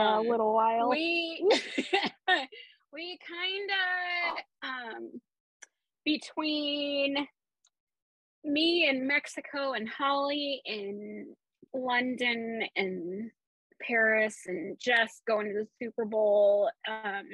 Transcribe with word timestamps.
a 0.00 0.20
little 0.20 0.52
while. 0.54 0.88
we 0.90 1.46
we 2.92 3.18
kind 3.26 3.70
of 3.70 4.68
um 4.68 5.20
between 6.04 7.26
me 8.44 8.88
and 8.88 9.06
Mexico 9.06 9.72
and 9.72 9.88
Holly 9.88 10.62
in 10.64 11.34
London 11.74 12.62
and 12.76 13.30
Paris 13.86 14.36
and 14.46 14.78
just 14.80 15.22
going 15.26 15.48
to 15.48 15.52
the 15.64 15.68
Super 15.78 16.04
Bowl 16.04 16.70
um 16.88 17.26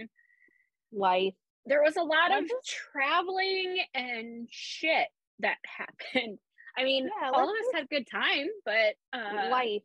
Life. 0.92 1.34
there 1.66 1.82
was 1.82 1.96
a 1.96 2.02
lot 2.02 2.36
of 2.36 2.44
traveling 2.92 3.78
and 3.94 4.48
shit 4.50 5.08
that 5.40 5.56
happened. 5.66 6.38
I 6.78 6.84
mean, 6.84 7.08
Yeah, 7.22 7.30
all 7.30 7.44
of 7.44 7.50
us 7.50 7.74
had 7.74 7.84
a 7.84 7.86
good 7.88 8.06
time, 8.10 8.46
but 8.64 8.94
uh, 9.12 9.50
Life. 9.50 9.82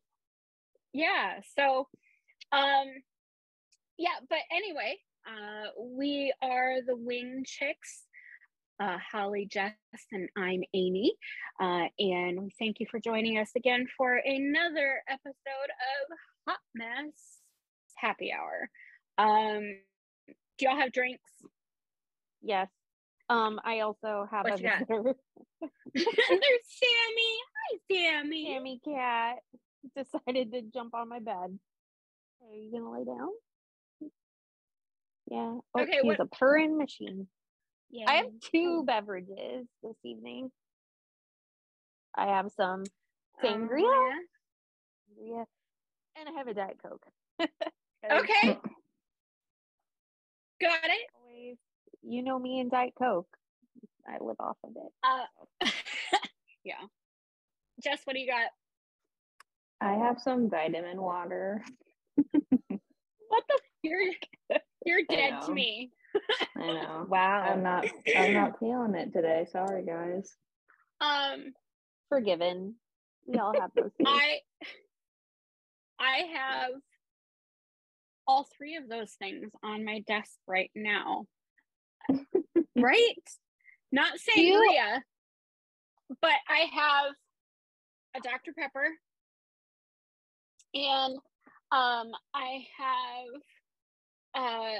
yeah. 0.93 1.39
So, 1.57 1.87
um, 2.51 2.87
yeah. 3.97 4.15
But 4.29 4.39
anyway, 4.51 4.97
uh, 5.27 5.69
we 5.79 6.33
are 6.41 6.75
the 6.85 6.95
Wing 6.95 7.43
Chicks. 7.45 8.03
Uh, 8.79 8.97
Holly, 9.11 9.47
Jess, 9.51 9.73
and 10.11 10.27
I'm 10.35 10.63
Amy. 10.73 11.13
Uh, 11.59 11.83
and 11.99 12.41
we 12.41 12.49
thank 12.57 12.79
you 12.79 12.87
for 12.89 12.99
joining 12.99 13.37
us 13.37 13.51
again 13.55 13.85
for 13.95 14.15
another 14.25 15.03
episode 15.07 15.35
of 15.35 16.17
Hot 16.47 16.57
Mess 16.73 17.13
Happy 17.95 18.31
Hour. 18.33 18.69
Um, 19.19 19.61
do 20.57 20.65
y'all 20.65 20.77
have 20.79 20.91
drinks? 20.91 21.29
Yes. 22.41 22.69
Um, 23.29 23.59
I 23.63 23.81
also 23.81 24.27
have 24.31 24.45
What 24.45 24.59
a 24.59 24.63
you 24.63 24.69
got? 24.69 24.79
visitor. 24.79 25.15
There's 25.93 26.65
Sammy. 26.65 27.33
Hi, 27.53 27.77
Sammy. 27.91 28.45
Sammy 28.47 28.79
cat 28.83 29.35
decided 29.95 30.51
to 30.53 30.61
jump 30.73 30.95
on 30.95 31.07
my 31.07 31.19
bed. 31.19 31.59
Are 32.49 32.55
you 32.55 32.71
gonna 32.71 32.91
lay 32.91 33.05
down? 33.05 33.29
Yeah. 35.27 35.59
Oh, 35.73 35.81
Okay, 35.81 35.93
she's 36.01 36.03
what- 36.03 36.19
a 36.19 36.25
purring 36.25 36.77
machine. 36.77 37.27
Yeah. 37.89 38.05
I 38.09 38.13
have 38.15 38.39
two 38.39 38.83
beverages 38.85 39.67
this 39.83 39.95
evening. 40.03 40.51
I 42.15 42.27
have 42.27 42.51
some 42.51 42.83
sangria, 43.41 43.83
Oh, 43.83 44.13
sangria, 45.19 45.45
and 46.15 46.29
I 46.29 46.31
have 46.33 46.47
a 46.47 46.53
diet 46.53 46.77
coke. 46.81 47.05
Okay. 48.03 48.59
Got 50.59 50.83
it. 50.85 51.07
Always, 51.21 51.57
you 52.01 52.23
know 52.23 52.39
me 52.39 52.59
and 52.59 52.71
diet 52.71 52.93
coke. 52.97 53.27
I 54.07 54.17
live 54.23 54.37
off 54.39 54.57
of 54.63 54.71
it. 54.75 54.91
Uh, 55.03 55.25
yeah. 56.63 56.81
Jess, 57.83 58.01
what 58.05 58.13
do 58.13 58.19
you 58.19 58.27
got? 58.27 58.49
I 59.81 59.93
have 60.03 60.19
some 60.19 60.49
vitamin 60.49 60.99
water. 60.99 61.63
What 63.29 63.43
the? 63.47 63.59
You're 63.83 64.11
you're 64.85 65.01
dead 65.09 65.41
to 65.43 65.53
me. 65.53 65.91
I 66.55 66.59
know. 66.59 67.05
Wow. 67.09 67.41
I'm 67.41 67.63
not 67.63 67.87
I'm 68.15 68.33
not 68.33 68.59
feeling 68.59 68.95
it 68.95 69.13
today. 69.13 69.47
Sorry 69.51 69.83
guys. 69.85 70.35
Um, 70.99 71.53
forgiven. 72.09 72.75
We 73.25 73.37
all 73.39 73.53
have 73.59 73.71
those 73.75 73.91
days. 73.97 74.05
I 74.07 74.39
I 75.99 76.17
have 76.33 76.71
all 78.27 78.47
three 78.57 78.75
of 78.75 78.87
those 78.87 79.11
things 79.13 79.49
on 79.63 79.83
my 79.85 80.03
desk 80.07 80.31
right 80.47 80.71
now. 80.75 81.25
right? 82.77 83.15
Not 83.91 84.13
you- 84.35 84.99
but 86.21 86.33
I 86.49 86.65
have 86.73 87.13
a 88.15 88.19
Dr. 88.19 88.51
Pepper 88.57 88.87
and 90.73 91.17
um 91.71 92.11
I 92.33 92.65
have 92.77 93.41
uh 94.35 94.79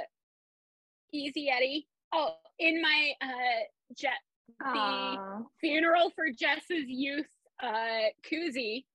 Easy 1.13 1.50
Eddie. 1.50 1.88
Oh, 2.13 2.35
in 2.59 2.81
my 2.81 3.12
uh 3.22 3.96
jet 3.97 4.19
Aw, 4.63 5.40
funeral 5.59 6.12
for 6.16 6.25
Jess's 6.38 6.85
youth 6.88 7.28
uh 7.62 8.09
koozie. 8.29 8.85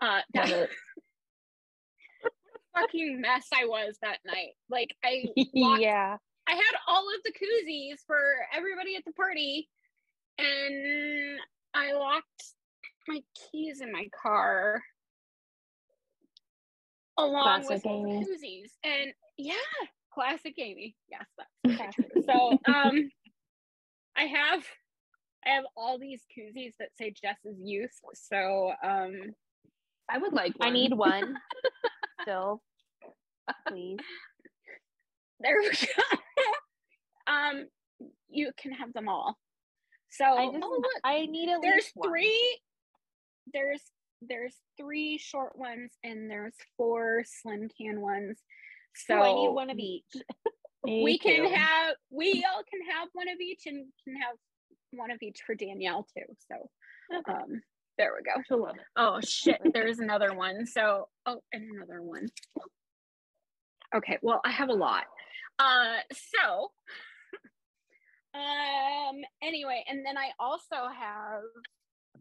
Uh 0.00 0.20
that 0.34 0.68
fucking 2.74 3.20
mess 3.20 3.46
I 3.52 3.64
was 3.64 3.96
that 4.02 4.18
night. 4.26 4.52
Like 4.70 4.94
I 5.04 5.26
locked, 5.54 5.82
yeah. 5.82 6.16
I 6.46 6.52
had 6.52 6.76
all 6.86 7.06
of 7.14 7.22
the 7.24 7.32
koozies 7.32 7.98
for 8.06 8.20
everybody 8.54 8.96
at 8.96 9.04
the 9.04 9.12
party 9.12 9.68
and 10.38 11.38
I 11.74 11.92
locked 11.92 12.54
my 13.06 13.20
keys 13.34 13.80
in 13.80 13.92
my 13.92 14.08
car 14.22 14.82
along 17.18 17.62
Classic 17.64 17.70
with 17.70 17.86
Amy. 17.86 18.24
koozies. 18.24 18.70
And 18.84 19.12
yeah, 19.36 19.54
classic 20.12 20.54
Amy. 20.58 20.94
Yes, 21.10 21.26
that's 21.36 21.76
classic. 21.76 22.12
so 22.24 22.52
um 22.72 23.10
I 24.16 24.22
have 24.22 24.64
I 25.46 25.50
have 25.50 25.64
all 25.76 25.98
these 25.98 26.22
koozies 26.36 26.74
that 26.78 26.88
say 26.96 27.10
Jess's 27.10 27.58
youth. 27.60 27.90
So 28.14 28.72
um 28.82 29.20
I 30.10 30.18
would 30.18 30.32
like 30.32 30.54
I 30.60 30.70
need 30.70 30.94
one 30.94 31.36
still. 32.22 32.62
Please. 33.68 33.98
there 35.40 35.56
we 35.60 35.70
go. 35.70 36.18
um 37.32 37.66
you 38.30 38.52
can 38.56 38.72
have 38.72 38.92
them 38.92 39.08
all. 39.08 39.36
So 40.10 40.24
I 40.24 40.46
just 40.46 40.58
oh, 40.62 40.70
look, 40.80 41.00
I 41.04 41.26
need 41.26 41.48
at 41.50 41.60
there's 41.62 41.76
least 41.76 41.92
one. 41.94 42.08
three 42.10 42.60
there's 43.52 43.82
there's 44.20 44.54
three 44.76 45.18
short 45.18 45.58
ones 45.58 45.92
and 46.04 46.30
there's 46.30 46.54
four 46.76 47.24
slim 47.24 47.68
can 47.80 48.00
ones. 48.00 48.38
So 48.94 49.14
I 49.14 49.32
need 49.32 49.52
one 49.52 49.70
of 49.70 49.78
each. 49.78 50.04
We 50.84 51.18
can 51.22 51.52
have 51.52 51.94
we 52.10 52.44
all 52.48 52.62
can 52.70 52.80
have 52.90 53.08
one 53.12 53.28
of 53.28 53.40
each 53.40 53.62
and 53.66 53.86
can 54.04 54.16
have 54.16 54.36
one 54.92 55.10
of 55.10 55.18
each 55.20 55.40
for 55.46 55.54
danielle 55.54 56.06
too. 56.16 56.24
So 56.50 57.22
um 57.28 57.62
there 57.96 58.12
we 58.16 58.22
go. 58.22 58.40
She'll 58.46 58.62
love 58.62 58.76
it. 58.76 58.86
oh 58.96 59.20
shit 59.24 59.60
there's 59.72 59.98
another 59.98 60.34
one. 60.34 60.66
So 60.66 61.08
oh 61.26 61.40
and 61.52 61.64
another 61.76 62.02
one. 62.02 62.28
Okay 63.94 64.18
well 64.22 64.40
i 64.44 64.50
have 64.50 64.68
a 64.68 64.74
lot. 64.74 65.04
Uh, 65.58 65.98
so, 66.12 66.70
um, 68.34 69.16
anyway, 69.42 69.84
and 69.88 70.04
then 70.06 70.16
I 70.16 70.30
also 70.38 70.88
have 70.88 71.42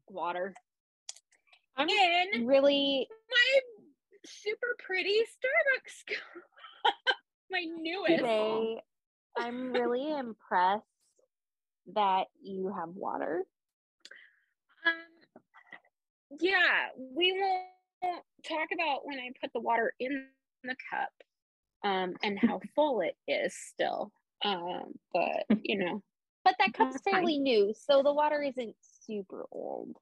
water 0.07 0.53
I'm 1.77 1.89
in 1.89 2.47
really 2.47 3.07
my 3.29 3.59
super 4.25 4.75
pretty 4.79 5.15
Starbucks. 5.19 6.15
cup. 6.15 6.93
my 7.51 7.65
newest. 7.79 8.17
today. 8.17 8.81
I'm 9.37 9.71
really 9.71 10.11
impressed 10.17 10.83
that 11.93 12.25
you 12.41 12.73
have 12.77 12.89
water. 12.89 13.43
Um, 14.85 14.93
yeah, 16.39 16.87
we 16.97 17.31
won't 17.39 18.23
talk 18.47 18.69
about 18.73 19.05
when 19.05 19.19
I 19.19 19.29
put 19.41 19.53
the 19.53 19.61
water 19.61 19.93
in 19.99 20.25
the 20.63 20.75
cup, 20.89 21.09
um, 21.83 22.15
and 22.23 22.39
how 22.39 22.59
full 22.75 23.01
it 23.01 23.15
is 23.27 23.55
still. 23.55 24.11
Um, 24.43 24.93
but 25.13 25.45
you 25.63 25.77
know, 25.77 26.01
But 26.43 26.55
that 26.59 26.73
cup's 26.73 26.99
fairly 27.01 27.37
new, 27.37 27.73
so 27.77 28.01
the 28.01 28.13
water 28.13 28.41
isn't 28.41 28.75
super 28.81 29.45
old. 29.51 29.97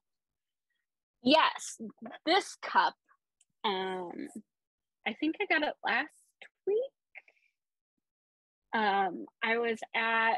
Yes, 1.25 1.77
this 2.25 2.56
cup. 2.62 2.94
Um, 3.66 4.12
I 5.07 5.13
think 5.19 5.36
I 5.42 5.45
got 5.51 5.68
it 5.68 5.74
last 5.83 6.10
week. 6.66 6.77
Um, 8.74 9.25
I 9.44 9.57
was 9.57 9.80
at. 9.95 10.38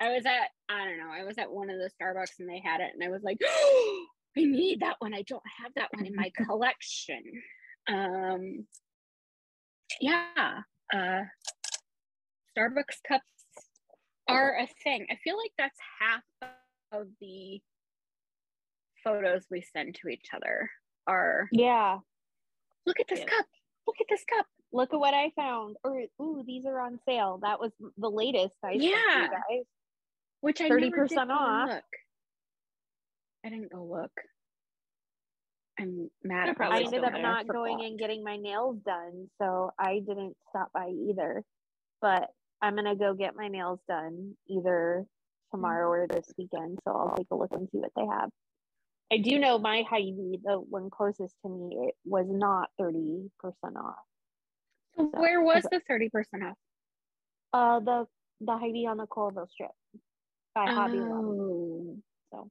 I 0.00 0.12
was 0.12 0.26
at 0.26 0.48
I 0.68 0.84
don't 0.84 0.98
know. 0.98 1.12
I 1.12 1.24
was 1.24 1.38
at 1.38 1.52
one 1.52 1.70
of 1.70 1.76
the 1.76 1.90
Starbucks 2.00 2.40
and 2.40 2.48
they 2.48 2.60
had 2.64 2.80
it, 2.80 2.90
and 2.92 3.04
I 3.04 3.08
was 3.08 3.22
like, 3.22 3.38
I 4.36 4.44
need 4.44 4.80
that 4.80 4.96
one. 4.98 5.14
I 5.14 5.22
don't 5.22 5.42
have 5.62 5.72
that 5.76 5.90
one 5.92 6.06
in 6.06 6.16
my 6.16 6.30
collection. 6.46 7.22
Um, 7.88 8.66
yeah, 10.00 10.60
uh, 10.94 11.20
Starbucks 12.56 13.02
cups 13.06 13.24
are 14.28 14.58
a 14.58 14.68
thing. 14.82 15.06
I 15.10 15.18
feel 15.22 15.36
like 15.36 15.52
that's 15.58 15.78
half 16.00 16.22
of 16.92 17.08
the 17.20 17.60
photos 19.02 19.46
we 19.50 19.62
send 19.62 19.94
to 19.96 20.08
each 20.08 20.28
other 20.34 20.70
are 21.06 21.48
Yeah. 21.50 21.98
look 22.86 23.00
at 23.00 23.08
this 23.08 23.20
Yeah. 23.20 23.26
cup 23.26 23.46
look 23.86 23.96
at 24.00 24.06
this 24.08 24.24
cup 24.24 24.46
Look 24.74 24.94
at 24.94 25.00
what 25.00 25.12
I 25.12 25.30
found. 25.36 25.76
Or 25.84 26.00
ooh, 26.20 26.42
these 26.46 26.64
are 26.64 26.80
on 26.80 26.98
sale. 27.06 27.38
That 27.42 27.60
was 27.60 27.72
the 27.98 28.08
latest 28.10 28.56
I 28.64 28.72
Yeah. 28.72 29.28
guys. 29.30 29.66
which 30.40 30.60
i 30.62 30.68
30% 30.70 30.92
30% 30.92 31.30
off. 31.30 31.68
look 31.68 31.84
i 33.44 33.48
didn't 33.50 33.70
go 33.70 33.84
look 33.84 34.10
i'm 35.78 36.10
mad 36.24 36.56
I 36.58 36.80
ended 36.80 37.04
up 37.04 37.12
not 37.20 37.46
going 37.46 37.84
and 37.84 37.98
getting 37.98 38.24
my 38.24 38.36
nails 38.36 38.78
done, 38.84 39.28
so 39.38 39.72
I 39.78 39.98
didn't 40.00 40.36
stop 40.48 40.72
by 40.72 40.88
either. 40.88 41.44
But 42.00 42.30
I'm 42.62 42.74
gonna 42.74 42.96
go 42.96 43.14
get 43.14 43.36
my 43.36 43.48
nails 43.48 43.80
done 43.86 44.36
either 44.48 45.04
tomorrow 45.52 45.88
or 45.88 46.06
this 46.08 46.26
weekend, 46.36 46.78
so 46.84 46.90
I'll 46.92 47.14
take 47.16 47.28
a 47.30 47.36
look 47.36 47.52
and 47.52 47.68
see 47.70 47.78
what 47.78 47.92
they 47.94 48.04
have. 48.06 48.30
I 49.12 49.18
do 49.18 49.38
know 49.38 49.58
my 49.58 49.84
Hy-Vee, 49.88 50.40
the 50.42 50.54
one 50.58 50.88
closest 50.90 51.34
to 51.42 51.48
me, 51.50 51.76
it 51.88 51.94
was 52.04 52.26
not 52.28 52.70
30% 52.80 53.28
off. 53.76 53.94
So 54.96 55.04
where 55.12 55.40
was 55.42 55.62
the 55.70 55.80
30% 55.90 56.08
off 56.50 56.56
Uh 57.52 57.80
the 57.80 58.06
the 58.40 58.56
Hy-Vee 58.56 58.86
on 58.86 58.96
the 58.96 59.06
Coralville 59.06 59.48
strip 59.48 59.70
by 60.54 60.66
Hobby 60.66 60.98
Lobby. 60.98 61.38
oh 61.38 61.96
So 62.32 62.50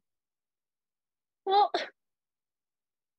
well 1.46 1.72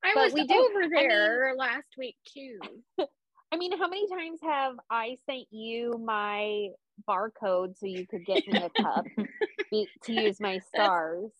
i 0.04 0.12
But 0.14 0.24
was 0.24 0.32
we 0.32 0.46
do- 0.46 0.54
over 0.54 0.78
I 0.84 0.88
mean- 0.88 0.90
there 1.08 1.54
last 1.56 1.88
week 1.98 2.16
too 2.26 2.58
I 3.52 3.58
mean, 3.58 3.76
how 3.78 3.86
many 3.86 4.08
times 4.08 4.40
have 4.42 4.76
I 4.90 5.18
sent 5.28 5.44
you 5.50 6.00
my 6.02 6.68
barcode 7.06 7.76
so 7.76 7.84
you 7.84 8.06
could 8.06 8.24
get 8.24 8.46
me 8.48 8.58
a 8.58 8.70
cup 8.82 9.04
be- 9.72 9.88
to 10.04 10.12
use 10.26 10.38
my 10.40 10.60
stars, 10.72 11.32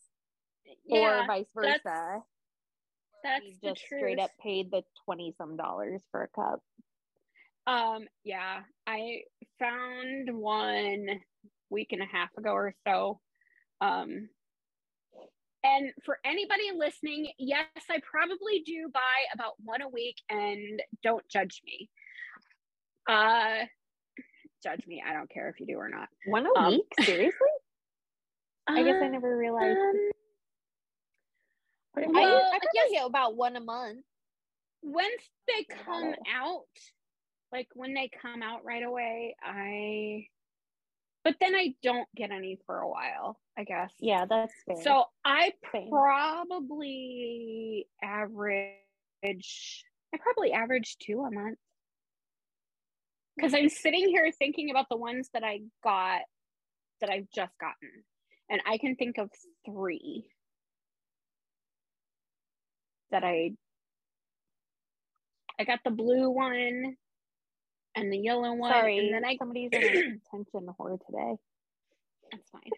yeah 0.84 1.22
or 1.22 1.26
vice 1.28 1.46
that's- 1.54 1.80
versa? 1.84 2.22
that's 3.22 3.44
we 3.44 3.56
the 3.62 3.68
just 3.68 3.82
straight 3.82 4.18
up 4.18 4.30
paid 4.42 4.72
the 4.72 4.82
twenty 5.04 5.32
some 5.38 5.56
dollars 5.56 6.02
for 6.10 6.24
a 6.24 6.28
cup. 6.28 6.58
Um, 7.68 8.06
yeah, 8.24 8.62
I 8.88 9.20
found 9.60 10.36
one 10.36 11.06
week 11.70 11.92
and 11.92 12.02
a 12.02 12.06
half 12.06 12.30
ago 12.36 12.50
or 12.50 12.74
so. 12.84 13.20
Um, 13.80 14.28
and 15.62 15.92
for 16.04 16.18
anybody 16.24 16.70
listening, 16.76 17.30
yes, 17.38 17.66
I 17.88 18.00
probably 18.10 18.64
do 18.66 18.88
buy 18.92 19.00
about 19.32 19.52
one 19.62 19.80
a 19.82 19.88
week 19.88 20.16
and 20.28 20.82
don't 21.04 21.22
judge 21.28 21.62
me. 21.64 21.88
Uh, 23.08 23.66
judge 24.64 24.84
me. 24.88 25.00
I 25.08 25.12
don't 25.12 25.30
care 25.30 25.48
if 25.48 25.60
you 25.60 25.66
do 25.66 25.74
or 25.76 25.88
not. 25.88 26.08
One 26.26 26.46
a 26.46 26.58
Um, 26.58 26.72
week? 26.72 26.92
Seriously? 27.02 27.46
I 28.68 28.82
guess 28.82 28.96
I 29.02 29.06
Um, 29.06 29.12
never 29.12 29.36
realized. 29.36 29.78
um, 29.78 30.10
I, 31.96 32.06
well, 32.06 32.50
I 32.52 32.56
I 32.56 32.58
probably 32.58 32.90
get 32.94 33.06
about 33.06 33.36
one 33.36 33.56
a 33.56 33.60
month. 33.60 34.04
once 34.82 35.22
they 35.46 35.64
come 35.84 36.14
it. 36.14 36.18
out, 36.32 36.64
like 37.52 37.68
when 37.74 37.92
they 37.94 38.08
come 38.20 38.42
out 38.42 38.64
right 38.64 38.82
away, 38.82 39.36
I 39.42 40.26
but 41.24 41.36
then 41.40 41.54
I 41.54 41.74
don't 41.82 42.08
get 42.16 42.30
any 42.32 42.58
for 42.66 42.78
a 42.80 42.88
while, 42.88 43.38
I 43.56 43.62
guess. 43.64 43.92
Yeah, 44.00 44.24
that's 44.28 44.52
fair. 44.66 44.82
So 44.82 45.04
I 45.24 45.52
Same. 45.72 45.90
probably 45.90 47.86
average 48.02 49.84
I 50.14 50.18
probably 50.18 50.52
average 50.52 50.96
two 50.98 51.20
a 51.22 51.30
month. 51.30 51.58
Because 53.36 53.54
I'm 53.54 53.68
sitting 53.70 54.08
here 54.08 54.30
thinking 54.38 54.70
about 54.70 54.88
the 54.90 54.96
ones 54.96 55.30
that 55.32 55.42
I 55.44 55.60
got 55.82 56.22
that 57.00 57.08
I've 57.10 57.30
just 57.34 57.56
gotten. 57.58 58.04
And 58.52 58.60
I 58.66 58.76
can 58.76 58.96
think 58.96 59.16
of 59.16 59.30
three 59.64 60.26
that 63.10 63.24
I 63.24 63.52
I 65.58 65.64
got 65.64 65.78
the 65.84 65.90
blue 65.90 66.28
one 66.28 66.96
and 67.94 68.12
the 68.12 68.18
yellow 68.18 68.52
one. 68.52 68.70
Sorry, 68.72 68.98
And 68.98 69.14
then 69.14 69.24
I 69.24 69.36
somebody's 69.38 69.70
an 69.72 69.82
attention 70.26 70.68
whore 70.78 70.98
today. 71.06 71.36
that's 72.30 72.50
fine. 72.50 72.70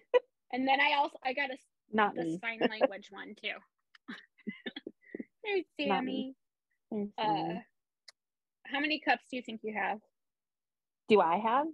and 0.53 0.67
then 0.69 0.81
I 0.81 0.95
also 0.97 1.19
I 1.25 1.33
got 1.33 1.51
a 1.51 1.57
Not 1.93 2.15
the 2.15 2.23
me. 2.23 2.39
sign 2.41 2.61
language 2.71 3.09
one 3.11 3.35
too. 3.43 3.59
There's 5.45 5.65
Sammy. 5.77 6.35
There's 6.93 7.09
Uh, 7.19 7.59
how 8.67 8.79
many 8.79 9.01
cups 9.01 9.25
do 9.29 9.37
you 9.39 9.43
think 9.43 9.61
you 9.65 9.75
have? 9.75 9.99
Do 11.09 11.21
I 11.21 11.39
have? 11.39 11.67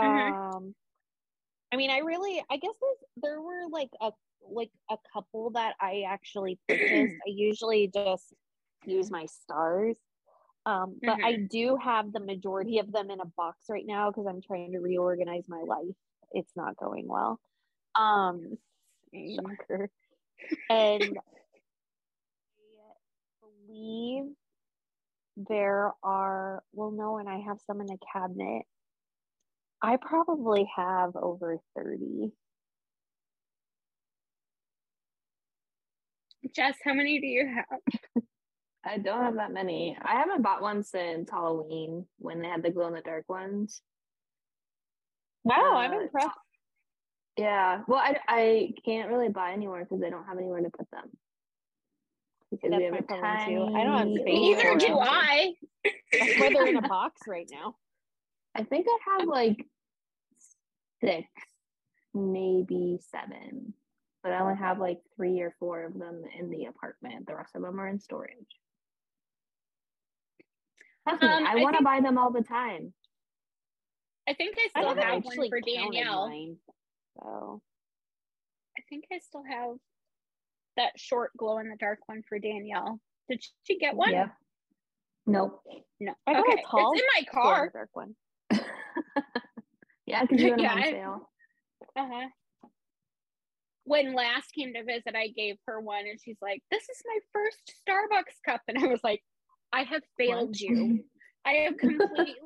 Mhm. 0.00 0.54
Um, 0.56 0.74
I 1.72 1.76
mean, 1.76 1.90
I 1.90 1.98
really, 1.98 2.44
I 2.50 2.58
guess 2.58 2.74
there 3.16 3.40
were 3.40 3.68
like 3.70 3.90
a 4.00 4.10
like 4.50 4.70
a 4.90 4.96
couple 5.12 5.50
that 5.50 5.74
I 5.80 6.04
actually 6.06 6.58
purchased. 6.68 7.14
I 7.26 7.28
usually 7.28 7.90
just 7.92 8.32
use 8.84 9.10
my 9.10 9.26
stars, 9.26 9.96
um, 10.66 10.98
but 11.02 11.22
I 11.24 11.36
do 11.36 11.78
have 11.82 12.12
the 12.12 12.20
majority 12.20 12.78
of 12.78 12.92
them 12.92 13.10
in 13.10 13.20
a 13.20 13.26
box 13.36 13.64
right 13.70 13.86
now 13.86 14.10
because 14.10 14.26
I'm 14.28 14.42
trying 14.42 14.72
to 14.72 14.80
reorganize 14.80 15.44
my 15.48 15.62
life. 15.66 15.96
It's 16.32 16.52
not 16.56 16.76
going 16.76 17.06
well. 17.08 17.40
Um, 17.94 18.58
shocker. 19.14 19.88
and 20.68 21.02
I 21.02 21.08
believe 23.66 24.24
there 25.36 25.92
are 26.02 26.62
well 26.72 26.90
no 26.90 27.16
and 27.16 27.26
i 27.26 27.38
have 27.38 27.56
some 27.66 27.80
in 27.80 27.90
a 27.90 27.96
cabinet 28.12 28.64
i 29.82 29.96
probably 29.96 30.68
have 30.76 31.16
over 31.16 31.58
30 31.76 32.32
Jess, 36.54 36.76
how 36.84 36.92
many 36.92 37.20
do 37.20 37.26
you 37.26 37.46
have? 37.54 37.80
I 38.84 38.98
don't 38.98 39.22
have 39.22 39.36
that 39.36 39.52
many. 39.52 39.96
I 40.02 40.14
haven't 40.16 40.42
bought 40.42 40.60
one 40.60 40.82
since 40.82 41.30
Halloween 41.30 42.04
when 42.18 42.42
they 42.42 42.48
had 42.48 42.62
the 42.64 42.70
glow 42.70 42.88
in 42.88 42.94
the 42.94 43.00
dark 43.00 43.28
ones. 43.28 43.80
wow 45.44 45.74
i'm 45.76 45.92
Uh, 45.92 46.00
impressed 46.00 46.38
Yeah. 47.38 47.82
Well, 47.86 47.98
I, 48.00 48.16
I 48.28 48.72
can't 48.84 49.08
really 49.08 49.28
buy 49.28 49.52
anymore 49.52 49.80
because 49.80 50.02
I 50.04 50.10
don't 50.10 50.24
have 50.26 50.36
anywhere 50.38 50.60
to 50.62 50.70
put 50.70 50.90
them. 50.90 51.10
Because 52.50 52.70
That's 52.70 52.78
we 52.80 52.84
have 52.84 52.92
my 52.92 52.98
a 52.98 53.02
problem, 53.02 53.70
too. 53.70 53.76
I 53.78 53.84
don't 53.84 53.98
have 53.98 54.08
space 54.08 54.26
little 54.26 54.42
Neither 54.42 54.72
for 54.72 54.78
do 54.78 54.86
them. 54.88 54.98
I. 55.00 55.52
that's 56.12 56.38
why 56.38 56.50
they're 56.52 56.66
in 56.66 56.76
a 56.76 56.82
box 56.88 57.22
right 57.26 57.48
now 57.50 57.76
I 58.54 58.64
think 58.64 58.86
I 58.88 58.98
have 59.18 59.28
like 59.28 59.64
six, 61.02 61.28
maybe 62.14 62.98
seven, 63.10 63.74
but 64.22 64.32
I 64.32 64.40
only 64.40 64.56
have 64.56 64.78
like 64.78 65.00
three 65.16 65.40
or 65.40 65.54
four 65.58 65.84
of 65.84 65.98
them 65.98 66.22
in 66.38 66.50
the 66.50 66.66
apartment. 66.66 67.26
The 67.26 67.34
rest 67.34 67.54
of 67.54 67.62
them 67.62 67.80
are 67.80 67.88
in 67.88 67.98
storage. 67.98 68.36
Trust 71.08 71.22
Um, 71.22 71.46
I 71.46 71.52
I 71.52 71.62
want 71.62 71.76
to 71.76 71.84
buy 71.84 72.00
them 72.00 72.18
all 72.18 72.30
the 72.30 72.42
time. 72.42 72.92
I 74.28 74.34
think 74.34 74.56
I 74.56 74.62
i 74.62 74.68
still 74.68 74.88
haven't 74.88 75.02
have 75.02 75.24
one 75.24 75.32
actually 75.32 75.48
for 75.48 75.60
Danielle. 75.60 76.28
mine, 76.28 76.56
so 77.18 77.60
I 78.78 78.82
think 78.88 79.04
I 79.12 79.18
still 79.18 79.42
have 79.42 79.76
that 80.76 80.92
short 80.96 81.32
glow 81.36 81.58
in 81.58 81.68
the 81.68 81.76
dark 81.76 81.98
one 82.06 82.22
for 82.28 82.38
Danielle. 82.38 83.00
Did 83.28 83.42
she 83.64 83.78
get 83.78 83.96
one? 83.96 84.12
Yeah. 84.12 84.28
Nope. 85.26 85.62
No. 86.00 86.14
I 86.26 86.34
got 86.34 86.48
okay. 86.48 86.62
a 86.62 86.70
tall 86.70 86.92
it's 86.92 87.02
in 87.02 87.06
my 87.16 87.32
car. 87.32 87.70
dark 87.72 87.90
one. 87.92 88.14
yeah, 90.12 90.22
because 90.22 90.40
you 90.42 90.50
had 90.50 90.60
a 90.60 90.62
Yeah, 90.62 90.74
I- 90.74 90.90
sale. 90.90 91.30
Uh-huh. 91.96 92.28
When 93.84 94.14
last 94.14 94.52
came 94.52 94.72
to 94.74 94.84
visit, 94.84 95.16
I 95.16 95.28
gave 95.28 95.56
her 95.66 95.80
one 95.80 96.04
and 96.08 96.18
she's 96.22 96.36
like, 96.40 96.62
This 96.70 96.84
is 96.84 97.02
my 97.04 97.18
first 97.32 97.74
Starbucks 97.86 98.40
cup. 98.46 98.60
And 98.68 98.78
I 98.78 98.86
was 98.86 99.00
like, 99.02 99.22
I 99.72 99.82
have 99.82 100.02
failed 100.16 100.58
you. 100.58 101.04
I 101.44 101.52
have 101.64 101.76
completely 101.76 102.36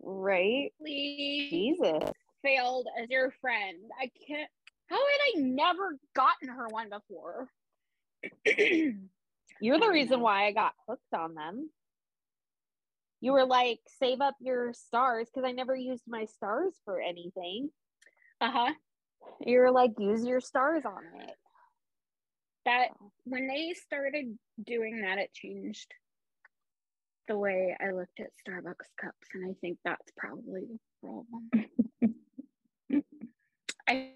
Right? 0.00 0.70
Jesus. 0.86 2.10
failed 2.42 2.86
as 3.02 3.10
your 3.10 3.32
friend. 3.40 3.78
I 4.00 4.10
can't 4.26 4.48
how 4.86 4.96
had 4.96 5.40
I 5.40 5.40
never 5.40 5.96
gotten 6.14 6.48
her 6.48 6.68
one 6.68 6.90
before? 6.90 7.48
You're 9.60 9.80
the 9.80 9.88
reason 9.88 10.18
know. 10.18 10.24
why 10.24 10.46
I 10.46 10.52
got 10.52 10.74
hooked 10.88 11.12
on 11.14 11.34
them. 11.34 11.70
You 13.24 13.32
were 13.32 13.46
like, 13.46 13.80
save 13.98 14.20
up 14.20 14.34
your 14.38 14.74
stars 14.74 15.30
because 15.32 15.48
I 15.48 15.52
never 15.52 15.74
used 15.74 16.02
my 16.06 16.26
stars 16.26 16.74
for 16.84 17.00
anything. 17.00 17.70
uh-huh. 18.42 18.74
You 19.40 19.60
were 19.60 19.70
like, 19.70 19.92
use 19.98 20.26
your 20.26 20.42
stars 20.42 20.84
on 20.84 21.00
it. 21.22 21.34
That 22.66 22.88
when 23.24 23.46
they 23.46 23.72
started 23.72 24.38
doing 24.62 25.00
that, 25.00 25.16
it 25.16 25.32
changed 25.32 25.94
the 27.26 27.38
way 27.38 27.74
I 27.80 27.92
looked 27.92 28.20
at 28.20 28.28
Starbucks 28.46 28.90
cups, 29.00 29.26
and 29.32 29.50
I 29.50 29.54
think 29.58 29.78
that's 29.86 30.12
probably 30.18 30.66
the 30.68 30.78
problem. 31.00 31.48
I 33.88 34.10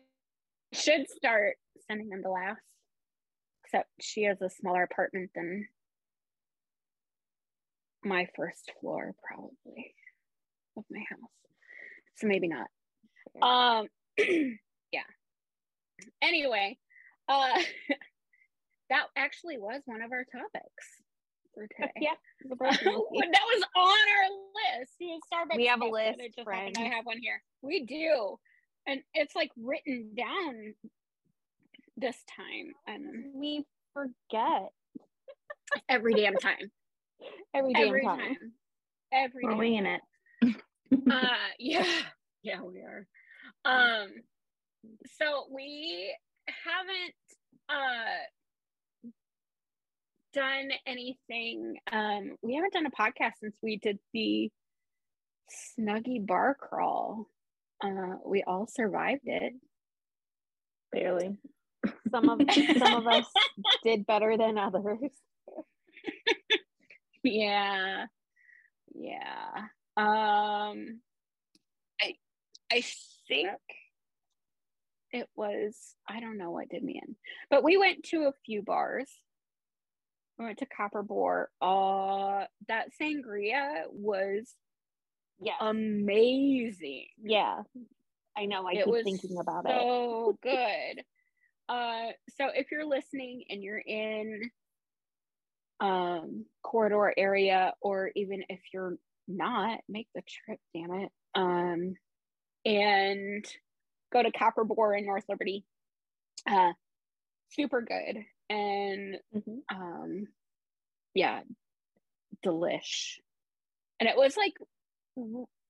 should 0.74 1.08
start 1.08 1.56
sending 1.86 2.10
them 2.10 2.22
to 2.24 2.30
Lass, 2.30 2.58
except 3.64 3.88
she 4.02 4.24
has 4.24 4.42
a 4.42 4.50
smaller 4.50 4.82
apartment 4.82 5.30
than 5.34 5.66
my 8.08 8.26
first 8.36 8.72
floor, 8.80 9.14
probably 9.22 9.94
of 10.76 10.84
my 10.90 11.00
house. 11.08 11.30
So 12.16 12.26
maybe 12.26 12.48
not. 12.48 12.68
Um, 13.42 13.86
yeah. 14.92 15.00
Anyway, 16.22 16.78
uh, 17.28 17.60
that 18.90 19.06
actually 19.16 19.58
was 19.58 19.82
one 19.84 20.02
of 20.02 20.12
our 20.12 20.24
topics 20.24 21.02
for 21.54 21.66
today. 21.76 21.92
yeah. 22.00 22.14
that 22.48 22.58
was 22.60 23.62
on 23.76 23.82
our 23.86 24.80
list. 24.80 24.92
Starbucks 25.00 25.56
We 25.56 25.66
have 25.66 25.82
a 25.82 25.86
list, 25.86 26.20
happened 26.38 26.76
I 26.78 26.82
have 26.94 27.04
one 27.04 27.18
here. 27.20 27.42
We 27.62 27.84
do, 27.84 28.38
and 28.86 29.00
it's 29.14 29.34
like 29.34 29.50
written 29.56 30.10
down 30.16 30.74
this 31.96 32.16
time 32.36 32.72
and 32.86 33.32
We 33.34 33.64
forget 33.92 34.70
every 35.88 36.14
damn 36.14 36.36
time. 36.36 36.70
every 37.54 37.72
damn 37.72 37.88
Every 37.88 38.02
time. 38.04 38.18
time. 38.18 38.36
Every 39.12 39.44
We're 39.44 39.50
damn 39.50 39.58
winging 39.58 39.86
it. 39.86 40.00
uh 41.10 41.20
yeah 41.58 41.84
yeah 42.42 42.60
we 42.62 42.80
are 42.80 43.06
um 43.64 44.08
so 45.18 45.44
we 45.52 46.14
haven't 46.46 47.14
uh 47.68 49.12
done 50.32 50.68
anything 50.86 51.76
um 51.92 52.36
we 52.42 52.54
haven't 52.54 52.72
done 52.72 52.86
a 52.86 52.90
podcast 52.90 53.32
since 53.40 53.56
we 53.62 53.76
did 53.76 53.98
the 54.14 54.50
snuggy 55.78 56.24
bar 56.24 56.54
crawl 56.58 57.26
uh 57.84 58.14
we 58.24 58.42
all 58.46 58.66
survived 58.66 59.22
it 59.24 59.52
Barely. 60.90 61.36
Some 62.10 62.30
of 62.30 62.40
some 62.78 62.94
of 62.94 63.06
us 63.06 63.26
did 63.84 64.06
better 64.06 64.38
than 64.38 64.56
others. 64.56 65.10
Yeah 67.32 68.06
yeah 68.94 69.66
um 69.96 71.00
i 72.00 72.14
i 72.72 72.82
think 73.28 73.50
it 75.12 75.28
was 75.36 75.94
i 76.08 76.20
don't 76.20 76.38
know 76.38 76.50
what 76.50 76.68
did 76.68 76.82
me 76.82 77.00
in 77.06 77.16
but 77.50 77.62
we 77.64 77.76
went 77.76 78.02
to 78.04 78.24
a 78.24 78.32
few 78.44 78.62
bars 78.62 79.08
we 80.38 80.44
went 80.44 80.58
to 80.58 80.66
copper 80.66 81.02
boar 81.02 81.50
uh 81.60 82.44
that 82.68 82.88
sangria 83.00 83.84
was 83.90 84.54
Yeah. 85.40 85.54
amazing 85.60 87.06
yeah. 87.22 87.62
I 88.36 88.46
know. 88.46 88.68
I 88.68 88.74
it 88.74 88.84
keep 88.84 88.86
was 88.86 89.02
thinking 89.02 89.36
about 89.40 89.64
it. 89.66 89.72
so 89.72 90.38
good. 90.44 91.02
Uh, 91.68 92.12
so 92.36 92.46
if 92.54 92.70
you're 92.70 92.86
listening 92.86 93.42
and 93.50 93.64
you're 93.64 93.82
in 93.84 94.48
um 95.80 96.46
corridor 96.62 97.12
area, 97.16 97.74
or 97.80 98.10
even 98.16 98.44
if 98.48 98.60
you're 98.72 98.96
not, 99.26 99.80
make 99.88 100.08
the 100.14 100.22
trip, 100.22 100.60
damn 100.74 100.92
it. 100.92 101.12
Um, 101.34 101.94
and 102.64 103.44
go 104.12 104.22
to 104.22 104.32
Copper 104.32 104.64
Boar 104.64 104.94
in 104.94 105.06
North 105.06 105.24
Liberty. 105.28 105.64
Uh, 106.46 106.72
super 107.50 107.82
good, 107.82 108.24
and 108.48 109.18
Mhm. 109.34 109.62
um, 109.70 110.26
yeah, 111.14 111.42
delish. 112.44 113.18
And 114.00 114.08
it 114.08 114.16
was 114.16 114.36
like 114.36 114.54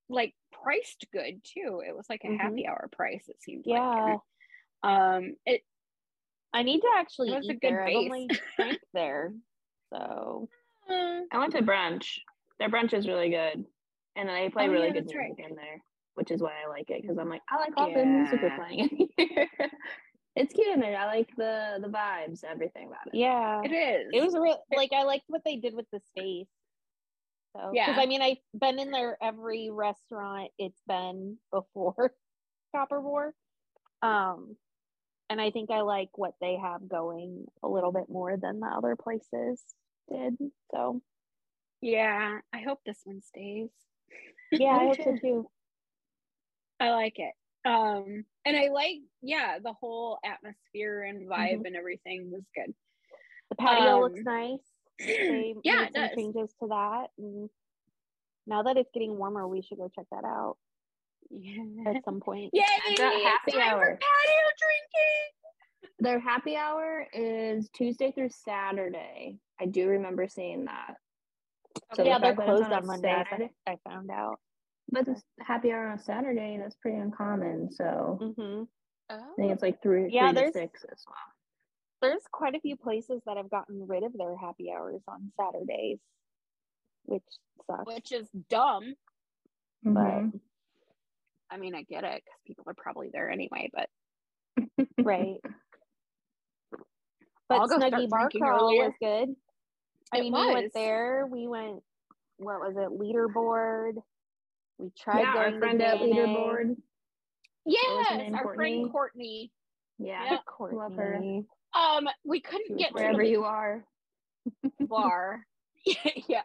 like 0.08 0.34
priced 0.52 1.06
good 1.12 1.42
too. 1.44 1.82
It 1.86 1.94
was 1.96 2.06
like 2.08 2.22
a 2.24 2.28
Mhm. 2.28 2.38
happy 2.38 2.66
hour 2.66 2.88
price. 2.92 3.28
It 3.28 3.42
seemed 3.42 3.64
Yeah. 3.66 3.80
like. 3.80 4.20
And, 4.84 5.22
um, 5.24 5.36
it 5.46 5.62
I 6.52 6.62
need 6.62 6.80
to 6.80 6.90
actually 6.96 7.32
It 7.32 7.36
was 7.36 7.48
a 7.48 7.52
eat 7.52 7.60
good 7.60 7.70
there. 7.70 7.84
I've 7.86 7.94
only 7.96 8.28
drank 8.56 8.80
there. 8.94 9.32
So 9.92 10.48
uh, 10.90 11.20
I 11.32 11.38
went 11.38 11.52
to 11.52 11.62
brunch. 11.62 12.18
Their 12.58 12.68
brunch 12.70 12.92
is 12.94 13.06
really 13.08 13.30
good. 13.30 13.64
And 14.16 14.28
they 14.28 14.48
play 14.50 14.66
Oh, 14.66 14.72
really 14.72 14.88
yeah, 14.88 14.92
good 14.94 15.04
music 15.04 15.18
right. 15.38 15.50
in 15.50 15.54
there, 15.56 15.80
which 16.14 16.30
is 16.30 16.40
why 16.42 16.52
I 16.64 16.68
like 16.68 16.90
it. 16.90 17.02
Because 17.02 17.18
I'm 17.18 17.28
like, 17.28 17.42
I 17.48 17.56
like 17.58 17.72
all 17.76 17.92
the 17.92 18.04
music 18.04 18.40
we're 18.42 18.56
playing 18.56 18.80
in 18.90 19.08
here. 19.28 19.48
it's 20.34 20.52
cute 20.54 20.74
in 20.74 20.80
there. 20.80 20.96
I 20.98 21.06
like 21.06 21.28
the 21.36 21.78
the 21.80 21.88
vibes, 21.88 22.42
everything 22.44 22.88
about 22.88 23.06
it. 23.06 23.14
yeah. 23.16 23.60
it 23.64 23.70
is. 23.72 24.08
It 24.12 24.24
was 24.24 24.34
real 24.34 24.58
like 24.76 24.90
I 24.92 25.04
liked 25.04 25.24
what 25.28 25.42
they 25.44 25.56
did 25.56 25.74
with 25.74 25.86
the 25.92 26.00
space. 26.00 26.48
So 27.56 27.70
Yeah. 27.72 27.86
because 27.86 28.02
I 28.02 28.06
mean 28.06 28.22
I've 28.22 28.38
been 28.58 28.78
in 28.80 28.90
there 28.90 29.16
every 29.22 29.70
restaurant 29.70 30.50
it's 30.58 30.80
been 30.88 31.38
before 31.52 32.12
Copper 32.74 33.00
Boar. 33.00 33.34
Um 34.02 34.56
and 35.30 35.40
I 35.40 35.50
think 35.50 35.70
I 35.70 35.82
like 35.82 36.08
what 36.16 36.34
they 36.40 36.56
have 36.56 36.88
going 36.88 37.44
a 37.62 37.68
little 37.68 37.92
bit 37.92 38.08
more 38.08 38.36
than 38.36 38.60
the 38.60 38.66
other 38.66 38.96
places 38.96 39.62
did. 40.10 40.36
So 40.72 41.00
Yeah, 41.80 42.38
I 42.52 42.60
hope 42.60 42.80
this 42.84 43.00
one 43.04 43.20
stays. 43.22 43.70
yeah, 44.52 44.70
I 44.76 44.78
Me 44.80 44.86
hope 44.88 44.96
so 44.96 45.04
too. 45.14 45.18
too. 45.20 45.50
I 46.80 46.90
like 46.90 47.18
it. 47.18 47.32
Um, 47.64 48.24
and 48.46 48.56
I 48.56 48.68
like, 48.68 48.98
yeah, 49.20 49.58
the 49.62 49.72
whole 49.72 50.18
atmosphere 50.24 51.02
and 51.02 51.28
vibe 51.28 51.66
and 51.66 51.76
everything 51.76 52.30
was 52.30 52.42
good. 52.54 52.72
The 53.50 53.56
patio 53.56 54.00
looks 54.00 54.18
Um, 54.18 54.24
nice. 54.24 54.60
They 54.98 55.54
yeah, 55.64 55.80
made 55.80 55.88
it 55.88 55.92
does. 55.94 56.10
changes 56.16 56.50
to 56.60 56.68
that. 56.68 57.06
And 57.18 57.50
now 58.46 58.62
that 58.62 58.76
it's 58.76 58.90
getting 58.94 59.16
warmer, 59.18 59.46
we 59.46 59.62
should 59.62 59.78
go 59.78 59.88
check 59.94 60.06
that 60.12 60.24
out 60.24 60.56
Yeah. 61.30 61.90
at 61.94 62.04
some 62.04 62.20
point. 62.20 62.50
Yay! 62.52 62.62
I 62.64 62.94
got 62.96 63.12
it's 63.14 63.24
happy 63.24 63.52
time 63.52 63.60
for 63.60 63.74
hour. 63.74 63.98
patio 64.00 64.44
drinking. 64.58 65.94
Their 66.00 66.18
happy 66.20 66.56
hour 66.56 67.06
is 67.12 67.68
Tuesday 67.70 68.12
through 68.12 68.30
Saturday. 68.30 69.38
I 69.60 69.66
do 69.66 69.88
remember 69.88 70.28
seeing 70.28 70.66
that. 70.66 70.96
So 71.94 72.04
yeah, 72.04 72.18
they're 72.18 72.34
fact 72.34 72.38
that 72.38 72.48
it's 72.48 72.68
closed 72.68 72.72
on 72.72 72.86
Mondays. 72.86 73.26
Saturday- 73.28 73.54
I 73.66 73.76
found 73.88 74.10
out. 74.10 74.40
But 74.90 75.04
this 75.04 75.22
happy 75.40 75.70
hour 75.72 75.88
on 75.88 75.98
Saturday, 75.98 76.56
that's 76.58 76.76
pretty 76.76 76.96
uncommon. 76.98 77.70
So 77.72 78.34
hmm 78.36 78.62
I 79.10 79.20
think 79.36 79.52
it's 79.52 79.62
like 79.62 79.82
three, 79.82 80.08
Yeah, 80.10 80.32
three 80.32 80.44
to 80.44 80.52
six 80.52 80.84
as 80.84 81.04
well. 81.06 81.16
There's 82.00 82.22
quite 82.30 82.54
a 82.54 82.60
few 82.60 82.76
places 82.76 83.20
that 83.26 83.36
have 83.36 83.50
gotten 83.50 83.86
rid 83.86 84.02
of 84.04 84.12
their 84.12 84.36
happy 84.36 84.70
hours 84.70 85.02
on 85.08 85.32
Saturdays, 85.36 85.98
which 87.04 87.24
sucks. 87.66 87.86
which 87.86 88.12
is 88.12 88.28
dumb. 88.48 88.94
But 89.82 90.22
Mhm. 90.24 90.40
I 91.50 91.56
mean, 91.56 91.74
I 91.74 91.82
get 91.82 92.04
it 92.04 92.22
because 92.24 92.40
people 92.46 92.64
are 92.66 92.74
probably 92.74 93.08
there 93.10 93.30
anyway, 93.30 93.70
but 93.72 93.90
right. 94.98 95.40
But 97.48 97.62
Snuggy 97.70 98.08
Bar 98.10 98.30
Crawl 98.30 98.76
was 98.76 98.92
good. 99.00 99.34
I 100.12 100.20
mean, 100.20 100.32
we 100.32 100.52
went 100.52 100.72
there. 100.74 101.26
We 101.30 101.46
went. 101.46 101.82
What 102.38 102.60
was 102.60 102.76
it? 102.76 102.88
Leaderboard. 102.98 103.94
We 104.78 104.90
tried 104.98 105.20
yeah, 105.20 105.34
going 105.34 105.54
our 105.54 105.58
friend 105.58 105.78
to 105.80 105.86
at 105.86 105.98
Leaderboard. 105.98 106.76
yes, 107.66 108.06
our 108.10 108.20
friend 108.20 108.36
Courtney? 108.42 108.88
Courtney. 108.92 109.52
Yeah, 109.98 110.24
Yeah. 110.24 110.38
love 110.72 110.94
her. 110.94 111.12
Courtney. 111.14 111.46
Um, 111.74 112.08
we 112.24 112.40
couldn't 112.40 112.78
get 112.78 112.88
to 112.88 112.94
Wherever 112.94 113.22
the 113.22 113.28
you 113.28 113.44
are. 113.44 113.84
bar. 114.80 115.44
yeah. 116.28 116.42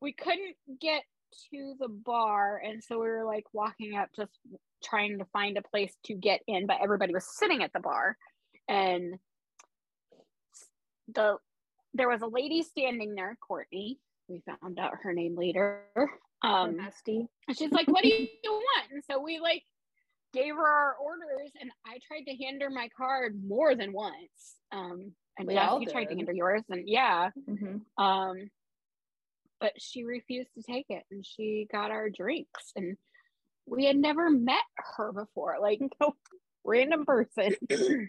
We 0.00 0.12
couldn't 0.12 0.54
get 0.80 1.02
to 1.50 1.74
the 1.80 1.88
bar, 1.88 2.60
and 2.64 2.82
so 2.84 2.96
we 3.00 3.08
were 3.08 3.24
like 3.24 3.44
walking 3.52 3.96
up, 3.96 4.10
just 4.14 4.32
trying 4.84 5.18
to 5.18 5.24
find 5.32 5.56
a 5.56 5.62
place 5.62 5.94
to 6.04 6.14
get 6.14 6.40
in, 6.46 6.66
but 6.66 6.76
everybody 6.82 7.14
was 7.14 7.26
sitting 7.38 7.62
at 7.62 7.72
the 7.72 7.80
bar, 7.80 8.16
and 8.68 9.14
the 11.12 11.38
there 11.94 12.08
was 12.08 12.22
a 12.22 12.26
lady 12.26 12.62
standing 12.62 13.14
there, 13.14 13.36
Courtney, 13.46 13.98
we 14.28 14.42
found 14.46 14.78
out 14.78 14.92
her 15.02 15.12
name 15.12 15.36
later. 15.36 15.82
Um, 16.42 16.76
Nasty. 16.76 17.26
and 17.48 17.56
she's 17.56 17.70
like, 17.72 17.86
"What 17.88 18.02
do 18.02 18.08
you 18.08 18.28
want?" 18.44 18.90
And 18.92 19.02
so 19.10 19.20
we 19.22 19.38
like 19.38 19.62
gave 20.32 20.54
her 20.54 20.66
our 20.66 20.94
orders, 20.94 21.50
and 21.60 21.70
I 21.86 21.98
tried 22.06 22.30
to 22.30 22.36
hand 22.44 22.60
her 22.62 22.70
my 22.70 22.88
card 22.96 23.40
more 23.46 23.74
than 23.74 23.92
once. 23.92 24.56
Um, 24.72 25.12
and 25.38 25.48
We 25.48 25.54
Jess, 25.54 25.72
you 25.80 25.86
tried 25.86 26.06
to 26.06 26.14
hand 26.16 26.26
her 26.28 26.34
yours, 26.34 26.62
and 26.68 26.88
yeah, 26.88 27.30
Mm-hmm. 27.48 28.02
um, 28.04 28.50
but 29.60 29.72
she 29.78 30.04
refused 30.04 30.50
to 30.56 30.62
take 30.62 30.86
it, 30.90 31.04
and 31.10 31.24
she 31.24 31.66
got 31.72 31.90
our 31.90 32.10
drinks, 32.10 32.72
and 32.76 32.96
we 33.66 33.84
had 33.86 33.96
never 33.96 34.28
met 34.28 34.64
her 34.96 35.12
before. 35.12 35.56
Like 35.60 35.80
Nope. 36.00 36.16
Random 36.66 37.04
person. 37.06 37.54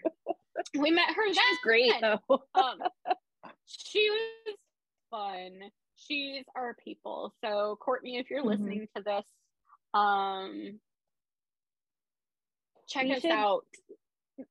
we 0.78 0.90
met 0.90 1.10
her. 1.14 1.28
She's 1.28 1.58
great 1.62 1.92
though. 2.00 2.20
um, 2.54 2.78
she 3.66 4.08
was 4.10 4.56
fun. 5.10 5.70
She's 5.96 6.44
our 6.54 6.74
people. 6.82 7.34
So 7.44 7.76
Courtney, 7.80 8.18
if 8.18 8.30
you're 8.30 8.42
Mhm. 8.42 8.46
listening 8.46 8.88
to 8.96 9.02
this, 9.02 9.24
um, 9.94 10.80
check 12.88 13.04
We 13.04 13.12
us 13.14 13.22
should- 13.22 13.30
out. 13.30 13.66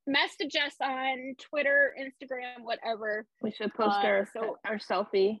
Message 0.04 0.56
us 0.56 0.74
on 0.80 1.36
Twitter, 1.38 1.94
Instagram, 1.96 2.64
whatever. 2.64 3.24
We 3.40 3.52
should 3.52 3.72
post 3.74 3.98
Uh, 3.98 4.06
our 4.06 4.26
so- 4.32 4.58
our 4.64 4.78
selfie. 4.78 5.40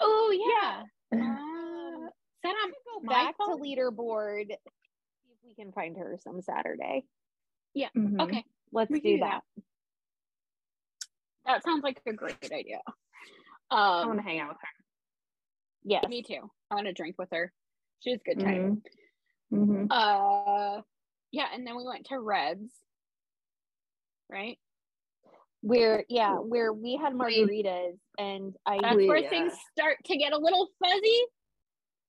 Oh 0.00 0.30
yeah. 0.32 0.84
Yeah. 1.12 1.34
Uh, 1.36 2.10
that 2.42 2.56
on 2.56 2.72
Go 3.02 3.08
back 3.08 3.36
to 3.36 3.42
leaderboard. 3.56 4.48
See 4.48 5.30
if 5.30 5.38
we 5.44 5.54
can 5.54 5.72
find 5.72 5.96
her 5.96 6.18
some 6.18 6.40
Saturday. 6.42 7.06
Mhm. 7.76 8.20
Okay, 8.20 8.44
Let's 8.72 8.90
We 8.90 9.00
do 9.00 9.14
do 9.14 9.18
that. 9.20 9.44
That 11.46 11.62
sounds 11.64 11.82
like 11.82 12.00
a 12.06 12.12
great 12.12 12.36
idea. 12.52 12.80
I 13.70 14.04
want 14.06 14.10
Um, 14.10 14.16
to 14.18 14.22
hang 14.22 14.40
out 14.40 14.48
with 14.48 14.58
her. 14.60 14.68
Yeah, 15.84 16.00
me 16.08 16.22
too. 16.22 16.50
I 16.70 16.74
want 16.74 16.86
to 16.86 16.92
drink 16.92 17.16
with 17.18 17.28
her. 17.32 17.52
She's 18.00 18.18
a 18.18 18.34
good 18.34 18.42
time. 18.44 18.82
Mm-hmm. 19.52 19.86
Uh, 19.90 20.82
yeah, 21.32 21.46
and 21.54 21.66
then 21.66 21.76
we 21.76 21.84
went 21.86 22.06
to 22.06 22.18
Reds. 22.20 22.72
Right. 24.30 24.58
Where 25.62 26.04
yeah, 26.08 26.36
where 26.36 26.72
we 26.72 26.96
had 26.96 27.12
margaritas 27.12 27.98
and 28.18 28.54
I 28.64 28.78
That's 28.80 28.96
We, 28.96 29.08
where 29.08 29.18
uh, 29.26 29.28
things 29.28 29.52
start 29.76 29.96
to 30.06 30.16
get 30.16 30.32
a 30.32 30.38
little 30.38 30.68
fuzzy. 30.82 31.22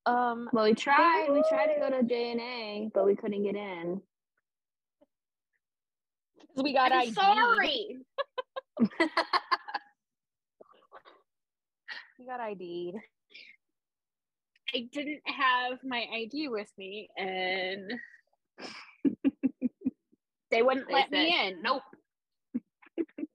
um 0.05 0.49
Well, 0.53 0.63
we 0.65 0.73
tried. 0.73 1.27
We 1.31 1.43
tried 1.49 1.73
to 1.73 1.79
go 1.79 1.89
to 1.89 2.03
J 2.03 2.31
and 2.31 2.39
A, 2.41 2.89
but 2.93 3.05
we 3.05 3.15
couldn't 3.15 3.43
get 3.43 3.55
in. 3.55 4.01
we 6.55 6.73
got 6.73 6.91
I'm 6.91 7.01
ID. 7.01 7.13
sorry. 7.13 7.97
We 12.21 12.27
got 12.27 12.39
ID'd. 12.39 12.95
I 14.75 14.87
didn't 14.91 15.21
have 15.25 15.79
my 15.83 16.05
ID 16.13 16.49
with 16.49 16.71
me, 16.77 17.09
and 17.17 17.93
they 20.51 20.61
wouldn't 20.61 20.87
They 20.87 20.93
let 20.93 21.11
me 21.11 21.35
in. 21.47 21.63
Nope. 21.63 21.81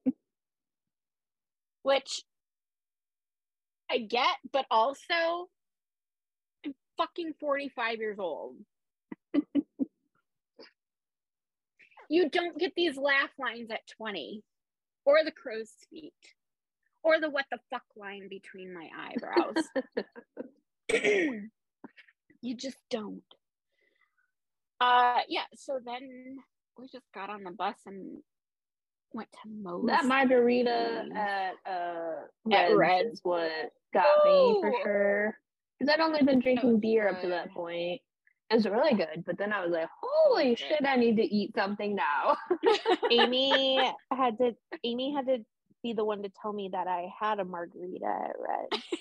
Which 1.83 2.23
I 3.91 3.97
get, 3.97 4.37
but 4.53 4.65
also 4.71 5.49
I'm 6.65 6.73
fucking 6.97 7.33
45 7.41 7.97
years 7.97 8.19
old. 8.19 8.55
you 12.09 12.29
don't 12.29 12.57
get 12.57 12.71
these 12.77 12.95
laugh 12.95 13.31
lines 13.37 13.69
at 13.69 13.85
20, 13.97 14.43
or 15.07 15.23
the 15.23 15.31
crow's 15.31 15.71
feet, 15.89 16.13
or 17.01 17.19
the 17.19 17.29
what 17.29 17.45
the 17.49 17.57
fuck 17.69 17.85
line 17.95 18.27
between 18.29 18.73
my 18.73 18.89
eyebrows. 18.99 19.63
you 22.41 22.55
just 22.55 22.77
don't. 22.91 23.23
Uh, 24.81 25.21
yeah. 25.29 25.45
So 25.55 25.79
then 25.83 26.37
we 26.77 26.87
just 26.91 27.05
got 27.15 27.29
on 27.29 27.43
the 27.43 27.51
bus 27.51 27.77
and 27.85 28.17
went 29.13 29.31
to 29.31 29.49
Moe's. 29.49 29.87
That 29.87 30.05
margarita 30.05 31.05
at 31.15 31.53
uh 31.65 32.51
At 32.53 32.75
Reds, 32.75 32.75
Reds. 32.75 33.13
is 33.13 33.19
what 33.23 33.51
got 33.93 34.25
me 34.25 34.59
for 34.61 34.73
sure. 34.83 35.37
Because 35.79 35.93
I'd 35.93 36.01
only 36.01 36.21
been 36.23 36.41
drinking 36.41 36.81
beer 36.81 37.07
up 37.07 37.21
to 37.21 37.29
that 37.29 37.51
point. 37.53 38.01
It 38.49 38.55
was 38.55 38.65
really 38.65 38.93
good, 38.93 39.23
but 39.25 39.37
then 39.37 39.51
I 39.51 39.61
was 39.63 39.71
like, 39.71 39.89
"Holy 40.01 40.55
shit! 40.55 40.85
I 40.85 40.95
need 40.95 41.17
to 41.17 41.23
eat 41.23 41.53
something 41.55 41.95
now." 41.95 42.37
Amy 43.11 43.91
had 44.11 44.37
to 44.37 44.55
Amy 44.83 45.13
had 45.13 45.27
to 45.27 45.39
be 45.83 45.93
the 45.93 46.05
one 46.05 46.23
to 46.23 46.29
tell 46.41 46.53
me 46.53 46.69
that 46.71 46.87
I 46.87 47.09
had 47.19 47.39
a 47.39 47.45
margarita 47.45 48.05
at 48.05 48.35
Red. 48.39 48.81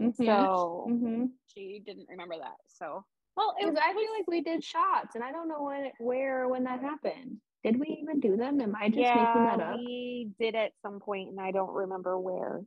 Mm-hmm. 0.00 0.24
So 0.24 0.86
hmm 0.88 1.24
she 1.54 1.80
didn't 1.86 2.08
remember 2.08 2.34
that. 2.36 2.56
So 2.66 3.04
Well, 3.36 3.54
It 3.60 3.66
because 3.66 3.80
I 3.80 3.92
was- 3.92 4.02
feel 4.02 4.12
like 4.18 4.26
we 4.26 4.40
did 4.40 4.64
shots, 4.64 5.14
and 5.14 5.22
I 5.22 5.30
don't 5.30 5.46
know 5.48 5.62
when, 5.62 5.92
where, 6.00 6.48
when 6.48 6.64
that 6.64 6.80
happened. 6.80 7.36
Did 7.62 7.78
we 7.78 7.98
even 8.02 8.18
do 8.18 8.36
them? 8.36 8.60
Am 8.60 8.74
I 8.74 8.88
just 8.88 8.98
making 8.98 9.44
that 9.44 9.58
yeah, 9.60 9.70
up? 9.74 9.76
we 9.78 10.30
did 10.40 10.56
at 10.56 10.72
some 10.82 10.98
point 10.98 11.28
and 11.28 11.38
I 11.40 11.52
don't 11.52 11.72
remember 11.72 12.18
where. 12.18 12.62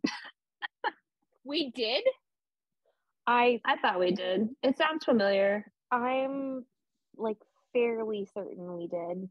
we 1.43 1.71
did. 1.71 2.03
I 3.27 3.59
I 3.65 3.77
thought 3.77 3.99
we 3.99 4.11
did. 4.11 4.49
It 4.61 4.77
sounds 4.77 5.05
familiar. 5.05 5.71
I'm 5.91 6.65
like 7.17 7.37
fairly 7.73 8.27
certain 8.33 8.77
we 8.77 8.87
did. 8.87 9.29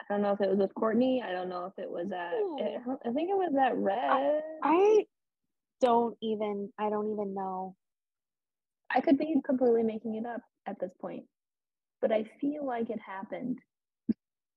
I 0.00 0.04
don't 0.08 0.22
know 0.22 0.32
if 0.32 0.40
it 0.40 0.48
was 0.48 0.58
with 0.58 0.74
Courtney. 0.74 1.22
I 1.26 1.32
don't 1.32 1.48
know 1.48 1.66
if 1.66 1.82
it 1.82 1.90
was 1.90 2.10
at. 2.12 2.32
It, 2.34 2.80
I 2.86 3.12
think 3.12 3.30
it 3.30 3.36
was 3.36 3.54
at 3.60 3.76
Red. 3.76 4.42
I 4.62 5.06
don't 5.80 6.16
even 6.22 6.70
I 6.78 6.90
don't 6.90 7.12
even 7.12 7.34
know. 7.34 7.76
I 8.90 9.00
could 9.00 9.18
be 9.18 9.36
completely 9.44 9.82
making 9.82 10.14
it 10.14 10.26
up 10.26 10.40
at 10.66 10.80
this 10.80 10.92
point, 11.00 11.24
but 12.00 12.10
I 12.12 12.24
feel 12.40 12.64
like 12.66 12.90
it 12.90 13.00
happened. 13.00 13.58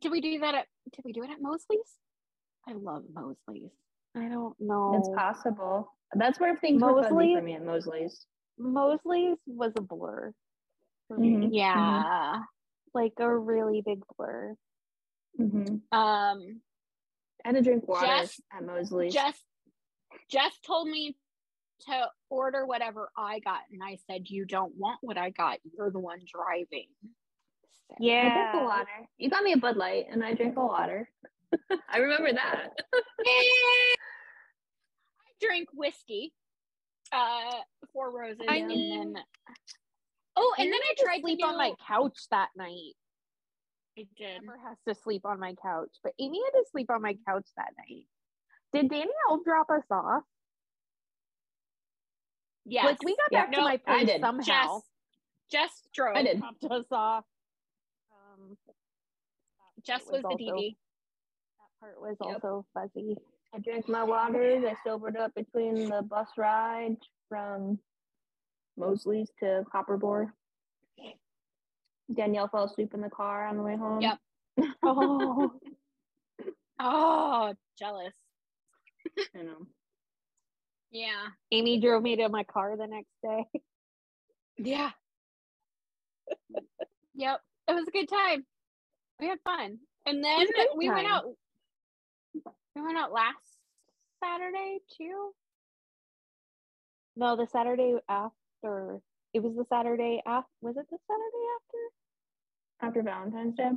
Did 0.00 0.10
we 0.10 0.20
do 0.20 0.38
that 0.40 0.54
at? 0.54 0.66
Did 0.92 1.04
we 1.04 1.12
do 1.12 1.22
it 1.22 1.30
at 1.30 1.40
Mosley's? 1.40 1.98
I 2.68 2.72
love 2.72 3.04
Mosley's. 3.12 3.70
I 4.16 4.28
don't 4.28 4.54
know. 4.60 4.94
It's 4.98 5.08
possible. 5.16 5.92
That's 6.14 6.38
where 6.38 6.56
things 6.56 6.82
were 6.82 7.02
fuzzy 7.02 7.34
for 7.34 7.42
me 7.42 7.54
at 7.54 7.64
Mosley's. 7.64 8.26
Mosley's 8.58 9.36
was 9.46 9.72
a 9.76 9.80
blur 9.82 10.32
me. 11.10 11.28
Mhm. 11.30 11.48
Yeah. 11.52 12.40
Like 12.94 13.12
a 13.18 13.36
really 13.36 13.82
big 13.84 14.02
blur. 14.16 14.54
hmm 15.36 15.76
Um. 15.92 16.60
I 17.44 17.48
had 17.48 17.56
to 17.56 17.62
drink 17.62 17.86
water 17.86 18.06
Jess- 18.06 18.40
at 18.52 18.64
Mosley's. 18.64 19.12
Just, 19.12 19.42
Jess 20.30 20.58
told 20.66 20.88
me 20.88 21.14
to 21.80 22.08
order 22.30 22.64
whatever 22.64 23.10
I 23.18 23.40
got, 23.40 23.60
and 23.70 23.82
I 23.82 23.96
said, 24.08 24.30
"You 24.30 24.46
don't 24.46 24.74
want 24.76 25.00
what 25.02 25.18
I 25.18 25.28
got. 25.30 25.58
You're 25.76 25.90
the 25.90 25.98
one 25.98 26.20
driving." 26.26 26.88
So- 27.02 27.94
I 27.96 27.96
drank 27.98 28.34
Yeah. 28.34 28.52
the 28.58 28.64
water. 28.64 29.08
You 29.18 29.28
got 29.28 29.42
me 29.44 29.52
a 29.52 29.58
Bud 29.58 29.76
Light, 29.76 30.06
and 30.08 30.24
I 30.24 30.32
drank 30.34 30.54
the 30.54 30.60
water. 30.64 31.10
I 31.90 31.98
remember 31.98 32.32
that. 32.32 32.68
I 33.26 33.94
drink 35.40 35.68
whiskey. 35.72 36.32
Uh, 37.12 37.50
four 37.92 38.10
roses. 38.16 38.40
I 38.48 38.56
and 38.56 38.68
mean- 38.68 39.12
then, 39.14 39.22
oh, 40.36 40.54
and 40.58 40.72
then 40.72 40.80
I 40.80 40.94
tried 41.04 41.16
to 41.18 41.22
sleep 41.22 41.44
on 41.44 41.56
my 41.56 41.72
couch 41.86 42.18
that 42.30 42.48
night. 42.56 42.94
I 43.96 44.06
did. 44.16 44.42
Never 44.42 44.58
has 44.66 44.76
to 44.88 44.94
sleep 45.02 45.24
on 45.24 45.38
my 45.38 45.54
couch, 45.62 45.90
but 46.02 46.12
Amy 46.18 46.40
had 46.44 46.58
to 46.58 46.64
sleep 46.72 46.90
on 46.90 47.00
my 47.02 47.16
couch 47.28 47.46
that 47.56 47.70
night. 47.78 48.06
Did 48.72 48.88
Danielle 48.90 49.42
drop 49.44 49.70
us 49.70 49.84
off? 49.90 50.24
Yes. 52.64 52.86
Like 52.86 53.02
we 53.04 53.14
got 53.16 53.28
Yeah. 53.30 53.42
back 53.42 53.52
to 53.52 53.58
No, 53.58 53.64
my 53.64 53.76
place 53.76 54.20
somehow. 54.20 54.42
Jess. 54.44 54.82
Jess 55.52 55.82
drove. 55.94 56.16
I 56.16 56.22
did. 56.24 56.40
dropped 56.40 56.64
us 56.64 56.86
off. 56.90 57.24
Um, 58.12 58.56
Jess 59.86 60.02
part 60.04 60.24
was 60.24 60.36
the 60.38 60.44
DD. 60.44 60.76
That 61.84 61.96
part 61.96 62.00
was 62.00 62.16
Yep. 62.20 62.44
also 62.44 62.66
fuzzy. 62.72 63.16
I 63.52 63.58
drank 63.58 63.88
my 63.88 64.02
waters. 64.02 64.64
I 64.64 64.74
sobered 64.84 65.16
up 65.16 65.34
between 65.34 65.88
the 65.88 66.02
bus 66.02 66.28
ride 66.36 66.96
from 67.28 67.78
Mosley's 68.76 69.30
to 69.40 69.64
Copper 69.70 69.96
Boar. 69.96 70.34
Danielle 72.12 72.48
fell 72.48 72.64
asleep 72.64 72.92
in 72.94 73.00
the 73.00 73.10
car 73.10 73.46
on 73.46 73.56
the 73.56 73.62
way 73.62 73.76
home. 73.76 74.00
Yep. 74.00 74.18
Oh, 74.82 75.52
Oh, 76.78 77.54
jealous. 77.78 78.14
I 79.34 79.42
know. 79.42 79.66
Yeah. 80.90 81.28
Amy 81.50 81.80
drove 81.80 82.02
me 82.02 82.16
to 82.16 82.28
my 82.28 82.44
car 82.44 82.76
the 82.76 82.86
next 82.86 83.12
day. 83.22 83.44
Yeah. 84.56 84.90
yep. 87.14 87.40
It 87.68 87.72
was 87.72 87.88
a 87.88 87.90
good 87.90 88.08
time. 88.08 88.46
We 89.20 89.26
had 89.26 89.40
fun. 89.44 89.78
And 90.06 90.22
then 90.22 90.42
a 90.42 90.46
great 90.52 90.76
we 90.76 90.88
went 90.90 91.06
out 91.06 91.24
we 92.34 92.82
went 92.82 92.98
out 92.98 93.12
last 93.12 93.58
Saturday 94.22 94.78
too. 94.96 95.30
No, 97.16 97.36
the 97.36 97.46
Saturday 97.46 97.94
after. 98.08 99.00
It 99.32 99.42
was 99.42 99.54
the 99.56 99.64
Saturday 99.68 100.22
after. 100.26 100.48
Was 100.62 100.76
it 100.76 100.86
the 100.90 100.98
Saturday 101.06 101.46
after? 101.56 102.86
After 102.86 103.02
Valentine's 103.02 103.56
Day. 103.56 103.70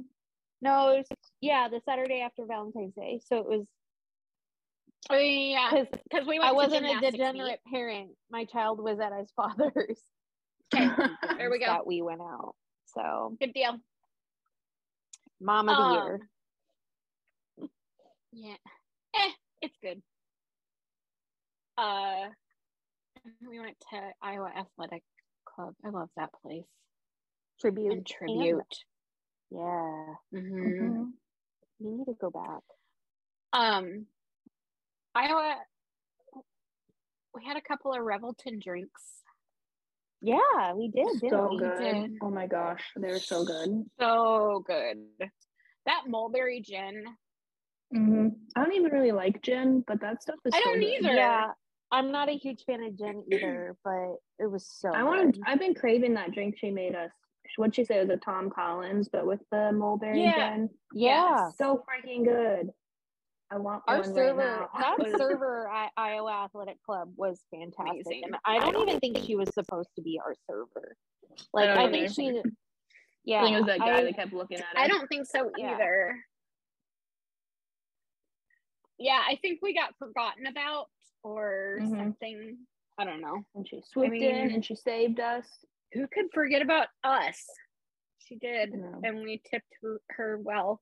No, 0.61 0.89
it 0.89 0.97
was, 0.97 1.05
yeah, 1.41 1.67
the 1.69 1.81
Saturday 1.85 2.21
after 2.21 2.45
Valentine's 2.45 2.95
Day. 2.95 3.21
So 3.27 3.37
it 3.37 3.45
was 3.47 3.65
Oh 5.09 5.17
yeah, 5.17 5.83
because 6.09 6.27
we 6.27 6.39
went 6.39 6.49
I 6.49 6.53
wasn't 6.53 6.85
a 6.85 6.99
degenerate 7.11 7.61
parent. 7.71 8.11
My 8.29 8.45
child 8.45 8.79
was 8.79 8.99
at 8.99 9.13
his 9.17 9.31
father's. 9.35 10.01
Okay, 10.75 10.85
there 11.37 11.49
we 11.49 11.59
go. 11.59 11.67
That 11.67 11.87
we 11.87 12.01
went 12.01 12.19
out. 12.19 12.53
So. 12.93 13.37
Good 13.39 13.53
deal. 13.53 13.79
mom 15.39 15.69
of 15.69 15.77
the 15.77 15.83
Um, 15.83 15.93
year. 15.93 16.29
Yeah. 18.31 18.55
Eh, 19.15 19.31
it's 19.61 19.77
good. 19.81 20.01
Uh 21.77 22.27
we 23.47 23.59
went 23.59 23.77
to 23.91 23.99
Iowa 24.21 24.51
Athletic 24.55 25.03
Club. 25.45 25.73
I 25.85 25.89
love 25.89 26.09
that 26.17 26.29
place. 26.41 26.63
Tribute. 27.59 27.91
And 27.93 28.05
tribute. 28.05 28.61
Yeah. 29.51 30.13
hmm 30.31 30.39
Mhm. 30.39 31.11
We 31.79 31.91
need 31.91 32.05
to 32.05 32.13
go 32.19 32.29
back. 32.31 32.63
Um 33.53 34.07
Iowa 35.15 35.55
we 37.35 37.45
had 37.45 37.57
a 37.57 37.61
couple 37.61 37.93
of 37.93 37.99
Revelton 37.99 38.61
drinks. 38.61 39.03
Yeah, 40.21 40.73
we 40.73 40.87
did. 40.89 41.05
Didn't 41.21 41.29
so 41.29 41.49
we? 41.51 41.57
good. 41.59 41.77
did. 41.79 42.17
Oh 42.21 42.31
my 42.31 42.47
gosh, 42.47 42.83
they 42.95 43.09
were 43.09 43.19
so 43.19 43.45
good. 43.45 43.85
So 43.99 44.63
good. 44.65 44.97
That 45.85 46.03
mulberry 46.07 46.61
gin. 46.61 47.05
Hmm 47.93 48.27
I 48.55 48.63
don't 48.63 48.73
even 48.73 48.91
really 48.91 49.11
like 49.11 49.41
gin, 49.41 49.83
but 49.87 50.01
that 50.01 50.21
stuff 50.21 50.35
is. 50.45 50.53
I 50.53 50.59
so 50.59 50.63
don't 50.65 50.79
good. 50.79 50.89
either. 51.05 51.13
Yeah, 51.13 51.51
I'm 51.91 52.11
not 52.11 52.29
a 52.29 52.33
huge 52.37 52.63
fan 52.65 52.83
of 52.83 52.97
gin 52.97 53.23
either, 53.31 53.75
but 53.83 54.15
it 54.39 54.49
was 54.51 54.65
so. 54.67 54.91
I 54.93 55.03
want. 55.03 55.37
I've 55.45 55.59
been 55.59 55.73
craving 55.73 56.13
that 56.15 56.31
drink 56.33 56.55
she 56.57 56.69
made 56.71 56.95
us. 56.95 57.11
What 57.55 57.73
she 57.73 57.85
say 57.85 57.97
It 57.99 58.07
was 58.07 58.09
a 58.09 58.17
Tom 58.17 58.49
Collins, 58.49 59.07
but 59.11 59.25
with 59.25 59.39
the 59.51 59.71
mulberry 59.71 60.21
Yeah. 60.21 60.49
gin. 60.55 60.69
Yeah, 60.93 61.49
So 61.57 61.81
freaking 61.89 62.25
good. 62.25 62.69
I 63.49 63.57
want 63.57 63.83
our 63.87 63.99
one 64.01 64.13
server, 64.13 64.67
right 64.67 64.67
now. 64.77 64.95
that 64.97 65.11
server 65.17 65.69
at 65.73 65.91
Iowa 65.95 66.43
Athletic 66.43 66.83
Club 66.83 67.09
was 67.15 67.39
fantastic, 67.49 68.05
Amazing. 68.05 68.23
and 68.25 68.35
I 68.43 68.59
don't 68.59 68.89
even 68.89 68.99
think 68.99 69.19
she 69.19 69.37
was 69.37 69.47
supposed 69.53 69.87
to 69.95 70.01
be 70.01 70.19
our 70.23 70.35
server. 70.49 70.97
Like 71.53 71.69
don't 71.69 71.77
I, 71.77 71.89
think 71.89 72.09
she. 72.13 72.41
Yeah, 73.23 73.39
I 73.39 73.43
think 73.45 73.55
it 73.55 73.59
was 73.59 73.67
that 73.67 73.79
guy 73.79 73.97
I- 73.99 74.03
that 74.03 74.15
kept 74.17 74.33
looking 74.33 74.57
at 74.57 74.63
it. 74.63 74.77
I 74.77 74.87
don't 74.89 75.07
think 75.07 75.25
so 75.25 75.49
Yeah. 75.57 75.75
either. 75.75 76.15
Yeah, 78.97 79.21
I 79.27 79.35
think 79.41 79.59
we 79.61 79.73
got 79.73 79.95
forgotten 79.97 80.47
about 80.47 80.89
or 81.23 81.77
Mhm. 81.81 81.89
something. 81.97 82.67
I 82.97 83.03
don't 83.05 83.21
know. 83.21 83.45
And 83.53 83.67
she 83.67 83.81
swooped 83.81 84.11
mean- 84.11 84.23
in 84.23 84.51
and 84.51 84.65
she 84.65 84.75
saved 84.75 85.19
us. 85.19 85.65
Who 85.93 86.07
could 86.07 86.31
forget 86.33 86.61
about 86.61 86.89
us? 87.03 87.47
She 88.19 88.35
did, 88.35 88.73
and 88.73 89.21
we 89.23 89.37
tipped 89.49 89.73
her, 89.81 90.01
her 90.09 90.37
well. 90.39 90.81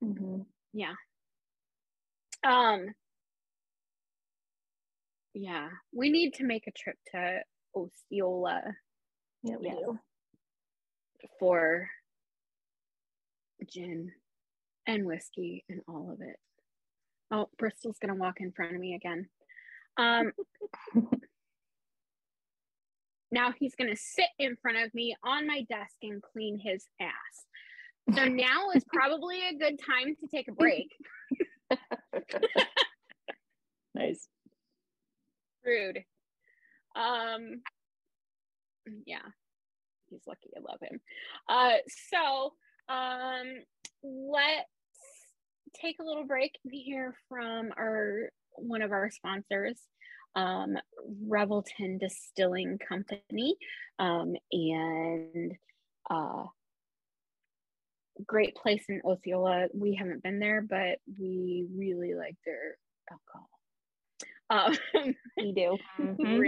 hmm 0.00 0.42
Um. 2.44 2.94
Yeah, 5.32 5.70
we 5.92 6.10
need 6.10 6.34
to 6.34 6.44
make 6.44 6.66
a 6.66 6.72
trip 6.72 6.96
to 7.12 7.42
Osceola 7.74 8.76
Yeah, 9.42 9.56
we 9.56 9.66
Yes. 9.66 9.78
do. 9.78 9.98
for 11.38 11.90
gin 13.66 14.14
and 14.86 15.06
whiskey 15.06 15.64
and 15.68 15.80
all 15.88 16.10
of 16.12 16.20
it. 16.20 16.36
Oh, 17.30 17.48
Bristol's 17.58 17.98
gonna 17.98 18.14
walk 18.14 18.40
in 18.40 18.52
front 18.52 18.74
of 18.74 18.80
me 18.80 18.94
again. 18.94 19.28
Um, 19.96 20.32
now 23.30 23.52
he's 23.58 23.74
gonna 23.74 23.96
sit 23.96 24.28
in 24.38 24.56
front 24.60 24.78
of 24.78 24.94
me 24.94 25.16
on 25.24 25.46
my 25.46 25.62
desk 25.68 25.96
and 26.02 26.22
clean 26.22 26.58
his 26.58 26.86
ass. 27.00 27.46
So 28.14 28.26
now 28.26 28.70
is 28.74 28.84
probably 28.84 29.40
a 29.48 29.56
good 29.56 29.78
time 29.78 30.14
to 30.20 30.26
take 30.26 30.48
a 30.48 30.52
break. 30.52 30.90
nice. 33.94 34.28
Rude. 35.64 36.04
Um, 36.94 37.62
yeah, 39.06 39.22
he's 40.10 40.20
lucky 40.26 40.50
I 40.56 40.60
love 40.60 40.80
him. 40.80 41.00
Uh, 41.48 41.78
so 42.10 42.52
um, 42.92 43.64
let's 44.04 44.68
take 45.80 45.96
a 46.00 46.04
little 46.04 46.26
break 46.26 46.58
and 46.64 46.72
hear 46.72 47.14
from 47.28 47.72
our 47.76 48.30
one 48.56 48.82
of 48.82 48.92
our 48.92 49.10
sponsors, 49.10 49.80
um, 50.36 50.76
Revelton 51.26 51.98
Distilling 51.98 52.78
Company, 52.78 53.56
um, 53.98 54.34
and 54.52 55.52
uh, 56.08 56.44
great 58.26 58.54
place 58.54 58.84
in 58.88 59.00
Osceola. 59.04 59.66
We 59.74 59.94
haven't 59.94 60.22
been 60.22 60.38
there, 60.38 60.60
but 60.62 60.98
we 61.18 61.66
really 61.74 62.14
like 62.14 62.36
their 62.44 62.76
alcohol. 63.10 63.48
Um, 64.50 65.14
we 65.36 65.52
do. 65.52 65.78
Mhm. 65.98 66.38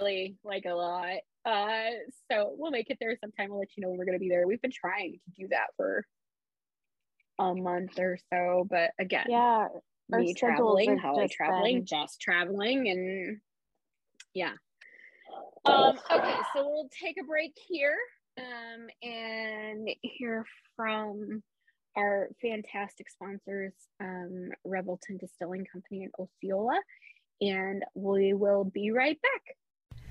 really 0.00 0.36
like 0.44 0.64
a 0.66 0.74
lot. 0.74 1.18
Uh, 1.46 1.90
so 2.30 2.54
we'll 2.58 2.70
make 2.70 2.90
it 2.90 2.98
there 3.00 3.16
sometime. 3.20 3.50
We'll 3.50 3.60
let 3.60 3.76
you 3.76 3.82
know 3.82 3.90
when 3.90 3.98
we're 3.98 4.06
gonna 4.06 4.18
be 4.18 4.28
there. 4.28 4.46
We've 4.46 4.60
been 4.60 4.72
trying 4.72 5.12
to 5.12 5.42
do 5.42 5.48
that 5.48 5.68
for 5.76 6.04
a 7.38 7.54
month 7.54 7.98
or 7.98 8.18
so, 8.32 8.66
but 8.68 8.90
again, 8.98 9.26
Yeah, 9.28 9.68
our 10.12 10.20
me 10.20 10.34
traveling, 10.34 10.90
have 10.90 11.00
Holly 11.00 11.24
just 11.26 11.34
traveling, 11.34 11.74
been- 11.78 11.86
just 11.86 12.20
traveling, 12.20 12.88
and 12.88 13.40
yeah. 14.34 14.52
Um, 15.64 15.98
okay, 16.12 16.36
so 16.54 16.68
we'll 16.68 16.90
take 17.02 17.16
a 17.20 17.24
break 17.24 17.56
here 17.68 17.96
um, 18.38 18.86
and 19.02 19.88
hear 20.02 20.44
from 20.76 21.42
our 21.96 22.28
fantastic 22.42 23.08
sponsors, 23.08 23.72
um, 24.00 24.50
Revelton 24.66 25.18
Distilling 25.18 25.64
Company 25.72 26.02
in 26.04 26.10
Osceola, 26.18 26.78
and 27.40 27.82
we 27.94 28.34
will 28.34 28.64
be 28.64 28.90
right 28.90 29.18
back. 29.22 30.02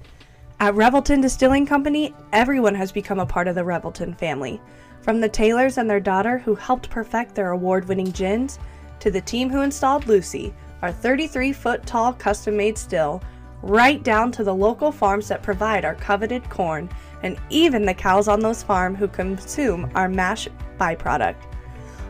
At 0.60 0.76
Revelton 0.76 1.22
Distilling 1.22 1.66
Company, 1.66 2.14
everyone 2.32 2.76
has 2.76 2.92
become 2.92 3.20
a 3.20 3.26
part 3.26 3.48
of 3.48 3.56
the 3.56 3.62
Revelton 3.64 4.18
family. 4.18 4.62
From 5.04 5.20
the 5.20 5.28
Taylors 5.28 5.78
and 5.78 5.90
their 5.90 6.00
daughter 6.00 6.38
who 6.38 6.56
helped 6.56 6.90
perfect 6.90 7.36
their 7.36 7.52
award 7.52 7.90
winning 7.90 8.12
gins, 8.12 8.58
to 9.02 9.12
the 9.12 9.20
team 9.20 9.50
who 9.50 9.62
installed 9.62 10.08
Lucy, 10.08 10.54
our 10.82 10.94
33 10.94 11.52
foot 11.52 11.86
tall 11.86 12.14
custom 12.14 12.56
made 12.56 12.78
still, 12.78 13.22
right 13.62 14.02
down 14.02 14.32
to 14.32 14.46
the 14.46 14.56
local 14.56 14.94
farms 14.94 15.28
that 15.28 15.44
provide 15.44 15.84
our 15.84 15.96
coveted 15.96 16.50
corn, 16.50 16.90
and 17.22 17.38
even 17.50 17.86
the 17.86 17.94
cows 17.94 18.30
on 18.30 18.40
those 18.40 18.64
farms 18.64 18.98
who 18.98 19.10
consume 19.10 19.92
our 19.94 20.08
mash 20.08 20.48
byproduct. 20.80 21.36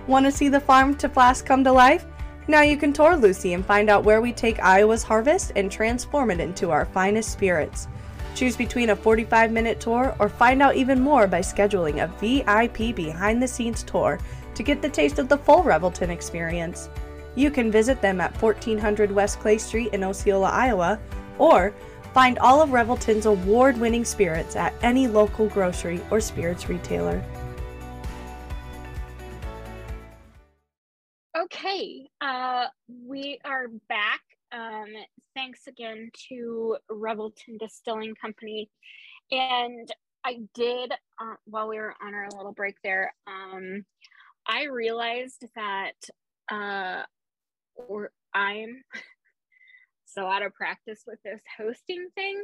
Want 0.05 0.27
to 0.27 0.31
see 0.31 0.47
the 0.47 0.59
farm 0.59 0.93
to 0.97 1.09
flask 1.09 1.47
come 1.47 1.63
to 1.63 1.71
life? 1.71 2.05
Now 2.47 2.61
you 2.61 2.77
can 2.77 2.93
tour 2.93 3.17
Lucy 3.17 3.53
and 3.53 3.65
find 3.65 3.89
out 3.89 4.03
where 4.03 4.21
we 4.21 4.31
take 4.31 4.61
Iowa's 4.61 5.01
harvest 5.01 5.51
and 5.55 5.71
transform 5.71 6.29
it 6.29 6.39
into 6.39 6.69
our 6.69 6.85
finest 6.85 7.31
spirits. 7.31 7.87
Choose 8.35 8.57
between 8.57 8.89
a 8.89 8.95
45 8.95 9.51
minute 9.51 9.79
tour 9.79 10.15
or 10.19 10.27
find 10.27 10.61
out 10.61 10.75
even 10.75 10.99
more 10.99 11.27
by 11.27 11.41
scheduling 11.41 12.03
a 12.03 12.07
VIP 12.19 12.95
behind 12.95 13.41
the 13.41 13.47
scenes 13.47 13.83
tour 13.83 14.19
to 14.55 14.63
get 14.63 14.81
the 14.81 14.89
taste 14.89 15.19
of 15.19 15.29
the 15.29 15.37
full 15.37 15.63
Revelton 15.63 16.09
experience. 16.09 16.89
You 17.35 17.51
can 17.51 17.71
visit 17.71 18.01
them 18.01 18.21
at 18.21 18.39
1400 18.41 19.11
West 19.11 19.39
Clay 19.39 19.57
Street 19.57 19.93
in 19.93 20.03
Osceola, 20.03 20.49
Iowa, 20.49 20.99
or 21.37 21.73
find 22.13 22.37
all 22.39 22.61
of 22.61 22.69
Revelton's 22.69 23.25
award 23.25 23.77
winning 23.77 24.05
spirits 24.05 24.55
at 24.55 24.73
any 24.83 25.07
local 25.07 25.47
grocery 25.49 25.99
or 26.11 26.21
spirits 26.21 26.69
retailer. 26.69 27.23
Okay, 31.35 32.07
uh, 32.21 32.67
we 33.05 33.39
are 33.43 33.67
back. 33.89 34.21
Um, 34.53 34.85
thanks 35.35 35.61
again 35.67 36.11
to 36.29 36.77
Revelton 36.91 37.57
Distilling 37.59 38.13
Company. 38.15 38.69
And 39.31 39.91
I 40.23 40.41
did, 40.53 40.91
uh, 40.91 41.35
while 41.45 41.67
we 41.67 41.77
were 41.77 41.95
on 42.01 42.13
our 42.13 42.27
little 42.29 42.53
break 42.53 42.75
there, 42.83 43.13
um, 43.25 43.83
I 44.47 44.65
realized 44.65 45.45
that 45.55 45.93
uh, 46.51 47.03
we're, 47.87 48.09
I'm 48.33 48.83
so 50.05 50.27
out 50.27 50.45
of 50.45 50.53
practice 50.53 51.01
with 51.07 51.19
this 51.25 51.41
hosting 51.57 52.09
thing. 52.15 52.43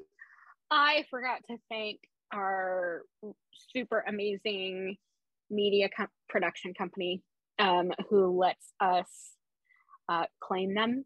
I 0.72 1.06
forgot 1.10 1.42
to 1.50 1.58
thank 1.70 2.00
our 2.34 3.04
super 3.74 4.04
amazing 4.08 4.98
media 5.50 5.90
com- 5.96 6.08
production 6.28 6.74
company 6.74 7.22
um, 7.60 7.92
who 8.10 8.40
lets 8.40 8.74
us 8.80 9.32
uh, 10.08 10.26
claim 10.40 10.74
them. 10.74 11.06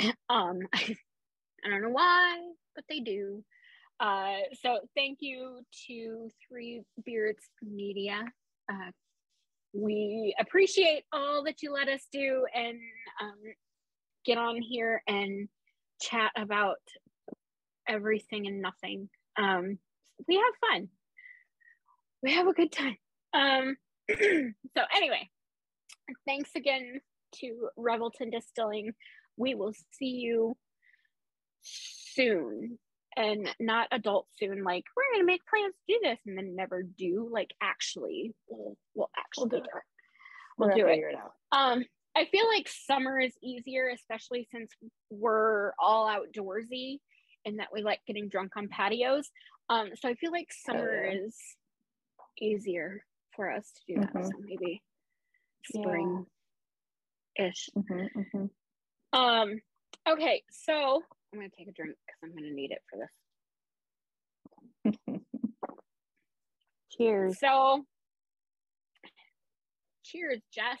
um, 0.28 0.60
I 0.74 1.70
don't 1.70 1.82
know 1.82 1.90
why, 1.90 2.38
but 2.74 2.84
they 2.88 3.00
do. 3.00 3.44
Uh, 4.00 4.36
so 4.62 4.78
thank 4.96 5.18
you 5.20 5.60
to 5.88 6.28
Three 6.46 6.82
Beards 7.04 7.44
Media. 7.62 8.22
Uh, 8.70 8.90
we 9.72 10.34
appreciate 10.38 11.04
all 11.12 11.42
that 11.44 11.62
you 11.62 11.72
let 11.72 11.88
us 11.88 12.06
do 12.12 12.46
and 12.54 12.78
um, 13.20 13.38
get 14.24 14.38
on 14.38 14.62
here 14.62 15.02
and 15.08 15.48
chat 16.00 16.30
about 16.36 16.78
everything 17.88 18.46
and 18.46 18.62
nothing. 18.62 19.08
Um, 19.36 19.78
we 20.26 20.36
have 20.36 20.70
fun. 20.72 20.88
We 22.22 22.32
have 22.34 22.46
a 22.46 22.52
good 22.52 22.72
time. 22.72 22.96
Um, 23.34 23.76
so 24.10 24.82
anyway, 24.94 25.28
thanks 26.26 26.50
again 26.56 27.00
to 27.36 27.68
Revelton 27.78 28.32
Distilling. 28.32 28.92
We 29.38 29.54
will 29.54 29.72
see 29.92 30.06
you 30.26 30.56
soon. 31.62 32.78
And 33.16 33.48
not 33.58 33.88
adult 33.90 34.26
soon 34.38 34.62
like 34.62 34.84
we're 34.96 35.02
gonna 35.14 35.24
make 35.26 35.40
plans 35.46 35.74
to 35.74 35.94
do 35.94 36.00
this 36.02 36.18
and 36.26 36.36
then 36.38 36.54
never 36.54 36.82
do 36.82 37.28
like 37.32 37.50
actually. 37.60 38.32
We'll, 38.48 38.76
we'll 38.94 39.10
actually 39.18 39.48
We'll 39.50 39.60
do 39.60 39.64
it. 39.64 39.70
We'll 40.58 40.68
we'll 40.68 40.76
do 40.76 40.86
it. 40.86 40.98
it 40.98 41.14
out. 41.16 41.32
um 41.52 41.84
i 42.16 42.24
feel 42.26 42.46
like 42.48 42.68
summer 42.68 43.18
is 43.20 43.32
easier 43.42 43.88
especially 43.94 44.46
since 44.52 44.70
we're 45.10 45.72
all 45.78 46.06
outdoorsy 46.08 46.98
and 47.44 47.58
that 47.60 47.68
we 47.72 47.82
like 47.82 48.00
getting 48.06 48.28
drunk 48.28 48.52
on 48.56 48.68
patios. 48.68 49.30
Um 49.68 49.90
so 49.94 50.08
i 50.08 50.14
feel 50.14 50.30
like 50.32 50.48
summer 50.52 51.04
yeah. 51.04 51.18
is 51.26 51.36
easier 52.40 53.02
for 53.34 53.50
us 53.52 53.70
to 53.72 53.94
do 53.94 54.00
that. 54.00 54.12
Mhm. 54.14 54.24
so 54.26 54.30
maybe 54.40 54.82
spring 55.64 56.26
ish 57.38 57.68
Mhm, 57.76 58.08
mhm. 58.16 58.50
Um 59.12 59.60
okay 60.08 60.42
so 60.50 61.02
i'm 61.32 61.38
gonna 61.38 61.48
take 61.56 61.68
a 61.68 61.72
drink 61.72 61.94
because 62.06 62.18
i'm 62.22 62.34
gonna 62.34 62.52
need 62.54 62.70
it 62.72 62.82
for 62.90 62.98
this 62.98 64.94
Cheers. 66.90 67.38
So, 67.38 67.84
cheers, 70.04 70.40
Jess. 70.52 70.80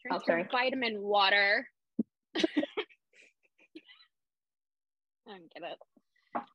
Drink 0.00 0.22
Oh, 0.28 0.32
your 0.36 0.48
vitamin 0.52 1.00
water. 1.02 1.66
I 2.36 2.42
don't 5.26 5.52
get 5.52 5.62
it. 5.64 5.78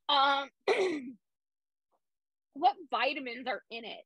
Um, 0.08 0.50
what 2.54 2.76
vitamins 2.90 3.46
are 3.48 3.62
in 3.70 3.84
it? 3.84 4.06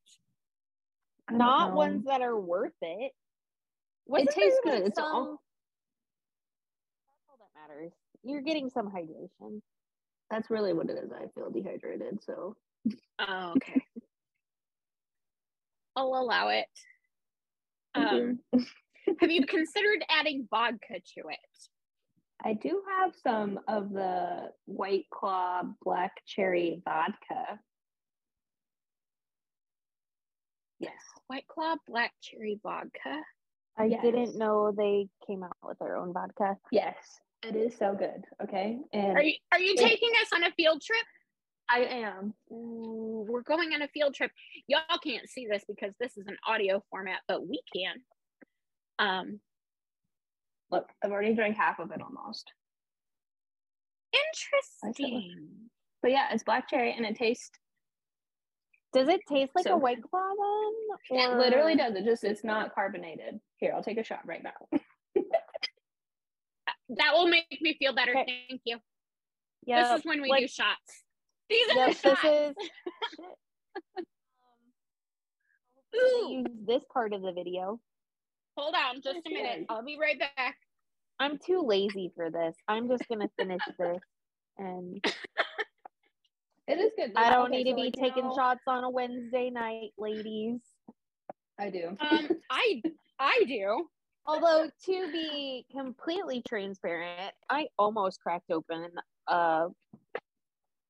Don't 1.30 1.38
know. 1.38 1.75
ones 1.75 2.06
that 2.06 2.21
are 2.21 2.39
worth 2.39 2.71
it. 2.82 3.12
Wasn't 4.08 4.32
tastes 4.32 4.60
there, 4.63 4.73
like, 4.73 4.82
good. 4.84 4.89
It's 4.89 4.99
all- 4.99 5.12
some- 5.12 5.12
That's 5.12 5.27
all 5.27 5.32
that 5.34 5.51
matters. 7.72 7.92
You're 8.24 8.42
getting 8.42 8.70
some 8.70 8.92
hydration. 8.92 9.62
That's 10.30 10.50
really 10.50 10.74
what 10.74 10.90
it 10.90 10.98
is. 11.04 11.12
I 11.12 11.28
feel 11.36 11.50
dehydrated, 11.50 12.20
so 12.24 12.56
Oh, 13.20 13.54
okay. 13.58 13.82
I'll 15.96 16.16
allow 16.16 16.50
it. 16.50 16.68
Um, 17.94 18.40
you. 18.54 18.66
have 19.20 19.30
you 19.32 19.46
considered 19.46 20.04
adding 20.10 20.48
vodka 20.50 20.96
to 21.16 21.22
it? 21.30 21.40
I 22.44 22.54
do 22.54 22.82
have 22.98 23.14
some 23.22 23.60
of 23.68 23.92
the 23.92 24.52
White 24.66 25.06
Claw 25.14 25.64
Black 25.84 26.12
Cherry 26.26 26.82
Vodka. 26.86 27.60
Yes. 30.80 30.94
White 31.28 31.46
Claw 31.48 31.76
Black 31.88 32.14
Cherry 32.22 32.60
Vodka. 32.64 33.22
I 33.78 33.86
Yes. 33.86 34.02
didn't 34.02 34.38
know 34.38 34.72
they 34.72 35.08
came 35.28 35.44
out 35.44 35.56
with 35.64 35.78
their 35.80 35.98
own 35.98 36.14
vodka. 36.14 36.58
Yes. 36.72 36.96
It 37.43 37.56
is 37.56 37.75
so 37.77 37.95
good. 37.95 38.23
Okay. 38.43 38.77
And 38.93 39.17
Are 39.17 39.23
you 39.23 39.34
are 39.51 39.60
you 39.60 39.73
It- 39.73 39.77
taking 39.80 40.10
us 40.21 40.27
on 40.34 40.43
a 40.43 40.51
field 40.51 40.82
trip? 40.82 41.06
I 41.69 41.80
am. 41.86 42.34
Ooh, 42.51 43.25
we're 43.30 43.41
going 43.43 43.73
on 43.73 43.82
a 43.82 43.88
field 43.88 44.13
trip. 44.13 44.32
Y'all 44.67 44.82
can't 45.04 45.30
see 45.30 45.47
this 45.47 45.63
because 45.67 45.93
this 45.99 46.17
is 46.17 46.27
an 46.27 46.38
audio 46.45 46.84
format, 46.89 47.21
but 47.27 47.47
we 47.47 47.62
can. 47.73 47.95
Um, 48.99 49.39
Look, 50.69 50.89
I've 51.04 51.12
already 51.12 51.34
drank 51.34 51.56
half 51.58 51.80
of 51.80 51.91
it 51.91 52.01
almost. 52.01 52.51
interesting. 54.13 55.69
But 56.01 56.12
yeah, 56.12 56.27
it's 56.34 56.43
black 56.43 56.67
cherry 56.69 56.93
and 56.93 57.06
it 57.06 57.15
tastes 57.15 57.51
Does 58.93 59.08
it 59.08 59.21
taste 59.27 59.51
like 59.56 59.63
So 59.63 59.73
a 59.75 59.77
white 59.77 60.01
claw 60.04 60.30
then? 61.10 61.17
it 61.19 61.38
literally 61.38 61.75
does. 61.75 61.95
It 61.95 62.04
just 62.06 62.23
it's 62.25 62.43
not 62.43 62.73
carbonated. 62.75 63.39
Here, 63.58 63.71
I'll 63.73 63.84
take 63.84 63.97
a 63.97 64.04
shot 64.04 64.21
right 64.25 64.43
now. 64.43 64.80
That 66.97 67.13
will 67.13 67.27
make 67.27 67.45
me 67.62 67.75
feel 67.80 67.93
better. 67.93 68.12
Okay. 68.12 68.45
Thank 68.49 68.62
you. 68.65 68.77
Yeah. 69.65 69.84
this 69.93 69.99
is 69.99 70.06
when 70.06 70.21
we 70.21 70.30
like- 70.30 70.41
do 70.41 70.47
shots. 70.47 71.04
These 71.49 71.69
are 71.71 71.75
Yep, 71.75 71.88
the 71.88 72.10
this 72.10 72.19
shots. 72.19 72.25
is 72.25 72.56
Ooh, 75.95 76.30
use 76.32 76.45
this 76.65 76.84
part 76.93 77.13
of 77.13 77.21
the 77.21 77.32
video. 77.34 77.80
hold 78.58 78.75
on, 78.75 79.01
just 79.01 79.19
a 79.25 79.30
minute. 79.30 79.65
I'll 79.69 79.84
be 79.84 79.97
right 79.99 80.17
back. 80.19 80.56
I'm 81.19 81.38
too 81.38 81.62
lazy 81.62 82.12
for 82.15 82.30
this. 82.32 82.56
I'm 82.67 82.88
just 82.89 83.08
gonna 83.10 83.30
finish 83.38 83.62
this, 83.77 83.99
and 84.58 85.04
It 86.67 86.80
is 86.80 86.91
good. 86.95 87.12
I 87.17 87.30
don't 87.32 87.47
Okay, 87.47 87.63
need 87.63 87.69
to 87.71 87.75
be 87.75 87.84
like, 87.86 87.93
taking 87.93 88.23
know- 88.30 88.36
shots 88.36 88.62
on 88.67 88.84
a 88.86 88.89
Wednesday 88.89 89.49
night, 89.49 89.89
ladies. 89.97 90.60
I 91.60 91.69
do. 91.69 91.97
Um, 91.99 92.30
I 92.49 92.82
I 93.19 93.43
do. 93.47 93.88
Although 94.26 94.70
to 94.86 95.12
be 95.12 95.66
completely 95.72 96.42
transparent, 96.48 97.34
I 97.50 97.68
almost 97.78 98.22
cracked 98.22 98.52
open 98.52 98.92
a 99.28 99.68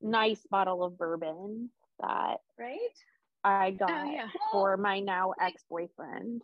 nice 0.01 0.45
bottle 0.49 0.83
of 0.83 0.97
bourbon 0.97 1.69
that 1.99 2.37
right? 2.59 2.77
I 3.43 3.71
got 3.71 3.89
Oh 3.91 4.11
yeah. 4.11 4.27
for 4.51 4.77
my 4.77 4.99
now 4.99 5.33
ex-boyfriend. 5.39 6.43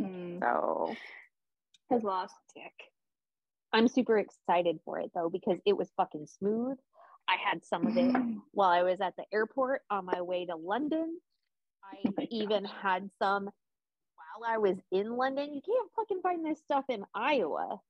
Mm, 0.00 0.40
So 0.40 0.96
has 1.90 2.02
lost. 2.02 2.34
Sick. 2.54 2.72
I'm 3.72 3.88
super 3.88 4.18
excited 4.18 4.78
for 4.84 4.98
it 4.98 5.10
though 5.14 5.28
because 5.28 5.58
it 5.66 5.76
was 5.76 5.90
fucking 5.96 6.26
smooth. 6.26 6.78
I 7.28 7.36
had 7.36 7.64
some 7.64 7.86
of 7.86 7.96
it 7.96 8.14
while 8.52 8.70
I 8.70 8.82
was 8.82 9.00
at 9.00 9.14
the 9.16 9.24
airport 9.32 9.82
on 9.90 10.06
my 10.06 10.22
way 10.22 10.46
to 10.46 10.56
London. 10.56 11.18
I 11.84 11.98
Oh 12.18 12.26
even 12.30 12.64
had 12.64 13.10
some 13.20 13.50
while 14.36 14.50
I 14.50 14.58
was 14.58 14.76
in 14.92 15.16
London. 15.16 15.54
You 15.54 15.60
can't 15.60 15.90
fucking 15.94 16.20
find 16.22 16.44
this 16.44 16.58
stuff 16.60 16.84
in 16.88 17.04
Iowa. 17.14 17.80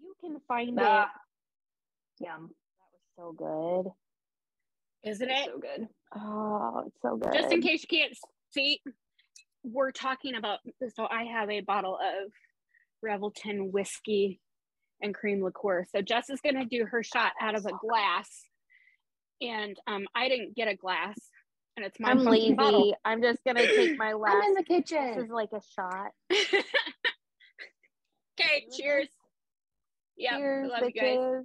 You 0.00 0.14
can 0.20 0.38
find 0.48 0.78
it. 0.78 0.84
Ah, 0.84 1.10
Yum. 2.20 2.50
That 3.16 3.26
was 3.26 3.34
so 3.38 3.84
good. 3.84 5.10
Isn't 5.10 5.30
it? 5.30 5.46
so 5.46 5.58
good. 5.58 5.88
Oh, 6.14 6.84
it's 6.86 7.02
so 7.02 7.16
good. 7.16 7.32
Just 7.32 7.52
in 7.52 7.62
case 7.62 7.84
you 7.88 7.98
can't 7.98 8.16
see, 8.52 8.80
we're 9.62 9.92
talking 9.92 10.34
about. 10.34 10.58
So 10.94 11.06
I 11.10 11.24
have 11.24 11.50
a 11.50 11.60
bottle 11.60 11.96
of 11.96 12.32
Revelton 13.04 13.70
whiskey 13.70 14.40
and 15.00 15.14
cream 15.14 15.42
liqueur. 15.42 15.86
So 15.94 16.02
Jess 16.02 16.28
is 16.28 16.40
gonna 16.40 16.66
do 16.66 16.84
her 16.90 17.02
shot 17.02 17.32
out 17.40 17.54
of 17.54 17.64
a 17.64 17.72
glass, 17.80 18.28
and 19.40 19.76
um, 19.86 20.06
I 20.14 20.28
didn't 20.28 20.54
get 20.54 20.68
a 20.68 20.76
glass, 20.76 21.16
and 21.80 21.86
it's 21.86 21.98
my 21.98 22.10
I'm 22.10 22.18
lazy. 22.24 22.52
bottle. 22.52 22.94
I'm 23.06 23.22
just 23.22 23.42
gonna 23.44 23.66
take 23.66 23.96
my 23.96 24.12
last. 24.12 24.34
I'm 24.36 24.42
in 24.42 24.54
the 24.54 24.62
kitchen. 24.62 25.14
This 25.16 25.24
is 25.24 25.30
like 25.30 25.48
a 25.52 25.62
shot. 25.74 26.10
okay, 28.38 28.66
cheers. 28.76 29.08
Yeah, 30.16 30.36
Cheers, 30.36 30.70
love 30.70 30.82
you 30.82 30.92
guys. 30.92 31.16
bitches. 31.16 31.44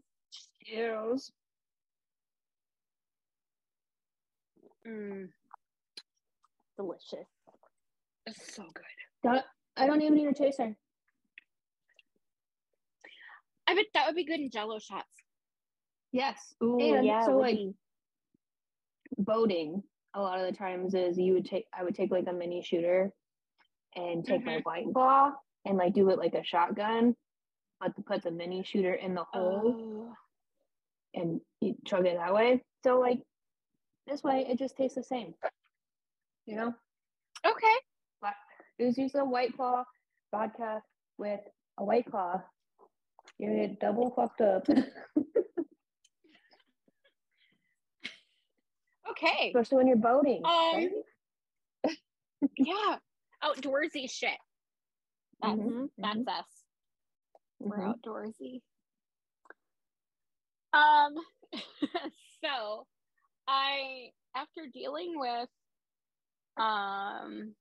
Cheers. 0.66 1.32
Mm, 4.86 5.30
Delicious. 6.78 7.26
it's 8.28 8.54
so 8.54 8.64
good. 8.74 8.84
Don't, 9.24 9.42
I 9.78 9.88
don't 9.88 10.02
even 10.02 10.16
need 10.16 10.28
a 10.28 10.34
chaser. 10.34 10.76
I 13.68 13.74
bet 13.74 13.86
that 13.94 14.06
would 14.08 14.16
be 14.16 14.26
good 14.26 14.42
in 14.42 14.52
Jello 14.52 14.78
shots. 14.80 15.08
Yes. 16.12 16.54
Ooh, 16.62 16.78
and 16.80 17.06
yeah. 17.06 17.26
so 17.26 17.38
like 17.38 17.56
be. 17.56 17.74
boating, 19.18 19.82
a 20.16 20.22
lot 20.22 20.40
of 20.40 20.46
the 20.46 20.58
times 20.58 20.94
is 20.94 21.18
you 21.18 21.34
would 21.34 21.46
take 21.46 21.66
I 21.78 21.84
would 21.84 21.96
take 21.96 22.12
like 22.12 22.28
a 22.28 22.34
mini 22.34 22.64
shooter 22.64 23.12
and 23.96 24.26
take 24.26 24.42
mm-hmm. 24.42 24.48
my 24.48 24.60
white 24.64 24.86
claw 24.94 25.32
and 25.66 25.78
like 25.78 25.94
do 25.94 26.10
it 26.10 26.18
like 26.18 26.34
a 26.34 26.44
shotgun, 26.44 27.16
but 27.80 27.96
to 27.96 28.02
put 28.02 28.24
the 28.24 28.32
mini 28.32 28.64
shooter 28.64 28.94
in 28.94 29.14
the 29.14 29.26
hole 29.34 29.74
Oh, 29.76 30.14
and 31.14 31.40
you 31.62 31.76
chug 31.86 32.06
it 32.06 32.18
that 32.18 32.34
way. 32.34 32.64
So 32.84 33.00
like 33.00 33.20
this 34.08 34.24
way 34.24 34.46
it 34.50 34.58
just 34.58 34.76
tastes 34.78 34.96
the 34.96 35.04
same. 35.04 35.34
You 36.46 36.56
know? 36.58 36.74
okay. 37.46 37.76
Just 38.80 38.98
use 38.98 39.16
a 39.16 39.24
white 39.24 39.56
claw 39.56 39.84
vodka 40.32 40.82
with 41.18 41.40
a 41.78 41.86
white 41.86 42.06
claw. 42.10 42.42
You're 43.38 43.56
get 43.56 43.80
double 43.80 44.12
fucked 44.12 44.42
up. 44.42 44.68
Okay. 49.10 49.48
Especially 49.48 49.78
when 49.78 49.88
you're 49.88 49.98
boating. 49.98 50.42
Um, 50.44 50.74
right? 50.74 50.90
Yeah. 52.58 52.98
Outdoorsy 53.44 54.10
shit. 54.10 54.38
That's 55.42 55.60
Mhm, 55.60 55.90
that's 55.98 56.28
us. 56.28 56.46
We're 57.60 57.78
mhm. 57.78 57.96
outdoorsy. 58.02 58.62
Um 60.74 61.16
so 62.44 62.88
I 63.48 64.10
after 64.36 64.68
dealing 64.74 65.14
with 65.16 65.50
um 66.58 67.56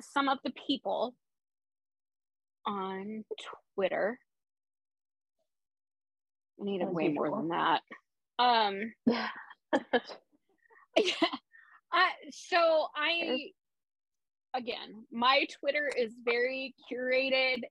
some 0.00 0.28
of 0.28 0.38
the 0.44 0.52
people 0.66 1.14
on 2.66 3.24
Twitter. 3.74 4.18
I 6.60 6.64
needed 6.64 6.88
Those 6.88 6.94
way 6.94 7.08
more 7.08 7.30
than 7.30 7.48
that. 7.48 7.82
Um 8.40 8.92
yeah. 9.06 9.28
I 11.92 12.10
so 12.30 12.86
I 12.96 13.50
again, 14.54 15.04
my 15.12 15.46
Twitter 15.60 15.90
is 15.96 16.12
very 16.24 16.74
curated. 16.90 17.62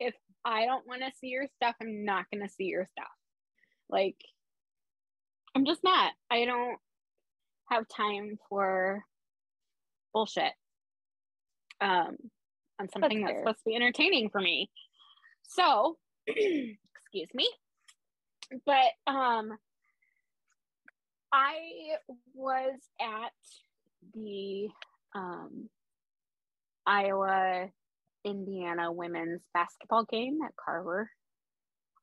If 0.00 0.14
I 0.44 0.66
don't 0.66 0.86
want 0.86 1.02
to 1.02 1.12
see 1.18 1.28
your 1.28 1.46
stuff, 1.56 1.74
I'm 1.80 2.04
not 2.04 2.26
going 2.32 2.46
to 2.46 2.52
see 2.52 2.64
your 2.64 2.88
stuff. 2.92 3.10
Like, 3.90 4.16
I'm 5.54 5.64
just 5.64 5.82
not. 5.82 6.12
I 6.30 6.44
don't 6.44 6.78
have 7.70 7.88
time 7.88 8.38
for 8.48 9.02
bullshit 10.12 10.52
um, 11.80 12.16
on 12.80 12.88
something 12.88 13.20
that's, 13.20 13.32
that's 13.32 13.40
supposed 13.40 13.58
to 13.58 13.64
be 13.66 13.76
entertaining 13.76 14.30
for 14.30 14.40
me. 14.40 14.70
So, 15.48 15.96
excuse 16.26 17.28
me. 17.34 17.48
But 18.64 19.12
um, 19.12 19.58
I 21.32 21.96
was 22.34 22.78
at 23.00 23.32
the 24.14 24.68
um, 25.14 25.68
Iowa 26.86 27.68
Indiana 28.24 28.92
women's 28.92 29.42
basketball 29.52 30.04
game 30.04 30.38
at 30.44 30.52
Carver 30.56 31.10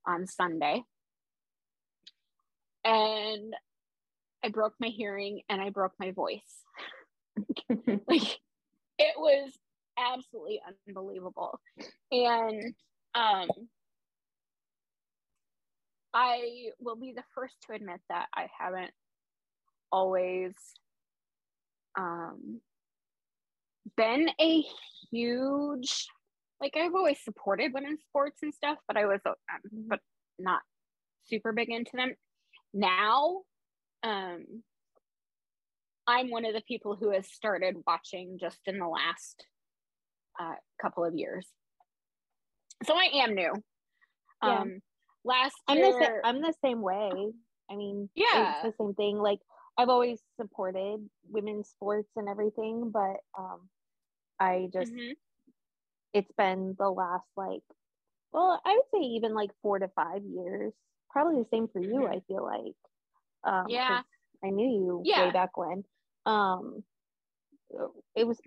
on 0.06 0.28
Sunday. 0.28 0.84
And 2.84 3.56
I 4.44 4.50
broke 4.50 4.74
my 4.80 4.90
hearing 4.90 5.42
and 5.50 5.60
I 5.60 5.70
broke 5.70 5.94
my 6.00 6.12
voice. 6.12 6.64
like 7.70 8.40
it 9.00 9.16
was 9.18 9.52
absolutely 9.98 10.62
unbelievable. 10.88 11.60
And 12.12 12.76
um 13.16 13.48
I 16.14 16.70
will 16.80 16.96
be 16.96 17.12
the 17.14 17.24
first 17.34 17.56
to 17.68 17.74
admit 17.74 18.00
that 18.10 18.28
I 18.34 18.48
haven't 18.58 18.92
always 19.91 20.54
um 21.98 22.62
been 23.95 24.30
a 24.41 24.63
huge 25.12 26.08
like 26.62 26.76
I've 26.78 26.95
always 26.95 27.19
supported 27.24 27.74
women's 27.74 28.02
sports 28.04 28.39
and 28.41 28.54
stuff, 28.54 28.78
but 28.88 28.98
I 28.98 29.06
was 29.06 29.19
um, 29.26 29.34
but 29.88 30.00
not 30.39 30.62
super 31.26 31.52
big 31.52 31.69
into 31.69 31.91
them. 31.93 32.13
Now, 32.74 33.41
um, 34.04 34.45
I'm 36.08 36.30
one 36.30 36.45
of 36.45 36.54
the 36.54 36.62
people 36.67 36.95
who 36.95 37.12
has 37.12 37.28
started 37.28 37.76
watching 37.86 38.38
just 38.39 38.60
in 38.67 38.80
the 38.80 38.88
last 38.88 39.45
uh, 40.39 40.56
couple 40.82 41.06
of 41.06 41.15
years. 41.15 41.48
So 42.84 42.93
I 42.93 43.24
am 43.24 43.36
new. 43.36 43.54
Yeah. 44.43 44.62
Um, 44.62 44.80
last 45.24 45.56
I'm 45.67 45.78
year, 45.78 45.91
the 45.91 46.06
sa- 46.06 46.30
I'm 46.30 46.41
the 46.41 46.54
same 46.63 46.82
way. 46.82 47.10
I 47.69 47.76
mean, 47.76 48.10
yeah, 48.15 48.62
it's 48.63 48.78
the 48.78 48.84
same 48.84 48.93
thing. 48.93 49.17
Like 49.17 49.39
I've 49.78 49.90
always 49.90 50.20
supported 50.40 51.08
women's 51.30 51.70
sports 51.70 52.10
and 52.16 52.30
everything, 52.30 52.92
but 52.94 53.18
um, 53.38 53.70
I 54.40 54.70
just 54.72 54.94
mm-hmm. 54.94 55.14
it's 56.14 56.32
been 56.38 56.76
the 56.78 56.90
last 56.90 57.26
like 57.36 57.64
well, 58.32 58.60
I 58.66 58.74
would 58.74 58.86
say 58.94 59.08
even 59.08 59.34
like 59.34 59.52
four 59.62 59.80
to 59.80 59.88
five 59.96 60.22
years. 60.24 60.74
Probably 61.10 61.42
the 61.42 61.48
same 61.50 61.68
for 61.72 61.80
you, 61.80 62.02
mm-hmm. 62.02 62.14
I 62.14 62.20
feel 62.28 62.44
like. 62.44 63.54
Um, 63.54 63.66
yeah. 63.70 64.02
I 64.44 64.50
knew 64.50 64.68
you 64.68 65.02
yeah. 65.06 65.26
way 65.26 65.32
back 65.32 65.58
when. 65.58 65.84
Um 66.26 66.84
it 68.16 68.26
was 68.26 68.40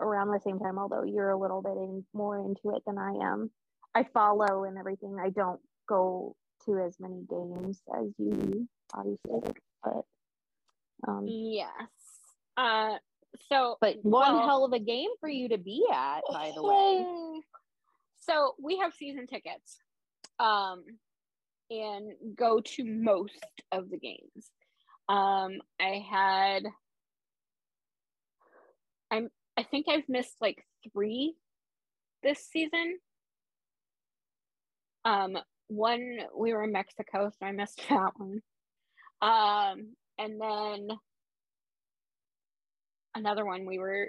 around 0.00 0.28
the 0.28 0.40
same 0.44 0.58
time, 0.58 0.78
although 0.78 1.04
you're 1.04 1.30
a 1.30 1.38
little 1.38 1.62
bit 1.62 1.76
in, 1.76 2.04
more 2.12 2.38
into 2.38 2.76
it 2.76 2.82
than 2.86 2.98
I 2.98 3.12
am. 3.32 3.50
I 3.94 4.04
follow 4.12 4.64
and 4.64 4.76
everything. 4.78 5.16
I 5.20 5.30
don't 5.30 5.60
go 5.88 6.36
to 6.66 6.78
as 6.78 6.96
many 7.00 7.22
games 7.28 7.80
as 7.96 8.06
you 8.18 8.68
obviously, 8.94 9.54
but 9.82 10.02
um 11.06 11.26
yes. 11.26 11.76
Uh 12.56 12.96
so 13.50 13.76
but 13.80 13.96
one 14.02 14.34
well, 14.34 14.46
hell 14.46 14.64
of 14.64 14.72
a 14.72 14.78
game 14.78 15.10
for 15.20 15.28
you 15.28 15.48
to 15.50 15.58
be 15.58 15.84
at 15.92 16.22
by 16.30 16.52
the 16.54 16.62
way. 16.62 17.40
So 18.18 18.54
we 18.62 18.78
have 18.78 18.94
season 18.94 19.26
tickets 19.26 19.78
um 20.38 20.84
and 21.70 22.12
go 22.34 22.60
to 22.60 22.84
most 22.84 23.44
of 23.72 23.90
the 23.90 23.98
games. 23.98 24.50
Um 25.08 25.60
i 25.80 26.04
had 26.10 26.64
i'm 29.10 29.28
i 29.56 29.62
think 29.62 29.86
i've 29.88 30.08
missed 30.08 30.36
like 30.40 30.64
three 30.92 31.34
this 32.22 32.40
season. 32.46 32.98
Um 35.04 35.38
one 35.68 36.18
we 36.36 36.52
were 36.52 36.64
in 36.64 36.72
mexico 36.72 37.30
so 37.30 37.46
i 37.46 37.52
missed 37.52 37.80
that 37.88 38.12
one. 38.16 38.40
Um 39.20 39.94
and 40.18 40.40
then 40.40 40.88
another 43.14 43.44
one 43.44 43.66
we 43.66 43.78
were 43.78 44.08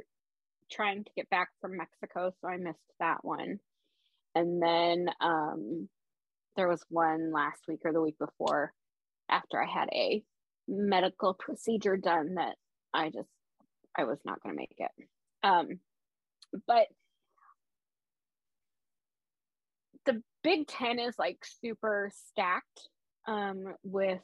trying 0.71 1.03
to 1.03 1.11
get 1.15 1.29
back 1.29 1.49
from 1.61 1.77
Mexico, 1.77 2.31
so 2.41 2.47
I 2.47 2.57
missed 2.57 2.79
that 2.99 3.23
one. 3.23 3.59
And 4.35 4.61
then 4.61 5.09
um, 5.21 5.89
there 6.55 6.67
was 6.67 6.83
one 6.89 7.31
last 7.31 7.61
week 7.67 7.81
or 7.85 7.93
the 7.93 8.01
week 8.01 8.17
before 8.19 8.73
after 9.29 9.61
I 9.61 9.67
had 9.67 9.89
a 9.93 10.23
medical 10.67 11.33
procedure 11.33 11.97
done 11.97 12.35
that 12.35 12.55
I 12.93 13.09
just 13.09 13.29
I 13.97 14.03
was 14.03 14.19
not 14.25 14.41
going 14.43 14.55
to 14.55 14.59
make 14.59 14.75
it. 14.77 14.91
Um, 15.43 15.79
but 16.67 16.87
the 20.05 20.21
Big 20.43 20.67
Ten 20.67 20.99
is 20.99 21.15
like 21.17 21.39
super 21.61 22.11
stacked 22.13 22.89
um, 23.27 23.75
with 23.83 24.21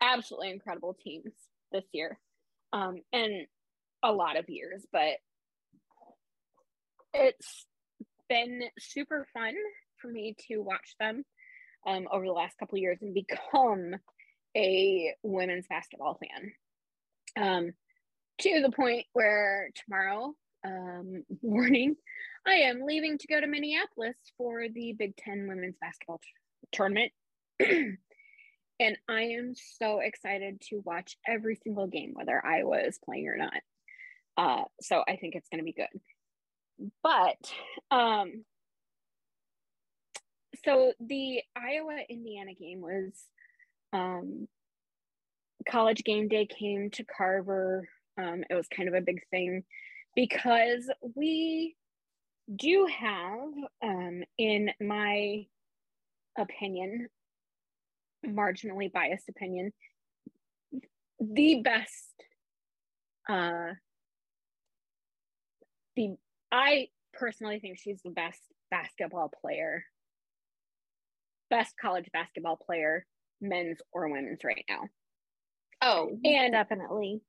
absolutely 0.00 0.50
incredible 0.50 0.96
teams 1.02 1.32
this 1.72 1.84
year 1.92 2.18
um, 2.72 2.96
and 3.12 3.46
a 4.02 4.12
lot 4.12 4.36
of 4.36 4.48
years, 4.48 4.84
but 4.92 5.16
it's 7.14 7.66
been 8.28 8.62
super 8.78 9.26
fun 9.32 9.54
for 10.00 10.08
me 10.08 10.36
to 10.48 10.58
watch 10.58 10.94
them 11.00 11.24
um, 11.86 12.06
over 12.10 12.24
the 12.24 12.32
last 12.32 12.58
couple 12.58 12.78
years 12.78 12.98
and 13.00 13.14
become 13.14 13.94
a 14.56 15.14
women's 15.22 15.66
basketball 15.68 16.18
fan. 16.18 16.52
Um, 17.38 17.72
to 18.40 18.62
the 18.62 18.70
point 18.70 19.06
where 19.12 19.70
tomorrow 19.84 20.34
um, 20.64 21.24
morning, 21.42 21.96
I 22.46 22.54
am 22.54 22.82
leaving 22.82 23.18
to 23.18 23.26
go 23.26 23.40
to 23.40 23.46
Minneapolis 23.46 24.16
for 24.36 24.66
the 24.68 24.94
Big 24.98 25.16
Ten 25.16 25.46
women's 25.48 25.76
basketball 25.80 26.18
t- 26.18 26.68
tournament. 26.72 27.12
And 28.78 28.98
I 29.08 29.22
am 29.22 29.54
so 29.78 30.00
excited 30.00 30.60
to 30.68 30.82
watch 30.84 31.16
every 31.26 31.56
single 31.56 31.86
game, 31.86 32.12
whether 32.14 32.44
Iowa 32.44 32.78
is 32.80 32.98
playing 33.04 33.28
or 33.28 33.36
not. 33.36 33.52
Uh, 34.36 34.64
so 34.82 35.02
I 35.08 35.16
think 35.16 35.34
it's 35.34 35.48
going 35.48 35.60
to 35.60 35.64
be 35.64 35.72
good. 35.72 36.90
But 37.02 37.50
um, 37.90 38.44
so 40.64 40.92
the 41.00 41.40
Iowa 41.56 41.98
Indiana 42.08 42.52
game 42.52 42.80
was 42.82 43.12
um, 43.92 44.46
college 45.68 46.04
game 46.04 46.28
day 46.28 46.46
came 46.46 46.90
to 46.90 47.04
Carver. 47.04 47.88
Um, 48.18 48.44
it 48.48 48.54
was 48.54 48.68
kind 48.68 48.88
of 48.88 48.94
a 48.94 49.00
big 49.00 49.22
thing 49.30 49.64
because 50.14 50.90
we 51.14 51.76
do 52.54 52.86
have, 52.86 53.48
um, 53.82 54.22
in 54.38 54.70
my 54.80 55.46
opinion, 56.38 57.08
marginally 58.26 58.92
biased 58.92 59.28
opinion, 59.28 59.72
the 61.20 61.62
best 61.62 62.12
uh 63.28 63.72
the 65.96 66.14
I 66.52 66.88
personally 67.12 67.58
think 67.58 67.78
she's 67.78 68.00
the 68.04 68.10
best 68.10 68.40
basketball 68.70 69.30
player, 69.40 69.84
best 71.50 71.74
college 71.80 72.08
basketball 72.12 72.56
player, 72.56 73.06
men's 73.40 73.78
or 73.92 74.08
women's 74.08 74.44
right 74.44 74.64
now. 74.68 74.82
Oh, 75.82 76.10
and 76.24 76.52
definitely. 76.52 77.20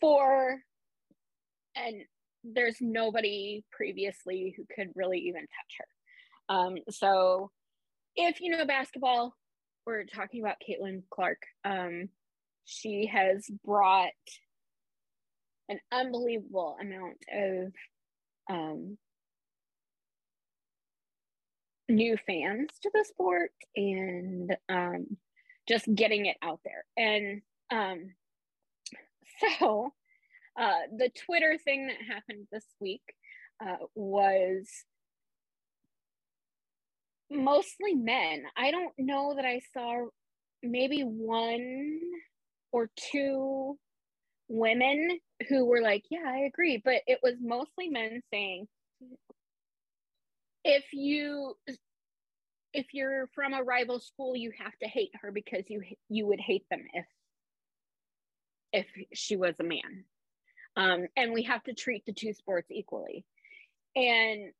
For 0.00 0.58
and 1.76 2.02
there's 2.44 2.76
nobody 2.80 3.64
previously 3.72 4.54
who 4.56 4.64
could 4.74 4.88
really 4.94 5.18
even 5.18 5.42
touch 5.42 5.76
her. 5.78 6.54
Um, 6.54 6.76
so 6.90 7.50
if 8.16 8.40
you 8.40 8.56
know 8.56 8.64
basketball, 8.64 9.34
we're 9.88 10.04
talking 10.04 10.42
about 10.42 10.56
Caitlin 10.60 11.02
Clark. 11.08 11.38
Um, 11.64 12.10
she 12.66 13.06
has 13.06 13.48
brought 13.64 14.10
an 15.70 15.80
unbelievable 15.90 16.76
amount 16.78 17.16
of 17.32 17.72
um, 18.50 18.98
new 21.88 22.18
fans 22.26 22.68
to 22.82 22.90
the 22.92 23.02
sport 23.08 23.50
and 23.74 24.54
um, 24.68 25.16
just 25.66 25.86
getting 25.94 26.26
it 26.26 26.36
out 26.42 26.60
there. 26.66 26.84
And 26.98 27.40
um, 27.70 28.10
so 29.58 29.94
uh, 30.60 30.80
the 30.98 31.08
Twitter 31.24 31.56
thing 31.64 31.86
that 31.86 32.14
happened 32.14 32.46
this 32.52 32.66
week 32.78 33.02
uh, 33.66 33.86
was 33.94 34.68
mostly 37.30 37.94
men. 37.94 38.44
I 38.56 38.70
don't 38.70 38.92
know 38.98 39.34
that 39.36 39.44
I 39.44 39.60
saw 39.72 40.06
maybe 40.62 41.02
one 41.02 42.00
or 42.72 42.90
two 43.12 43.78
women 44.48 45.18
who 45.48 45.66
were 45.66 45.80
like, 45.80 46.04
yeah, 46.10 46.24
I 46.26 46.38
agree. 46.40 46.80
But 46.82 47.02
it 47.06 47.20
was 47.22 47.34
mostly 47.40 47.88
men 47.88 48.20
saying, 48.32 48.66
if 50.64 50.84
you 50.92 51.54
if 52.74 52.86
you're 52.92 53.28
from 53.34 53.54
a 53.54 53.62
rival 53.62 53.98
school 53.98 54.36
you 54.36 54.52
have 54.58 54.76
to 54.82 54.88
hate 54.88 55.10
her 55.22 55.32
because 55.32 55.64
you 55.68 55.82
you 56.08 56.26
would 56.26 56.40
hate 56.40 56.64
them 56.70 56.84
if 56.92 57.06
if 58.72 58.86
she 59.14 59.36
was 59.36 59.54
a 59.60 59.64
man 59.64 60.04
um, 60.76 61.06
and 61.16 61.32
we 61.32 61.44
have 61.44 61.62
to 61.64 61.72
treat 61.72 62.04
the 62.06 62.12
two 62.12 62.34
sports 62.34 62.68
equally 62.70 63.24
and 63.96 64.52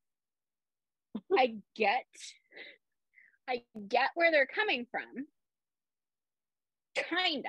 i 1.38 1.54
get 1.76 2.06
i 3.48 3.62
get 3.88 4.10
where 4.14 4.30
they're 4.30 4.46
coming 4.46 4.86
from. 4.90 5.26
Kinda. 6.94 7.48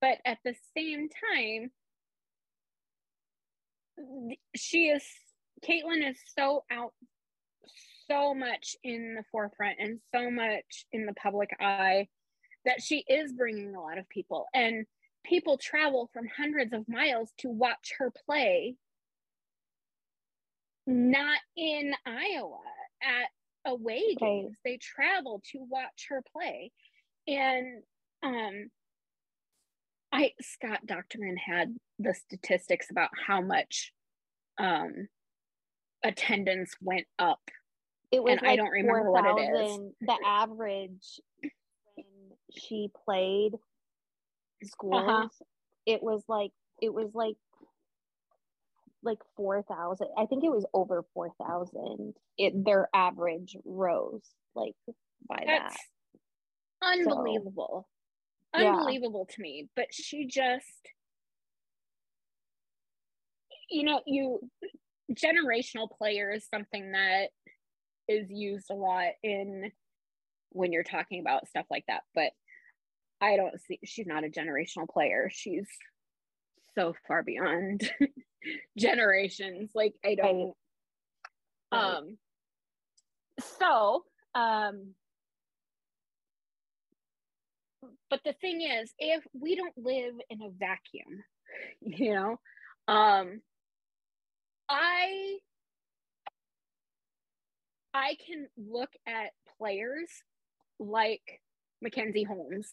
But 0.00 0.18
at 0.24 0.38
the 0.44 0.54
same 0.76 1.08
time 1.08 1.70
she 4.56 4.88
is 4.88 5.04
caitlin 5.66 6.08
is 6.08 6.18
so 6.38 6.64
out 6.70 6.92
so 8.10 8.34
much 8.34 8.76
in 8.82 9.14
the 9.16 9.24
forefront 9.30 9.76
and 9.78 10.00
so 10.14 10.30
much 10.30 10.86
in 10.92 11.06
the 11.06 11.12
public 11.14 11.50
eye 11.60 12.08
that 12.64 12.82
she 12.82 13.04
is 13.08 13.32
bringing 13.32 13.74
a 13.74 13.80
lot 13.80 13.98
of 13.98 14.08
people. 14.08 14.46
And 14.54 14.86
people 15.24 15.58
travel 15.58 16.10
from 16.12 16.26
hundreds 16.36 16.72
of 16.72 16.88
miles 16.88 17.32
to 17.38 17.48
watch 17.48 17.92
her 17.98 18.12
play 18.26 18.76
not 20.90 21.38
in 21.56 21.92
Iowa 22.04 22.58
at 23.02 23.28
away 23.70 24.14
games. 24.18 24.56
They 24.64 24.78
travel 24.78 25.42
to 25.52 25.58
watch 25.68 26.06
her 26.08 26.22
play. 26.32 26.72
And 27.26 27.82
um 28.22 28.70
I 30.12 30.32
Scott 30.40 30.80
Dochterman 30.86 31.38
had 31.38 31.74
the 31.98 32.14
statistics 32.14 32.90
about 32.90 33.10
how 33.26 33.40
much 33.40 33.92
um 34.58 35.08
attendance 36.04 36.74
went 36.80 37.06
up. 37.18 37.40
It 38.10 38.22
was 38.22 38.32
and 38.32 38.42
like 38.42 38.50
I 38.50 38.56
don't 38.56 38.70
remember 38.70 39.04
4, 39.04 39.12
what 39.12 39.38
it 39.38 39.64
is. 39.64 39.78
The 40.00 40.18
average 40.26 41.20
when 41.94 42.04
she 42.52 42.90
played 43.04 43.52
schools, 44.64 45.04
uh-huh. 45.06 45.28
it 45.86 46.02
was 46.02 46.24
like 46.28 46.52
it 46.82 46.92
was 46.92 47.10
like 47.14 47.36
like 49.02 49.18
four 49.36 49.62
thousand. 49.62 50.08
I 50.18 50.26
think 50.26 50.44
it 50.44 50.50
was 50.50 50.66
over 50.74 51.04
four 51.14 51.30
thousand. 51.40 52.14
It 52.38 52.64
their 52.64 52.88
average 52.94 53.56
rose 53.64 54.22
like 54.54 54.74
by 55.28 55.44
That's 55.46 55.74
that. 55.74 56.98
Unbelievable. 56.98 57.88
So, 58.54 58.66
unbelievable 58.66 59.26
yeah. 59.28 59.34
to 59.34 59.42
me. 59.42 59.68
But 59.76 59.86
she 59.92 60.26
just 60.26 60.66
you 63.70 63.84
know, 63.84 64.00
you 64.04 64.40
generational 65.14 65.88
player 65.90 66.30
is 66.30 66.46
something 66.48 66.92
that 66.92 67.28
is 68.08 68.26
used 68.30 68.70
a 68.70 68.74
lot 68.74 69.12
in 69.22 69.70
when 70.50 70.72
you're 70.72 70.82
talking 70.82 71.20
about 71.20 71.48
stuff 71.48 71.66
like 71.70 71.84
that 71.88 72.02
but 72.14 72.30
i 73.20 73.36
don't 73.36 73.60
see 73.62 73.78
she's 73.84 74.06
not 74.06 74.24
a 74.24 74.28
generational 74.28 74.88
player 74.88 75.28
she's 75.30 75.66
so 76.74 76.94
far 77.06 77.22
beyond 77.22 77.90
generations 78.78 79.70
like 79.74 79.94
i 80.04 80.14
don't 80.14 80.54
um 81.72 82.16
so 83.58 84.04
um 84.34 84.94
but 88.08 88.20
the 88.24 88.34
thing 88.40 88.62
is 88.62 88.92
if 88.98 89.24
we 89.32 89.56
don't 89.56 89.74
live 89.76 90.14
in 90.30 90.42
a 90.42 90.50
vacuum 90.58 91.22
you 91.80 92.14
know 92.14 92.36
um 92.88 93.40
i 94.68 95.38
I 97.92 98.16
can 98.24 98.46
look 98.56 98.90
at 99.06 99.32
players 99.58 100.08
like 100.78 101.40
Mackenzie 101.82 102.24
Holmes, 102.24 102.72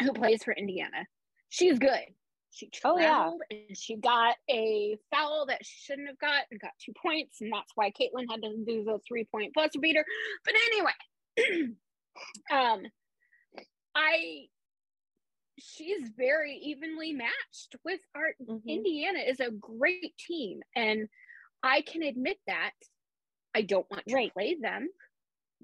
who 0.00 0.12
plays 0.12 0.42
for 0.42 0.54
Indiana. 0.54 1.06
She's 1.48 1.78
good. 1.78 2.04
She 2.58 2.68
traveled 2.70 3.02
oh, 3.02 3.38
yeah. 3.50 3.58
and 3.68 3.78
she 3.78 3.94
got 3.94 4.34
a 4.50 4.98
foul 5.12 5.46
that 5.46 5.64
she 5.64 5.78
shouldn't 5.84 6.08
have 6.08 6.18
got 6.18 6.42
and 6.50 6.60
got 6.60 6.72
two 6.84 6.92
points, 7.00 7.40
and 7.40 7.52
that's 7.52 7.70
why 7.76 7.92
Caitlin 7.92 8.26
had 8.28 8.42
to 8.42 8.64
do 8.66 8.82
the 8.82 8.98
three 9.06 9.24
point 9.30 9.54
buzzer 9.54 9.78
beater. 9.78 10.04
But 10.44 10.54
anyway, 10.66 11.76
um, 12.50 12.82
I 13.94 14.46
she's 15.56 16.08
very 16.16 16.54
evenly 16.54 17.12
matched 17.12 17.76
with 17.84 18.00
art 18.16 18.34
mm-hmm. 18.42 18.68
Indiana 18.68 19.20
is 19.20 19.38
a 19.38 19.52
great 19.52 20.16
team, 20.18 20.58
and 20.74 21.08
I 21.62 21.82
can 21.82 22.02
admit 22.02 22.38
that 22.48 22.72
I 23.54 23.62
don't 23.62 23.86
want 23.88 24.04
to 24.08 24.14
right. 24.16 24.32
play 24.34 24.56
them. 24.60 24.88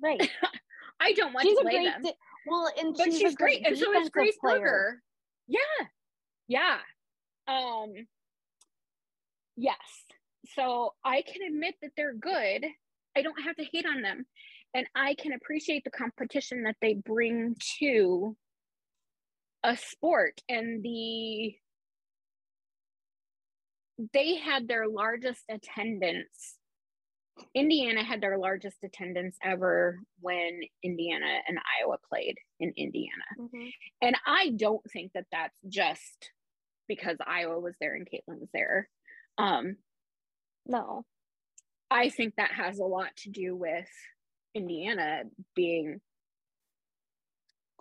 Right. 0.00 0.30
I 1.00 1.12
don't 1.14 1.32
want 1.32 1.44
she's 1.44 1.58
to 1.58 1.64
play 1.64 1.86
them. 1.86 2.02
Di- 2.02 2.14
well, 2.46 2.70
and 2.78 2.94
but 2.96 3.06
she's, 3.06 3.18
she's 3.18 3.34
great, 3.34 3.66
and 3.66 3.76
so 3.76 3.92
is 4.00 4.10
Grace 4.10 4.38
Berger. 4.40 5.02
Yeah, 5.48 5.58
yeah. 6.48 6.78
Um, 7.48 7.92
yes. 9.56 9.76
So 10.54 10.94
I 11.04 11.22
can 11.22 11.42
admit 11.46 11.74
that 11.82 11.92
they're 11.96 12.14
good. 12.14 12.64
I 13.16 13.22
don't 13.22 13.42
have 13.42 13.56
to 13.56 13.64
hate 13.64 13.86
on 13.86 14.02
them, 14.02 14.24
and 14.74 14.86
I 14.94 15.14
can 15.14 15.32
appreciate 15.32 15.84
the 15.84 15.90
competition 15.90 16.64
that 16.64 16.76
they 16.80 16.94
bring 16.94 17.56
to 17.78 18.36
a 19.62 19.76
sport 19.76 20.40
and 20.48 20.82
the 20.82 21.54
they 24.12 24.34
had 24.34 24.66
their 24.68 24.88
largest 24.88 25.42
attendance 25.48 26.58
Indiana 27.54 28.02
had 28.04 28.20
their 28.20 28.38
largest 28.38 28.76
attendance 28.84 29.36
ever 29.42 29.98
when 30.20 30.60
Indiana 30.82 31.40
and 31.48 31.58
Iowa 31.80 31.96
played 32.08 32.36
in 32.60 32.72
Indiana. 32.76 33.24
Mm-hmm. 33.38 33.66
And 34.02 34.16
I 34.26 34.52
don't 34.56 34.82
think 34.92 35.12
that 35.14 35.26
that's 35.32 35.58
just 35.68 36.30
because 36.88 37.16
Iowa 37.26 37.58
was 37.58 37.74
there 37.80 37.94
and 37.94 38.06
Caitlin 38.06 38.40
was 38.40 38.50
there. 38.52 38.88
Um, 39.38 39.76
no. 40.66 41.04
I 41.90 42.08
think 42.08 42.34
that 42.36 42.50
has 42.52 42.78
a 42.78 42.84
lot 42.84 43.16
to 43.18 43.30
do 43.30 43.54
with 43.54 43.88
Indiana 44.54 45.22
being 45.54 46.00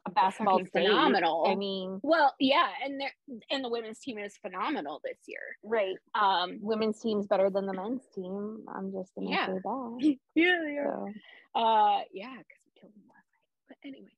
a 0.05 0.11
basketball 0.11 0.61
phenomenal. 0.65 1.45
I 1.47 1.55
mean, 1.55 1.99
well, 2.03 2.33
yeah, 2.39 2.67
and 2.83 2.99
there 2.99 3.11
and 3.49 3.63
the 3.63 3.69
women's 3.69 3.99
team 3.99 4.17
is 4.17 4.37
phenomenal 4.41 4.99
this 5.03 5.17
year. 5.27 5.39
Right. 5.63 5.95
Um, 6.13 6.59
women's 6.61 6.99
team's 6.99 7.27
better 7.27 7.49
than 7.49 7.65
the 7.65 7.73
men's 7.73 8.03
team. 8.13 8.65
I'm 8.67 8.91
just 8.91 9.15
gonna 9.15 9.29
yeah. 9.29 9.45
say 9.47 9.53
that. 9.63 10.17
yeah, 10.35 10.59
yeah. 10.69 10.83
So. 10.83 11.07
Uh, 11.55 12.01
yeah, 12.11 12.35
because 12.37 12.61
we 12.65 12.81
killed 12.81 12.93
them 12.93 13.03
last 13.07 13.29
night. 13.31 13.67
But 13.69 13.77
anyway, 13.87 14.11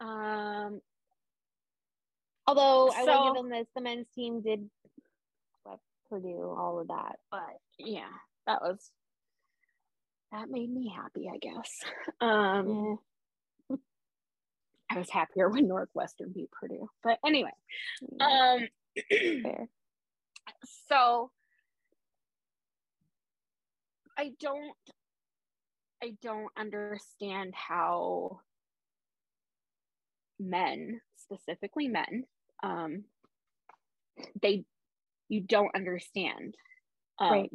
um, 0.00 0.80
although 2.46 2.90
so, 2.90 2.96
I 2.96 3.04
will 3.04 3.34
give 3.34 3.42
them 3.42 3.50
this, 3.50 3.66
the 3.74 3.80
men's 3.80 4.06
team 4.14 4.40
did 4.40 4.68
Purdue, 6.08 6.54
all 6.56 6.78
of 6.80 6.88
that, 6.88 7.16
but 7.30 7.58
yeah, 7.78 8.10
that 8.46 8.60
was 8.60 8.90
that 10.30 10.50
made 10.50 10.70
me 10.70 10.92
happy, 10.94 11.30
I 11.32 11.38
guess. 11.38 11.80
Um. 12.20 12.68
Yeah 12.68 12.94
I 14.94 14.98
was 14.98 15.08
happier 15.08 15.48
when 15.48 15.68
Northwestern 15.68 16.32
beat 16.32 16.50
Purdue. 16.50 16.90
But 17.02 17.18
anyway, 17.24 17.52
um, 18.20 18.68
so 20.88 21.30
I 24.18 24.32
don't, 24.38 24.76
I 26.02 26.14
don't 26.20 26.50
understand 26.58 27.54
how 27.54 28.40
men, 30.38 31.00
specifically 31.16 31.88
men, 31.88 32.24
um, 32.62 33.04
they, 34.40 34.64
you 35.28 35.40
don't 35.40 35.74
understand, 35.74 36.54
um, 37.18 37.30
right? 37.30 37.50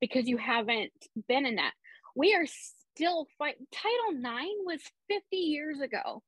Because 0.00 0.28
you 0.28 0.36
haven't 0.36 0.92
been 1.28 1.46
in 1.46 1.56
that. 1.56 1.72
We 2.14 2.34
are 2.34 2.46
still 2.46 3.26
fight. 3.38 3.56
Title 3.72 4.18
IX 4.18 4.48
was 4.64 4.80
50 5.08 5.36
years 5.36 5.80
ago 5.80 6.22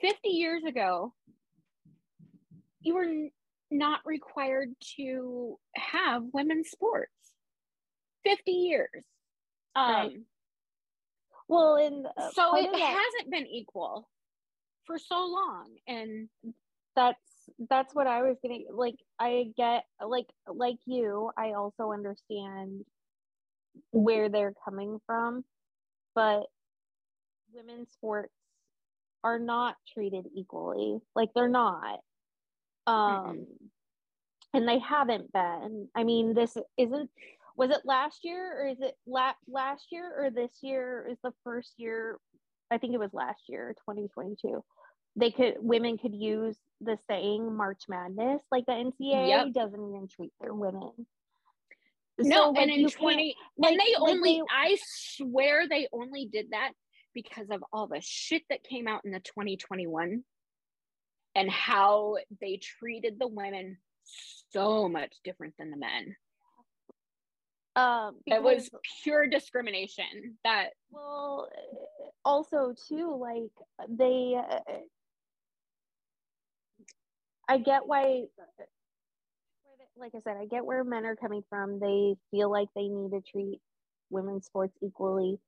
50 0.00 0.28
years 0.28 0.64
ago, 0.64 1.12
you 2.80 2.94
were 2.94 3.04
n- 3.04 3.30
not 3.70 4.00
required 4.04 4.70
to 4.96 5.58
have 5.76 6.22
women's 6.32 6.70
sports. 6.70 7.12
50 8.24 8.50
years. 8.50 9.04
Um, 9.76 9.92
right. 9.92 10.16
Well, 11.48 11.76
in 11.76 12.06
uh, 12.06 12.30
so 12.32 12.56
it 12.56 12.70
that, 12.72 12.80
hasn't 12.80 13.30
been 13.30 13.46
equal 13.46 14.08
for 14.84 14.98
so 14.98 15.16
long. 15.16 15.68
And 15.86 16.28
that's 16.94 17.18
that's 17.68 17.94
what 17.94 18.06
I 18.06 18.22
was 18.22 18.36
getting 18.42 18.66
like 18.72 18.96
I 19.18 19.46
get 19.56 19.84
like 20.04 20.26
like 20.46 20.78
you, 20.86 21.30
I 21.36 21.52
also 21.52 21.92
understand 21.92 22.84
where 23.90 24.28
they're 24.28 24.54
coming 24.64 24.98
from, 25.06 25.44
but 26.14 26.44
women's 27.52 27.90
sports 27.92 28.34
are 29.22 29.38
not 29.38 29.76
treated 29.92 30.26
equally. 30.34 30.98
Like 31.14 31.30
they're 31.34 31.48
not. 31.48 32.00
Um 32.86 32.96
mm-hmm. 32.96 33.42
and 34.54 34.68
they 34.68 34.78
haven't 34.78 35.32
been. 35.32 35.88
I 35.94 36.04
mean, 36.04 36.34
this 36.34 36.56
isn't. 36.76 37.10
Was 37.56 37.70
it 37.70 37.82
last 37.84 38.20
year 38.24 38.62
or 38.62 38.68
is 38.68 38.80
it 38.80 38.94
la- 39.06 39.32
last 39.46 39.86
year 39.90 40.12
or 40.16 40.30
this 40.30 40.58
year 40.62 41.06
is 41.10 41.18
the 41.22 41.32
first 41.44 41.74
year? 41.76 42.18
I 42.70 42.78
think 42.78 42.94
it 42.94 43.00
was 43.00 43.12
last 43.12 43.42
year, 43.48 43.74
2022. 43.80 44.62
They 45.16 45.30
could 45.30 45.54
women 45.58 45.98
could 45.98 46.14
use 46.14 46.56
the 46.80 46.98
saying 47.08 47.54
March 47.54 47.82
Madness, 47.88 48.42
like 48.50 48.66
the 48.66 48.72
NCAA 48.72 49.28
Yep. 49.28 49.52
doesn't 49.52 49.88
even 49.88 50.08
treat 50.08 50.32
their 50.40 50.54
women. 50.54 50.92
No, 52.18 52.36
So, 52.36 52.50
like, 52.50 52.62
and 52.62 52.70
in 52.70 52.88
20 52.90 53.36
like- 53.56 53.70
and 53.70 53.80
they 53.80 53.94
like 53.94 54.10
only 54.10 54.34
they- 54.40 54.44
I 54.50 54.76
swear 54.82 55.66
they 55.68 55.88
only 55.92 56.26
did 56.26 56.50
that 56.50 56.72
because 57.12 57.50
of 57.50 57.64
all 57.72 57.86
the 57.86 58.00
shit 58.00 58.42
that 58.50 58.62
came 58.62 58.86
out 58.86 59.04
in 59.04 59.10
the 59.10 59.20
2021 59.20 60.24
and 61.34 61.50
how 61.50 62.16
they 62.40 62.56
treated 62.58 63.18
the 63.18 63.26
women 63.28 63.78
so 64.04 64.88
much 64.88 65.14
different 65.24 65.54
than 65.58 65.70
the 65.70 65.76
men. 65.76 66.16
um, 67.76 68.20
It 68.26 68.42
was 68.42 68.68
pure 69.02 69.26
discrimination 69.28 70.38
that 70.44 70.74
Well, 70.90 71.48
also 72.24 72.74
too, 72.88 73.14
like 73.14 73.52
they, 73.88 74.34
uh, 74.34 74.60
I 77.50 77.58
get 77.58 77.84
why. 77.84 78.22
Like 79.96 80.12
I 80.14 80.20
said, 80.20 80.36
I 80.40 80.46
get 80.46 80.64
where 80.64 80.84
men 80.84 81.04
are 81.04 81.16
coming 81.16 81.42
from. 81.50 81.80
They 81.80 82.14
feel 82.30 82.48
like 82.48 82.68
they 82.76 82.86
need 82.86 83.10
to 83.10 83.20
treat 83.20 83.60
women's 84.08 84.46
sports 84.46 84.78
equally, 84.80 85.40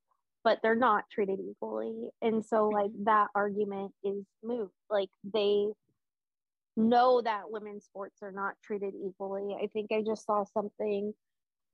but 0.43 0.59
they're 0.63 0.75
not 0.75 1.05
treated 1.11 1.39
equally, 1.41 2.09
and 2.21 2.45
so 2.45 2.69
like 2.69 2.91
that 3.05 3.29
argument 3.37 3.93
is 4.03 4.25
moot. 4.43 4.71
Like 4.91 5.11
they 5.33 5.67
know 6.77 7.23
that 7.23 7.51
women's 7.51 7.85
sports 7.85 8.17
are 8.21 8.33
not 8.33 8.55
treated 8.65 8.95
equally. 9.07 9.55
I 9.63 9.69
think 9.69 9.93
I 9.93 10.03
just 10.03 10.27
saw 10.27 10.45
something 10.53 11.15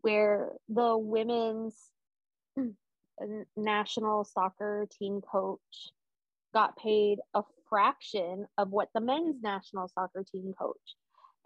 where 0.03 0.51
the 0.69 0.99
women's 0.99 1.75
national 3.57 4.25
soccer 4.25 4.87
team 4.99 5.23
coach 5.23 5.93
got 6.53 6.77
paid 6.77 7.19
a 7.35 7.43
fraction 7.69 8.47
of 8.57 8.71
what 8.71 8.89
the 8.95 9.01
men's 9.01 9.43
national 9.43 9.89
soccer 9.89 10.25
team 10.31 10.55
coach. 10.59 10.97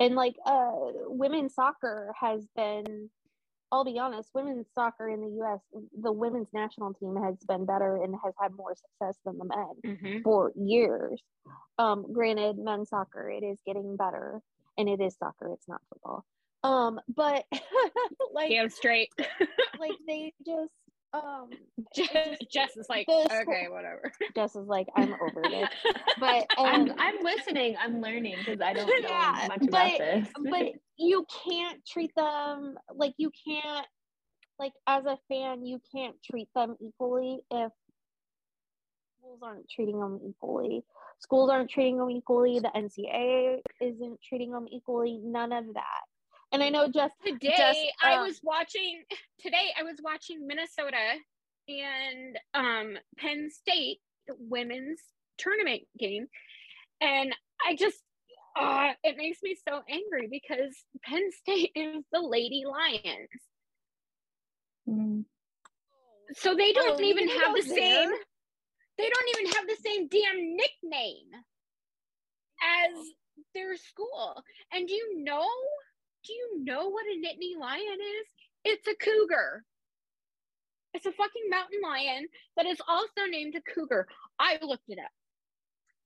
And 0.00 0.14
like 0.14 0.36
uh 0.46 0.72
women's 1.06 1.54
soccer 1.54 2.12
has 2.20 2.46
been 2.56 3.10
i'll 3.70 3.84
be 3.84 3.98
honest 3.98 4.30
women's 4.34 4.66
soccer 4.74 5.08
in 5.08 5.20
the 5.20 5.44
us 5.44 5.60
the 6.00 6.12
women's 6.12 6.48
national 6.52 6.94
team 6.94 7.16
has 7.16 7.36
been 7.46 7.64
better 7.64 8.02
and 8.02 8.14
has 8.24 8.34
had 8.40 8.52
more 8.56 8.74
success 8.74 9.18
than 9.24 9.38
the 9.38 9.44
men 9.44 10.20
for 10.24 10.52
years. 10.56 11.22
Um 11.78 12.12
granted 12.12 12.58
men's 12.58 12.88
soccer 12.90 13.30
it 13.30 13.44
is 13.44 13.58
getting 13.66 13.96
better 13.96 14.40
and 14.78 14.88
it 14.88 15.00
is 15.00 15.16
soccer 15.16 15.52
it's 15.52 15.68
not 15.68 15.80
football. 15.88 16.24
Um 16.64 17.00
but 17.14 17.44
like 18.32 18.50
damn 18.50 18.70
straight. 18.70 19.10
like 19.78 19.92
they 20.06 20.32
just 20.44 20.72
um 21.14 21.50
Jess, 21.94 22.38
Jess 22.50 22.76
is 22.76 22.86
like, 22.88 23.06
okay, 23.08 23.66
whatever. 23.68 24.10
Jess 24.34 24.56
is 24.56 24.66
like 24.66 24.86
i'm 24.96 25.12
over 25.14 25.42
this 25.50 25.68
but 26.18 26.46
I'm, 26.58 26.90
um 26.90 26.96
I'm 26.98 27.22
listening. 27.22 27.76
I'm 27.78 28.00
learning 28.00 28.36
because 28.38 28.60
I 28.60 28.72
don't 28.72 28.86
know 28.86 29.08
Yeah, 29.08 29.46
much 29.48 29.58
but- 29.60 29.68
about 29.68 29.98
this. 29.98 30.28
but 30.50 30.66
you 30.96 31.26
can't 31.48 31.84
treat 31.86 32.14
them 32.16 32.76
like 32.94 33.14
you 33.18 33.30
can't 33.46 33.86
like 34.58 34.72
as 34.86 35.04
a 35.06 35.18
fan 35.28 35.64
you 35.66 35.80
can't 35.94 36.14
treat 36.22 36.48
them 36.54 36.76
equally 36.80 37.40
if 37.50 37.72
schools 39.18 39.40
aren't 39.42 39.68
treating 39.68 39.98
them 39.98 40.20
equally 40.28 40.84
schools 41.20 41.50
aren't 41.50 41.70
treating 41.70 41.98
them 41.98 42.10
equally 42.10 42.58
the 42.60 42.68
ncaa 42.76 43.58
isn't 43.80 44.18
treating 44.22 44.50
them 44.52 44.66
equally 44.70 45.18
none 45.22 45.52
of 45.52 45.64
that 45.74 46.02
and 46.52 46.62
i 46.62 46.68
know 46.68 46.88
just 46.88 47.14
Today 47.24 47.54
Just, 47.56 47.80
I 48.02 48.16
um, 48.16 48.26
was 48.26 48.40
watching 48.42 49.02
today 49.40 49.72
I 49.78 49.82
was 49.82 49.96
watching 50.02 50.46
Minnesota 50.46 50.96
and 51.68 52.38
um 52.54 52.96
Penn 53.18 53.50
State 53.50 53.98
women's 54.38 55.00
tournament 55.38 55.82
game 55.98 56.26
and 57.00 57.34
I 57.66 57.74
just 57.74 57.98
uh 58.58 58.90
it 59.02 59.16
makes 59.16 59.38
me 59.42 59.56
so 59.66 59.80
angry 59.88 60.28
because 60.30 60.76
Penn 61.04 61.30
State 61.32 61.70
is 61.74 62.04
the 62.12 62.20
Lady 62.20 62.64
Lions. 62.66 63.28
Mm. 64.88 65.24
So 66.34 66.54
they 66.54 66.72
don't 66.72 67.00
Oh, 67.00 67.04
even 67.04 67.28
have 67.28 67.54
the 67.54 67.62
go 67.62 67.74
same 67.74 68.10
they 68.98 69.08
don't 69.08 69.38
even 69.38 69.52
have 69.52 69.66
the 69.66 69.76
same 69.84 70.08
damn 70.08 70.56
nickname 70.56 71.30
as 72.62 73.06
their 73.54 73.76
school. 73.76 74.42
And 74.72 74.86
do 74.86 74.94
you 74.94 75.24
know 75.24 75.46
do 76.24 76.32
you 76.32 76.64
know 76.64 76.88
what 76.88 77.04
a 77.06 77.16
Nittany 77.18 77.58
lion 77.58 77.98
is? 78.20 78.26
It's 78.64 78.86
a 78.88 78.94
cougar. 78.94 79.64
It's 80.94 81.06
a 81.06 81.12
fucking 81.12 81.48
mountain 81.50 81.80
lion 81.82 82.26
that 82.56 82.66
is 82.66 82.80
also 82.86 83.26
named 83.30 83.54
a 83.56 83.62
cougar. 83.74 84.06
I 84.38 84.58
looked 84.62 84.88
it 84.88 84.98
up 84.98 85.10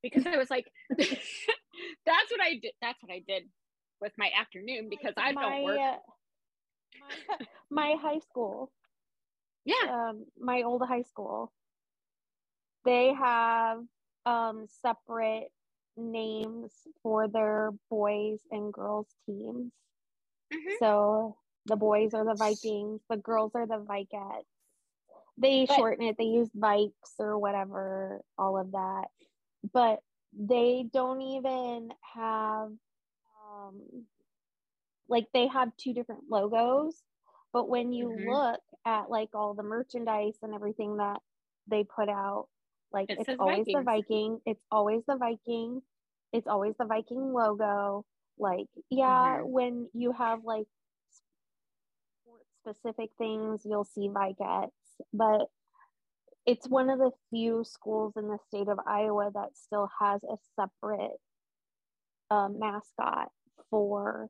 because 0.02 0.26
I 0.26 0.36
was 0.36 0.50
like, 0.50 0.66
that's 0.90 2.30
what 2.30 2.40
I 2.40 2.54
did. 2.62 2.72
That's 2.80 3.02
what 3.02 3.12
I 3.12 3.22
did 3.26 3.44
with 4.00 4.12
my 4.16 4.30
afternoon 4.38 4.88
because 4.88 5.14
I 5.16 5.32
my, 5.32 5.42
don't 5.42 5.62
work. 5.64 5.78
uh, 5.80 5.96
my, 7.70 7.92
my 7.92 7.96
high 8.00 8.20
school 8.20 8.70
Yeah. 9.64 9.74
um, 10.10 10.26
my 10.38 10.62
old 10.62 10.82
high 10.86 11.02
school, 11.02 11.52
they 12.84 13.12
have 13.14 13.80
um, 14.24 14.66
separate 14.82 15.48
names 15.96 16.72
for 17.02 17.26
their 17.28 17.70
boys 17.90 18.38
and 18.50 18.72
girls 18.72 19.08
teams. 19.26 19.72
Mhm. 20.52 20.78
So 20.78 21.38
the 21.66 21.76
boys 21.76 22.14
are 22.14 22.24
the 22.24 22.34
Vikings, 22.34 23.02
the 23.08 23.16
girls 23.16 23.54
are 23.54 23.66
the 23.66 23.78
Vikettes. 23.80 24.46
They 25.38 25.66
But- 25.66 25.76
shorten 25.76 26.04
it, 26.06 26.16
they 26.16 26.24
use 26.24 26.50
Vikes 26.52 27.18
or 27.18 27.38
whatever, 27.38 28.24
all 28.38 28.56
of 28.58 28.72
that. 28.72 29.10
But 29.72 30.02
they 30.32 30.84
don't 30.92 31.20
even 31.22 31.92
have 32.00 32.72
um 33.48 34.06
like 35.08 35.30
they 35.32 35.46
have 35.46 35.76
two 35.76 35.92
different 35.94 36.28
logos, 36.28 37.02
but 37.52 37.68
when 37.68 37.92
you 37.92 38.08
Mhm. 38.08 38.26
look 38.28 38.62
at 38.84 39.08
like 39.10 39.34
all 39.34 39.54
the 39.54 39.62
merchandise 39.62 40.38
and 40.42 40.52
everything 40.54 40.96
that 40.96 41.22
they 41.66 41.84
put 41.84 42.08
out, 42.08 42.48
like 42.92 43.10
It 43.10 43.20
it's 43.20 43.38
always 43.40 43.66
the 43.66 43.82
Viking, 43.82 44.40
it's 44.46 44.64
always 44.70 45.04
the 45.06 45.16
Viking, 45.16 45.82
it's 46.32 46.46
always 46.46 46.76
the 46.76 46.84
Viking 46.86 47.32
logo. 47.32 48.04
Like, 48.38 48.68
yeah, 48.90 49.38
Mhm. 49.42 49.46
when 49.48 49.90
you 49.94 50.12
have 50.12 50.44
like 50.44 50.68
specific 52.60 53.10
things, 53.18 53.64
you'll 53.64 53.84
see 53.84 54.08
Vikettes, 54.08 54.70
but 55.12 55.50
it's 56.44 56.68
one 56.68 56.90
of 56.90 56.98
the 56.98 57.12
few 57.30 57.64
schools 57.64 58.16
in 58.16 58.28
the 58.28 58.38
state 58.48 58.68
of 58.68 58.78
Iowa 58.86 59.30
that 59.32 59.56
still 59.56 59.88
has 60.00 60.22
a 60.24 60.36
separate 60.54 61.20
um, 62.30 62.58
mascot 62.58 63.30
for 63.70 64.28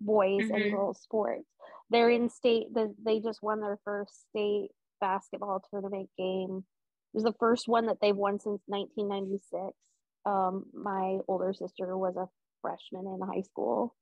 boys 0.00 0.48
Mhm. 0.48 0.54
and 0.54 0.70
girls 0.70 1.00
sports. 1.00 1.48
They're 1.90 2.10
in 2.10 2.28
state. 2.30 2.72
The, 2.72 2.94
they 2.98 3.20
just 3.20 3.42
won 3.42 3.60
their 3.60 3.78
first 3.84 4.28
state 4.28 4.70
basketball 5.00 5.60
tournament 5.60 6.10
game. 6.16 6.66
It 7.12 7.16
was 7.16 7.24
the 7.24 7.32
first 7.34 7.68
one 7.68 7.86
that 7.86 8.00
they've 8.00 8.16
won 8.16 8.38
since 8.40 8.62
1996. 8.66 9.76
Um, 10.24 10.66
my 10.72 11.20
older 11.28 11.52
sister 11.52 11.96
was 11.96 12.16
a 12.16 12.28
freshman 12.62 13.06
in 13.06 13.20
high 13.20 13.42
school. 13.42 13.94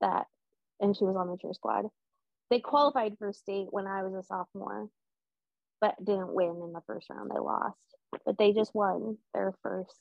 That, 0.00 0.26
and 0.80 0.96
she 0.96 1.04
was 1.04 1.16
on 1.16 1.28
the 1.28 1.36
cheer 1.36 1.52
squad. 1.52 1.86
They 2.50 2.60
qualified 2.60 3.18
for 3.18 3.32
state 3.32 3.66
when 3.70 3.86
I 3.86 4.02
was 4.04 4.14
a 4.14 4.22
sophomore, 4.22 4.88
but 5.80 6.02
didn't 6.02 6.32
win 6.32 6.60
in 6.62 6.72
the 6.72 6.82
first 6.86 7.10
round. 7.10 7.30
They 7.30 7.38
lost, 7.40 7.76
but 8.24 8.38
they 8.38 8.52
just 8.52 8.74
won 8.74 9.18
their 9.34 9.52
first 9.62 10.00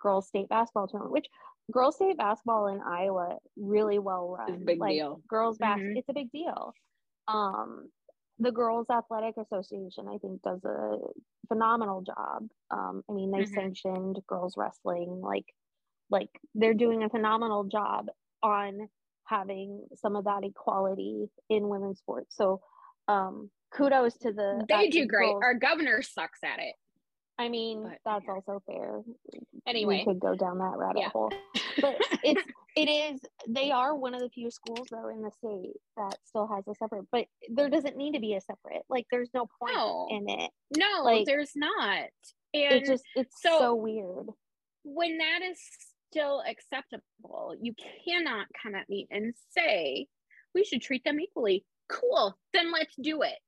girls 0.00 0.28
state 0.28 0.48
basketball 0.48 0.88
tournament, 0.88 1.12
which 1.12 1.28
girls 1.72 1.94
state 1.94 2.18
basketball 2.18 2.66
in 2.66 2.80
Iowa 2.82 3.38
really 3.56 3.98
well 3.98 4.28
run. 4.36 4.64
Big 4.64 4.78
like, 4.80 4.92
deal. 4.94 5.22
Girls 5.28 5.56
bas- 5.58 5.78
Mhm. 5.80 5.96
it's 5.96 6.08
a 6.08 6.12
big 6.12 6.30
deal. 6.30 6.74
Um, 7.28 7.90
the 8.38 8.52
Girls 8.52 8.90
Athletic 8.90 9.36
Association, 9.36 10.08
I 10.08 10.18
think, 10.18 10.42
does 10.42 10.62
a 10.64 10.98
phenomenal 11.48 12.02
job. 12.02 12.48
Um, 12.70 13.02
I 13.08 13.12
mean, 13.12 13.30
they 13.30 13.44
Mhm. 13.44 13.54
sanctioned 13.54 14.20
girls 14.26 14.56
wrestling, 14.56 15.20
like, 15.22 15.46
like 16.10 16.28
they're 16.54 16.74
doing 16.74 17.02
a 17.02 17.08
phenomenal 17.08 17.64
job 17.64 18.06
on 18.42 18.88
having 19.26 19.86
some 19.96 20.16
of 20.16 20.24
that 20.24 20.44
equality 20.44 21.26
in 21.48 21.68
women's 21.68 21.98
sports. 21.98 22.36
So, 22.36 22.60
um, 23.08 23.50
kudos 23.74 24.14
to 24.18 24.32
the 24.32 24.64
They 24.68 24.88
do 24.88 25.06
great. 25.06 25.32
Our 25.42 25.54
governor 25.54 26.02
sucks 26.02 26.40
at 26.44 26.58
it. 26.58 26.74
I 27.38 27.48
mean, 27.48 27.82
but- 27.82 27.98
that's 28.04 28.28
also 28.28 28.62
fair. 28.66 29.00
Anyway. 29.66 29.98
we 29.98 30.04
could 30.04 30.20
go 30.20 30.34
down 30.34 30.58
that 30.58 30.74
rabbit 30.76 31.00
Yeah. 31.00 31.08
hole. 31.08 31.32
But 31.80 31.96
it's 32.22 32.42
it 32.76 32.88
is 32.88 33.20
they 33.48 33.70
are 33.70 33.96
one 33.96 34.14
of 34.14 34.20
the 34.20 34.28
few 34.28 34.50
schools 34.50 34.86
though 34.90 35.08
in 35.08 35.22
the 35.22 35.30
state 35.30 35.72
that 35.96 36.16
still 36.24 36.46
has 36.46 36.64
a 36.68 36.74
separate. 36.74 37.06
But 37.10 37.24
there 37.48 37.70
doesn't 37.70 37.96
need 37.96 38.12
to 38.12 38.20
be 38.20 38.34
a 38.34 38.40
separate. 38.40 38.82
Like 38.88 39.06
there's 39.10 39.30
no 39.34 39.46
point 39.58 39.74
No. 39.74 40.06
in 40.10 40.28
it. 40.28 40.50
no, 40.76 41.02
like, 41.02 41.24
there's 41.26 41.52
not. 41.56 42.08
It 42.52 42.84
just 42.84 43.04
it's 43.16 43.40
so- 43.42 43.58
so, 43.58 43.74
weird. 43.74 44.28
when 44.84 45.18
that 45.18 45.40
is 45.42 45.58
still 46.14 46.42
acceptable. 46.48 47.56
You 47.60 47.74
cannot 48.06 48.46
come 48.62 48.74
at 48.74 48.88
me 48.88 49.06
and 49.10 49.34
say 49.50 50.06
we 50.54 50.64
should 50.64 50.80
treat 50.80 51.02
them 51.04 51.18
equally. 51.18 51.64
Cool, 51.88 52.36
then 52.52 52.72
let's 52.72 52.94
do 53.00 53.22
it. 53.22 53.38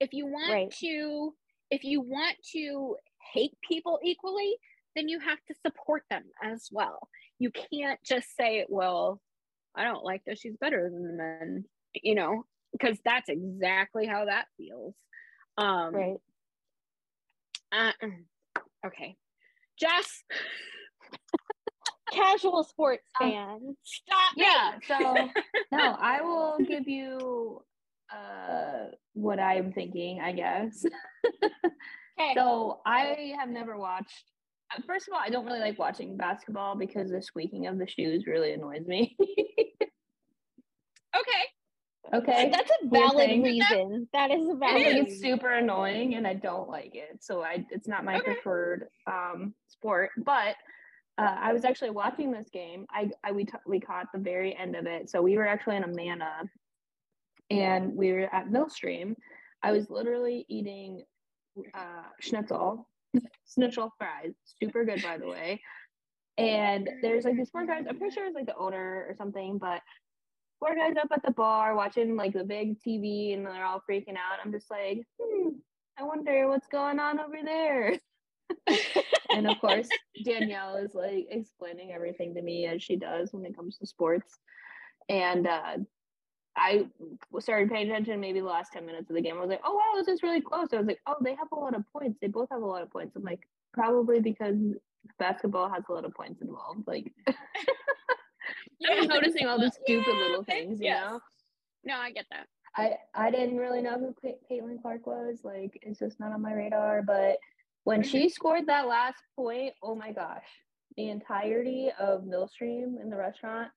If 0.00 0.12
you 0.12 0.26
want 0.26 0.52
Right. 0.52 0.70
to, 0.80 1.34
if 1.70 1.84
you 1.84 2.00
want 2.00 2.36
to 2.52 2.96
hate 3.32 3.52
people 3.68 3.98
equally, 4.02 4.56
then 4.96 5.08
you 5.08 5.20
have 5.20 5.38
to 5.48 5.54
support 5.66 6.04
them 6.08 6.24
as 6.42 6.68
well. 6.72 7.08
You 7.38 7.50
can't 7.50 8.00
just 8.04 8.34
say, 8.36 8.64
well, 8.68 9.20
I 9.74 9.84
don't 9.84 10.04
like 10.04 10.22
that 10.26 10.38
she's 10.38 10.56
better 10.56 10.88
than 10.90 11.02
the 11.06 11.12
men, 11.12 11.64
you 11.94 12.14
know, 12.14 12.46
because 12.72 12.98
that's 13.04 13.28
exactly 13.28 14.06
how 14.06 14.24
that 14.26 14.46
feels. 14.56 14.94
Um, 15.58 15.94
Right. 15.94 16.20
uh, 17.72 17.92
okay. 18.86 19.16
Jess, 19.78 20.22
Casual 22.14 22.64
sports 22.64 23.04
Um, 23.20 23.30
fan. 23.30 23.76
stop 23.82 24.36
me. 24.36 24.44
Yeah. 24.44 24.72
So 24.86 25.28
no, 25.72 25.96
I 26.00 26.20
will 26.22 26.58
give 26.66 26.86
you 26.88 27.62
uh 28.14 28.86
what 29.14 29.40
I'm 29.40 29.72
thinking, 29.72 30.20
I 30.20 30.32
guess. 30.32 30.84
Okay. 32.16 32.34
So 32.36 32.80
I 32.86 33.34
have 33.40 33.48
never 33.48 33.76
watched. 33.76 34.30
uh, 34.72 34.80
First 34.86 35.08
of 35.08 35.14
all, 35.14 35.20
I 35.20 35.30
don't 35.30 35.44
really 35.46 35.58
like 35.58 35.80
watching 35.80 36.16
basketball 36.16 36.76
because 36.76 37.10
the 37.10 37.20
squeaking 37.20 37.66
of 37.66 37.76
the 37.76 37.88
shoes 37.88 38.28
really 38.28 38.52
annoys 38.52 38.86
me. 38.86 39.16
okay. 41.16 42.14
okay, 42.14 42.50
That's 42.52 42.70
a 42.84 42.88
valid 42.88 43.16
thing. 43.26 43.42
reason. 43.42 44.08
That 44.12 44.30
is 44.30 44.48
a 44.48 44.52
I 44.54 44.56
valid 44.58 44.84
think 44.84 44.98
it's 44.98 45.10
reason. 45.14 45.28
super 45.38 45.50
annoying 45.50 46.14
and 46.14 46.24
I 46.24 46.34
don't 46.34 46.68
like 46.68 46.94
it. 46.94 47.18
So 47.20 47.42
I 47.42 47.66
it's 47.70 47.88
not 47.88 48.04
my 48.04 48.14
Okay. 48.18 48.34
preferred 48.34 48.86
um 49.10 49.54
sport. 49.66 50.10
But 50.18 50.54
uh, 51.16 51.36
I 51.38 51.52
was 51.52 51.64
actually 51.64 51.90
watching 51.90 52.32
this 52.32 52.48
game. 52.50 52.86
I, 52.90 53.10
I 53.22 53.32
we 53.32 53.44
t- 53.44 53.52
we 53.66 53.80
caught 53.80 54.06
the 54.12 54.18
very 54.18 54.56
end 54.56 54.74
of 54.74 54.86
it. 54.86 55.08
So 55.10 55.22
we 55.22 55.36
were 55.36 55.46
actually 55.46 55.76
in 55.76 55.84
Amana 55.84 56.42
and 57.50 57.94
we 57.94 58.12
were 58.12 58.34
at 58.34 58.50
Millstream. 58.50 59.16
I 59.62 59.72
was 59.72 59.90
literally 59.90 60.44
eating 60.48 61.02
uh 61.72 62.08
schnitzel, 62.20 62.88
schnitzel 63.52 63.92
fries, 63.98 64.34
super 64.60 64.84
good 64.84 65.02
by 65.02 65.18
the 65.18 65.28
way. 65.28 65.60
And 66.36 66.90
there's 67.00 67.24
like 67.24 67.36
these 67.36 67.50
four 67.50 67.64
guys, 67.64 67.84
I'm 67.88 67.96
pretty 67.96 68.14
sure 68.14 68.26
it's 68.26 68.34
like 68.34 68.46
the 68.46 68.56
owner 68.56 69.06
or 69.08 69.14
something, 69.16 69.58
but 69.58 69.82
four 70.58 70.74
guys 70.74 70.94
up 71.00 71.08
at 71.12 71.22
the 71.22 71.30
bar 71.30 71.76
watching 71.76 72.16
like 72.16 72.32
the 72.32 72.42
big 72.42 72.76
TV 72.80 73.34
and 73.34 73.46
they're 73.46 73.64
all 73.64 73.82
freaking 73.88 74.16
out. 74.16 74.40
I'm 74.44 74.50
just 74.50 74.68
like, 74.68 75.02
hmm, 75.20 75.50
I 75.96 76.02
wonder 76.02 76.48
what's 76.48 76.66
going 76.66 76.98
on 76.98 77.20
over 77.20 77.36
there. 77.44 77.98
And 79.30 79.46
of 79.48 79.58
course, 79.60 79.88
Danielle 80.24 80.76
is 80.76 80.94
like 80.94 81.26
explaining 81.30 81.92
everything 81.92 82.34
to 82.34 82.42
me 82.42 82.66
as 82.66 82.82
she 82.82 82.96
does 82.96 83.32
when 83.32 83.44
it 83.44 83.56
comes 83.56 83.78
to 83.78 83.86
sports. 83.86 84.38
And 85.08 85.46
uh, 85.46 85.78
I 86.56 86.86
started 87.40 87.70
paying 87.70 87.90
attention 87.90 88.20
maybe 88.20 88.40
the 88.40 88.46
last 88.46 88.72
10 88.72 88.86
minutes 88.86 89.10
of 89.10 89.16
the 89.16 89.22
game. 89.22 89.36
I 89.36 89.40
was 89.40 89.50
like, 89.50 89.62
oh, 89.64 89.74
wow, 89.74 89.98
this 89.98 90.08
is 90.08 90.22
really 90.22 90.40
close. 90.40 90.68
I 90.72 90.78
was 90.78 90.86
like, 90.86 91.00
oh, 91.06 91.16
they 91.20 91.34
have 91.34 91.48
a 91.52 91.56
lot 91.56 91.74
of 91.74 91.84
points. 91.92 92.18
They 92.20 92.28
both 92.28 92.48
have 92.50 92.62
a 92.62 92.66
lot 92.66 92.82
of 92.82 92.90
points. 92.90 93.16
I'm 93.16 93.22
like, 93.22 93.40
probably 93.72 94.20
because 94.20 94.56
basketball 95.18 95.68
has 95.68 95.84
a 95.88 95.92
lot 95.92 96.04
of 96.04 96.14
points 96.14 96.40
involved. 96.40 96.86
Like, 96.86 97.12
I'm 98.90 99.08
noticing 99.08 99.46
all 99.46 99.58
the 99.58 99.70
stupid 99.70 100.14
Yeah, 100.14 100.20
little 100.20 100.44
things, 100.44 100.80
you 100.80 100.86
yes. 100.86 101.02
know? 101.04 101.20
No, 101.84 101.94
I 101.96 102.12
get 102.12 102.26
that. 102.30 102.46
I 102.76 102.94
I 103.14 103.30
didn't 103.30 103.58
really 103.58 103.82
know 103.82 103.98
who 103.98 104.14
Caitlin 104.50 104.80
Clark 104.82 105.06
was. 105.06 105.40
Like, 105.44 105.78
it's 105.82 105.98
just 105.98 106.18
not 106.18 106.32
on 106.32 106.42
my 106.42 106.52
radar. 106.54 107.02
But 107.02 107.38
when 107.84 108.02
she 108.02 108.28
scored 108.28 108.66
that 108.66 108.86
last 108.88 109.22
point, 109.36 109.74
oh 109.82 109.94
my 109.94 110.12
gosh, 110.12 110.46
the 110.96 111.08
entirety 111.10 111.90
of 111.98 112.24
Millstream 112.26 112.98
in 113.02 113.10
the 113.10 113.16
restaurant, 113.16 113.70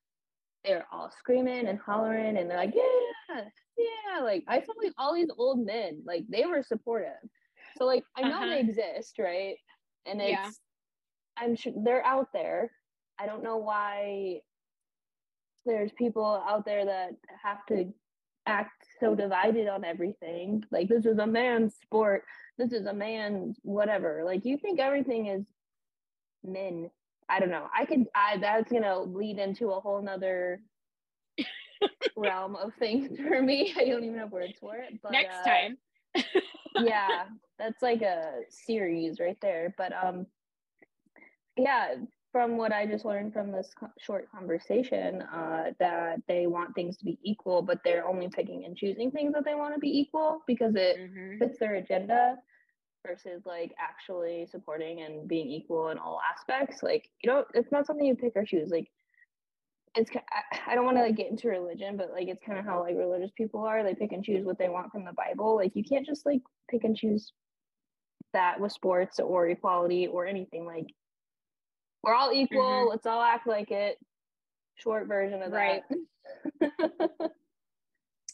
they're 0.64 0.86
all 0.92 1.12
screaming 1.18 1.68
and 1.68 1.80
hollering, 1.80 2.38
and 2.38 2.50
they're 2.50 2.58
like, 2.58 2.74
yeah, 2.76 3.42
yeah. 3.78 4.24
Like 4.24 4.44
I 4.48 4.62
felt 4.62 4.78
like 4.84 4.94
all 4.98 5.14
these 5.14 5.30
old 5.38 5.66
men, 5.66 6.02
like 6.06 6.26
they 6.30 6.46
were 6.46 6.64
supportive. 6.64 7.12
So 7.78 7.86
like 7.86 8.04
I 8.18 8.22
know 8.24 8.38
Uh-huh. 8.38 8.46
they 8.48 8.60
exist, 8.62 9.20
right? 9.20 9.56
And 10.06 10.22
it's 10.22 10.32
Yeah. 10.32 10.50
I'm 11.38 11.56
sure 11.56 11.74
they're 11.76 12.06
out 12.06 12.30
there. 12.34 12.72
I 13.20 13.26
don't 13.28 13.44
know 13.44 13.58
why 13.58 14.42
there's 15.66 15.92
people 15.94 16.26
out 16.48 16.66
there 16.66 16.86
that 16.86 17.12
have 17.44 17.66
to 17.68 17.94
act 18.46 18.86
so 19.00 19.14
divided 19.16 19.68
on 19.68 19.84
everything. 19.84 20.64
Like 20.72 20.88
this 20.88 21.06
is 21.06 21.18
a 21.20 21.28
man's 21.28 21.76
sport. 21.76 22.24
This 22.58 22.74
is 22.74 22.86
a 22.86 22.94
man's 22.94 23.58
whatever. 23.64 24.24
Like 24.26 24.46
you 24.46 24.58
think 24.58 24.80
everything 24.80 25.28
is 25.28 25.46
men. 26.44 26.90
I 27.30 27.40
don't 27.40 27.50
know. 27.52 27.68
I 27.78 27.86
could 27.86 28.06
I 28.16 28.38
that's 28.38 28.72
gonna 28.72 29.00
lead 29.02 29.38
into 29.40 29.70
a 29.72 29.80
whole 29.80 30.02
nother 30.02 30.62
realm 32.16 32.56
of 32.56 32.74
things 32.76 33.18
for 33.20 33.42
me. 33.42 33.74
I 33.78 33.86
don't 33.86 34.04
even 34.04 34.18
have 34.18 34.32
words 34.32 34.58
for 34.60 34.76
it. 34.78 35.00
But 35.02 35.10
Next 35.12 35.24
uh, 35.24 35.44
time. 35.44 35.78
yeah 36.76 37.26
that's 37.58 37.82
like 37.82 38.02
a 38.02 38.42
series 38.50 39.20
right 39.20 39.38
there 39.42 39.74
but 39.78 39.92
um 39.94 40.26
yeah 41.58 41.96
from 42.32 42.58
what 42.58 42.72
i 42.72 42.86
just 42.86 43.06
learned 43.06 43.34
from 43.34 43.52
this 43.52 43.74
co- 43.78 43.90
short 43.98 44.30
conversation 44.32 45.22
uh 45.22 45.72
that 45.80 46.22
they 46.28 46.48
want 46.48 46.74
things 46.76 46.98
to 46.98 47.06
be 47.06 47.18
equal 47.24 47.62
but 47.62 47.80
they're 47.84 48.08
only 48.08 48.28
picking 48.30 48.66
and 48.66 48.78
choosing 48.78 49.12
things 49.12 49.34
that 49.34 49.44
they 49.46 49.56
want 49.56 49.74
to 49.74 49.80
be 49.80 50.00
equal 50.00 50.42
because 50.48 50.76
it 50.76 50.98
Mhm. 50.98 51.40
fits 51.40 51.60
their 51.60 51.76
agenda 51.76 52.36
versus 53.08 53.44
like 53.46 53.74
actually 53.80 54.46
supporting 54.52 55.02
and 55.02 55.28
being 55.28 55.48
equal 55.50 55.90
in 55.90 55.98
all 55.98 56.20
aspects 56.34 56.84
like 56.84 57.10
you 57.24 57.30
know 57.32 57.46
it's 57.54 57.72
not 57.72 57.86
something 57.88 58.06
you 58.06 58.16
pick 58.16 58.34
or 58.36 58.44
choose 58.44 58.70
like 58.70 58.88
it's 59.96 60.12
I- 60.16 60.72
I 60.72 60.76
don't 60.76 60.86
want 60.86 60.98
to 60.98 61.02
like 61.04 61.16
get 61.16 61.32
into 61.32 61.48
religion, 61.48 61.98
but 61.98 62.12
like 62.12 62.28
it's 62.28 62.44
kind 62.46 62.60
of 62.60 62.66
how 62.66 62.82
like 62.82 62.96
religious 62.96 63.32
people 63.36 63.62
are. 63.64 63.84
They 63.84 63.96
pick 63.96 64.12
and 64.12 64.24
choose 64.24 64.46
what 64.46 64.60
they 64.60 64.70
want 64.70 64.92
from 64.92 65.06
the 65.06 65.14
Bible. 65.14 65.56
Like 65.56 65.72
you 65.76 65.84
can't 65.84 66.06
just 66.06 66.24
like 66.24 66.42
pick 66.70 66.84
and 66.84 66.96
choose 66.96 67.32
that 68.34 68.60
with 68.60 68.72
sports 68.74 69.20
or 69.20 69.48
equality 69.48 70.06
or 70.06 70.28
anything. 70.28 70.66
Like 70.68 70.86
we're 72.04 72.14
all 72.14 72.32
equal. 72.32 72.86
Mhm. 72.86 72.90
Let's 72.90 73.08
all 73.08 73.22
act 73.24 73.48
like 73.48 73.72
it. 73.72 73.98
Short 74.76 75.08
version 75.08 75.42
of 75.42 75.52
Right. 75.52 75.82
that. 76.60 77.32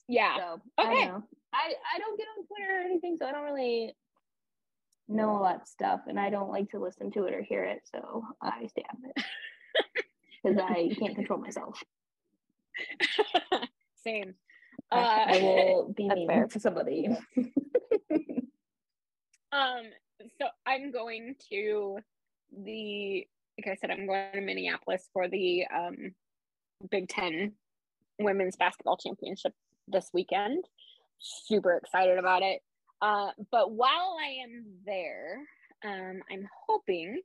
Yeah. 0.09 0.35
so 0.37 0.61
I 0.77 0.83
Okay. 0.83 1.07
don't. 1.07 1.23
I 1.53 1.73
I 1.95 1.99
don't 1.99 2.17
get 2.17 2.27
on 2.37 2.45
Twitter 2.45 2.77
or 2.77 2.81
anything, 2.81 3.15
so 3.17 3.25
I 3.25 3.31
don't 3.31 3.45
really 3.45 3.95
know 5.07 5.29
all 5.29 5.43
that 5.43 5.67
stuff, 5.67 6.01
and 6.07 6.19
I 6.19 6.29
don't 6.29 6.49
like 6.49 6.69
to 6.71 6.79
listen 6.79 7.11
to 7.11 7.25
it 7.25 7.33
or 7.33 7.41
hear 7.41 7.63
it. 7.63 7.81
So 7.93 8.23
I 8.41 8.65
stay 8.67 8.83
out 8.89 8.97
of 8.97 9.03
it 9.15 9.23
because 10.43 10.57
I 10.59 10.93
can't 10.97 11.15
control 11.15 11.39
myself. 11.39 11.81
Same. 14.03 14.35
I 14.91 15.37
Uh, 15.37 15.39
will 15.41 15.93
be 15.95 16.07
mean 16.09 16.27
fair. 16.27 16.47
to 16.47 16.59
somebody. 16.59 17.07
um, 19.51 19.83
so 20.39 20.47
I'm 20.65 20.91
going 20.91 21.35
to 21.51 21.99
the 22.63 23.27
like 23.57 23.67
I 23.67 23.75
said, 23.75 23.91
I'm 23.91 24.07
going 24.07 24.31
to 24.33 24.41
Minneapolis 24.41 25.07
for 25.13 25.27
the 25.27 25.65
um 25.67 26.13
Big 26.89 27.07
Ten 27.07 27.53
women's 28.19 28.55
basketball 28.55 28.97
championship 28.97 29.53
this 29.87 30.09
weekend. 30.13 30.65
Super 31.19 31.75
excited 31.77 32.17
about 32.17 32.41
it. 32.41 32.61
Uh, 33.03 33.31
but 33.51 33.69
while 33.69 34.15
I 34.17 34.43
am 34.43 34.63
there, 34.85 35.41
um, 35.83 36.21
I'm 36.31 36.47
hoping 36.67 37.21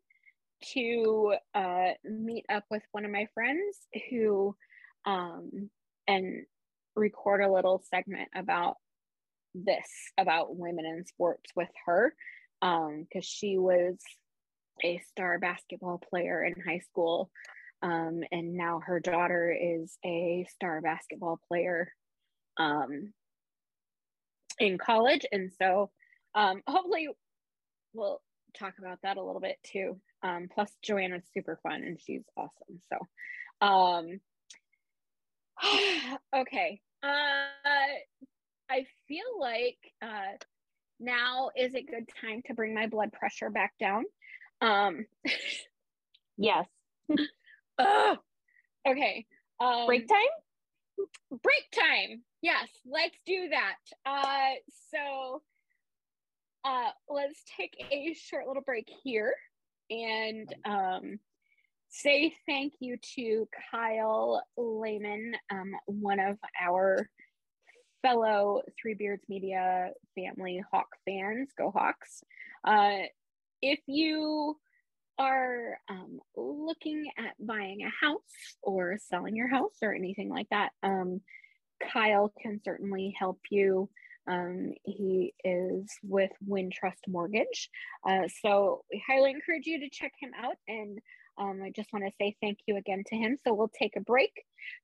to 0.72 1.34
uh, 1.54 1.90
meet 2.04 2.44
up 2.48 2.64
with 2.68 2.82
one 2.90 3.04
of 3.04 3.12
my 3.12 3.28
friends 3.32 3.78
who 4.10 4.56
um, 5.06 5.70
and 6.08 6.44
record 6.96 7.42
a 7.42 7.52
little 7.52 7.80
segment 7.88 8.28
about 8.34 8.74
this 9.54 9.88
about 10.18 10.56
women 10.56 10.84
in 10.84 11.04
sports 11.06 11.50
with 11.54 11.68
her 11.86 12.12
because 12.60 13.24
she 13.24 13.56
was 13.56 13.96
a 14.84 15.00
star 15.10 15.38
basketball 15.38 16.00
player 16.10 16.44
in 16.44 16.60
high 16.60 16.80
school 16.80 17.30
um, 17.82 18.20
and 18.32 18.54
now 18.54 18.80
her 18.84 18.98
daughter 18.98 19.56
is 19.56 19.96
a 20.04 20.44
star 20.54 20.80
basketball 20.80 21.40
player 21.48 21.92
um, 22.58 23.12
in 24.58 24.78
college. 24.78 25.24
And 25.32 25.50
so 25.60 25.90
um, 26.34 26.62
hopefully 26.66 27.08
we'll 27.94 28.20
talk 28.58 28.74
about 28.78 28.98
that 29.02 29.16
a 29.16 29.22
little 29.22 29.40
bit 29.40 29.56
too. 29.64 30.00
Um, 30.22 30.48
plus 30.52 30.70
joanna's 30.82 31.24
super 31.32 31.58
fun 31.62 31.82
and 31.84 31.98
she's 32.00 32.22
awesome. 32.36 32.80
So 32.92 33.66
um, 33.66 34.20
okay. 36.36 36.80
Uh, 37.02 37.06
i 38.70 38.84
feel 39.06 39.38
like 39.40 39.78
uh, 40.02 40.36
now 40.98 41.50
is 41.56 41.74
a 41.74 41.82
good 41.82 42.08
time 42.20 42.42
to 42.46 42.54
bring 42.54 42.74
my 42.74 42.86
blood 42.88 43.12
pressure 43.12 43.50
back 43.50 43.72
down. 43.78 44.04
Um, 44.60 45.06
Yes. 46.38 46.66
ugh. 47.78 48.18
okay. 48.88 49.26
Um, 49.60 49.86
Break 49.86 50.06
time? 50.08 50.18
break 51.30 51.70
time 51.72 52.22
yes 52.42 52.68
let's 52.86 53.16
do 53.26 53.48
that 53.50 53.76
uh 54.06 54.54
so 54.90 55.42
uh 56.64 56.90
let's 57.08 57.42
take 57.56 57.76
a 57.90 58.14
short 58.14 58.46
little 58.46 58.62
break 58.62 58.88
here 59.04 59.34
and 59.90 60.54
um 60.64 61.18
say 61.90 62.32
thank 62.46 62.74
you 62.80 62.96
to 63.16 63.48
Kyle 63.70 64.42
Lehman, 64.56 65.34
um, 65.50 65.72
one 65.86 66.20
of 66.20 66.38
our 66.60 67.08
fellow 68.02 68.62
Three 68.80 68.94
Beards 68.94 69.24
Media 69.28 69.90
family 70.14 70.62
Hawk 70.70 70.88
fans. 71.04 71.50
Go 71.56 71.70
Hawks! 71.70 72.22
Uh, 72.64 73.06
if 73.60 73.80
you 73.86 74.56
are 75.18 75.78
um, 75.88 76.20
looking 76.36 77.10
at 77.18 77.34
buying 77.40 77.82
a 77.82 78.06
house 78.06 78.56
or 78.62 78.98
selling 79.08 79.34
your 79.34 79.48
house 79.48 79.76
or 79.82 79.92
anything 79.92 80.28
like 80.28 80.48
that, 80.50 80.70
um, 80.82 81.20
Kyle 81.80 82.32
can 82.40 82.60
certainly 82.64 83.14
help 83.18 83.38
you. 83.50 83.88
Um, 84.26 84.74
he 84.84 85.32
is 85.42 85.86
with 86.02 86.30
Wintrust 86.46 87.08
Mortgage. 87.08 87.70
Uh, 88.06 88.28
so 88.42 88.84
we 88.92 89.02
highly 89.06 89.30
encourage 89.30 89.66
you 89.66 89.80
to 89.80 89.88
check 89.90 90.12
him 90.20 90.32
out. 90.38 90.56
And 90.66 90.98
um, 91.38 91.60
I 91.64 91.70
just 91.74 91.92
want 91.92 92.04
to 92.04 92.12
say 92.20 92.36
thank 92.42 92.58
you 92.66 92.76
again 92.76 93.04
to 93.06 93.16
him. 93.16 93.36
So 93.42 93.54
we'll 93.54 93.70
take 93.78 93.96
a 93.96 94.00
break 94.00 94.32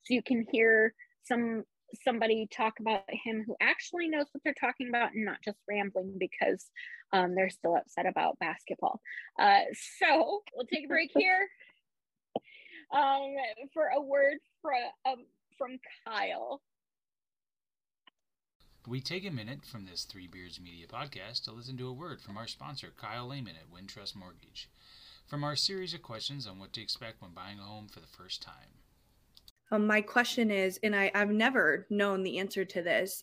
so 0.03 0.14
you 0.14 0.22
can 0.22 0.47
hear 0.51 0.95
some 1.24 1.64
somebody 2.03 2.49
talk 2.51 2.80
about 2.80 3.03
him 3.09 3.45
who 3.47 3.55
actually 3.61 4.09
knows 4.09 4.26
what 4.32 4.42
they're 4.42 4.55
talking 4.55 4.88
about 4.88 5.12
and 5.14 5.24
not 5.24 5.38
just 5.45 5.59
rambling 5.68 6.16
because 6.18 6.66
um, 7.12 7.34
they're 7.34 7.51
still 7.51 7.76
upset 7.76 8.07
about 8.07 8.38
basketball. 8.38 9.01
Uh, 9.38 9.61
so 10.01 10.42
we'll 10.55 10.66
take 10.66 10.86
a 10.86 10.88
break 10.88 11.11
here 11.16 11.49
um, 12.92 13.34
for 13.72 13.86
a 13.95 14.01
word 14.01 14.38
from, 14.62 14.72
um, 15.07 15.24
from 15.59 15.78
Kyle. 16.05 16.61
We 18.87 19.01
take 19.01 19.26
a 19.26 19.30
minute 19.30 19.64
from 19.64 19.87
this 19.87 20.05
Three 20.05 20.26
Beards 20.26 20.61
Media 20.61 20.87
podcast 20.87 21.45
to 21.45 21.53
listen 21.53 21.78
to 21.78 21.89
a 21.89 21.93
word 21.93 22.20
from 22.20 22.37
our 22.37 22.47
sponsor, 22.47 22.93
Kyle 23.01 23.26
Lehman 23.26 23.55
at 23.57 23.72
Wintrust 23.72 24.14
Mortgage, 24.14 24.68
from 25.26 25.43
our 25.43 25.57
series 25.57 25.95
of 25.95 26.03
questions 26.03 26.47
on 26.47 26.59
what 26.59 26.74
to 26.74 26.82
expect 26.82 27.22
when 27.22 27.30
buying 27.30 27.59
a 27.59 27.62
home 27.62 27.89
for 27.89 28.01
the 28.01 28.07
first 28.07 28.43
time. 28.43 28.76
Um, 29.72 29.87
my 29.87 30.03
question 30.03 30.51
is, 30.51 30.78
and 30.82 30.95
I, 30.95 31.11
I've 31.14 31.30
never 31.30 31.87
known 31.89 32.22
the 32.22 32.39
answer 32.39 32.62
to 32.66 32.82
this. 32.82 33.22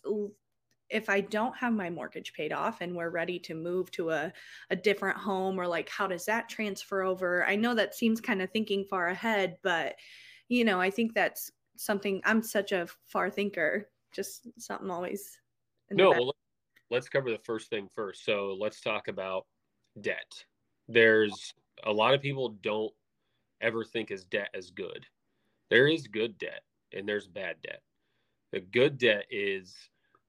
If 0.90 1.08
I 1.08 1.20
don't 1.20 1.56
have 1.56 1.72
my 1.72 1.90
mortgage 1.90 2.32
paid 2.32 2.52
off 2.52 2.80
and 2.80 2.96
we're 2.96 3.10
ready 3.10 3.38
to 3.38 3.54
move 3.54 3.88
to 3.92 4.10
a, 4.10 4.32
a 4.70 4.74
different 4.74 5.16
home, 5.16 5.60
or 5.60 5.68
like, 5.68 5.88
how 5.88 6.08
does 6.08 6.24
that 6.24 6.48
transfer 6.48 7.02
over? 7.02 7.46
I 7.46 7.54
know 7.54 7.72
that 7.76 7.94
seems 7.94 8.20
kind 8.20 8.42
of 8.42 8.50
thinking 8.50 8.84
far 8.90 9.06
ahead, 9.06 9.58
but 9.62 9.94
you 10.48 10.64
know, 10.64 10.80
I 10.80 10.90
think 10.90 11.14
that's 11.14 11.52
something 11.76 12.20
I'm 12.24 12.42
such 12.42 12.72
a 12.72 12.88
far 13.06 13.30
thinker, 13.30 13.88
just 14.10 14.48
something 14.58 14.90
always. 14.90 15.38
No, 15.94 16.10
well, 16.10 16.34
let's 16.90 17.08
cover 17.08 17.30
the 17.30 17.38
first 17.44 17.70
thing 17.70 17.88
first. 17.94 18.24
So 18.24 18.56
let's 18.58 18.80
talk 18.80 19.08
about 19.08 19.46
debt. 20.00 20.32
There's 20.88 21.54
a 21.84 21.92
lot 21.92 22.14
of 22.14 22.20
people 22.20 22.56
don't 22.62 22.92
ever 23.60 23.84
think 23.84 24.10
as 24.10 24.24
debt 24.24 24.48
as 24.54 24.70
good 24.70 25.06
there 25.72 25.88
is 25.88 26.06
good 26.06 26.36
debt 26.36 26.64
and 26.92 27.08
there's 27.08 27.26
bad 27.26 27.56
debt. 27.62 27.80
The 28.52 28.60
good 28.60 28.98
debt 28.98 29.24
is 29.30 29.74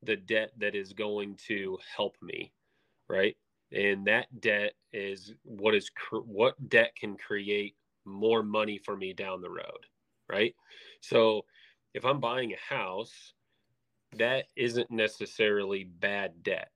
the 0.01 0.16
debt 0.16 0.51
that 0.57 0.74
is 0.74 0.93
going 0.93 1.38
to 1.47 1.78
help 1.97 2.16
me, 2.22 2.53
right? 3.09 3.36
And 3.74 4.07
that 4.07 4.28
debt 4.39 4.72
is 4.93 5.34
what 5.43 5.76
is 5.76 5.91
what 6.14 6.55
debt 6.70 6.95
can 6.95 7.18
create 7.18 7.76
more 8.05 8.41
money 8.41 8.78
for 8.78 8.95
me 8.95 9.11
down 9.11 9.41
the 9.41 9.49
road, 9.49 9.86
right? 10.30 10.55
So 11.01 11.41
if 11.93 12.05
I'm 12.05 12.22
buying 12.22 12.53
a 12.53 12.74
house, 12.74 13.34
that 14.18 14.45
isn't 14.55 14.89
necessarily 14.91 15.84
bad 15.84 16.43
debt. 16.43 16.70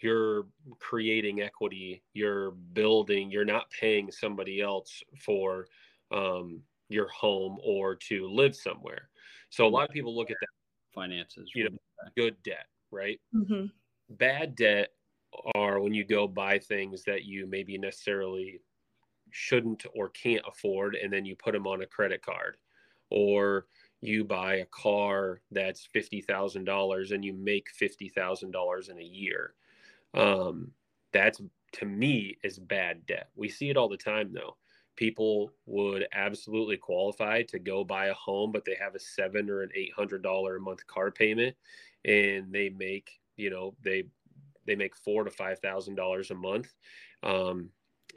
You're 0.00 0.46
creating 0.80 1.42
equity, 1.42 2.02
you're 2.12 2.50
building, 2.50 3.30
you're 3.30 3.44
not 3.44 3.70
paying 3.70 4.10
somebody 4.10 4.60
else 4.60 5.02
for 5.24 5.66
um, 6.10 6.62
your 6.88 7.08
home 7.08 7.58
or 7.64 7.94
to 7.94 8.28
live 8.28 8.56
somewhere. 8.56 9.08
So 9.50 9.66
a 9.66 9.68
lot 9.68 9.88
of 9.88 9.94
people 9.94 10.14
look 10.14 10.30
at 10.30 10.36
that 10.40 10.48
finances, 10.94 11.50
you 11.54 11.64
know, 11.64 11.76
good 12.16 12.36
debt, 12.42 12.66
right? 12.90 13.20
Mm-hmm. 13.34 13.66
Bad 14.10 14.56
debt 14.56 14.90
are 15.54 15.80
when 15.80 15.94
you 15.94 16.04
go 16.04 16.26
buy 16.26 16.58
things 16.58 17.04
that 17.04 17.24
you 17.24 17.46
maybe 17.46 17.78
necessarily 17.78 18.60
shouldn't 19.30 19.86
or 19.94 20.10
can't 20.10 20.44
afford, 20.46 20.94
and 20.94 21.12
then 21.12 21.24
you 21.24 21.36
put 21.36 21.52
them 21.52 21.66
on 21.66 21.82
a 21.82 21.86
credit 21.86 22.22
card, 22.22 22.56
or 23.10 23.66
you 24.02 24.24
buy 24.24 24.56
a 24.56 24.66
car 24.66 25.40
that's 25.50 25.88
fifty 25.92 26.20
thousand 26.20 26.64
dollars 26.64 27.12
and 27.12 27.24
you 27.24 27.32
make 27.32 27.70
fifty 27.70 28.08
thousand 28.08 28.50
dollars 28.50 28.88
in 28.88 28.98
a 28.98 29.02
year. 29.02 29.54
Um, 30.12 30.72
that's 31.12 31.40
to 31.72 31.86
me 31.86 32.36
is 32.44 32.58
bad 32.58 33.06
debt. 33.06 33.30
We 33.34 33.48
see 33.48 33.70
it 33.70 33.76
all 33.78 33.88
the 33.88 33.96
time 33.96 34.32
though 34.32 34.56
people 34.96 35.52
would 35.66 36.06
absolutely 36.12 36.76
qualify 36.76 37.42
to 37.42 37.58
go 37.58 37.84
buy 37.84 38.06
a 38.06 38.14
home, 38.14 38.52
but 38.52 38.64
they 38.64 38.76
have 38.78 38.94
a 38.94 39.00
seven 39.00 39.48
or 39.48 39.62
an 39.62 39.70
eight 39.74 39.92
hundred 39.94 40.22
dollar 40.22 40.56
a 40.56 40.60
month 40.60 40.86
car 40.86 41.10
payment, 41.10 41.56
and 42.04 42.52
they 42.52 42.68
make 42.68 43.20
you 43.36 43.50
know 43.50 43.74
they 43.82 44.04
they 44.66 44.76
make 44.76 44.96
four 44.96 45.24
to 45.24 45.30
five 45.30 45.58
thousand 45.60 45.94
dollars 45.94 46.30
a 46.30 46.34
month, 46.34 46.74
um, 47.22 47.70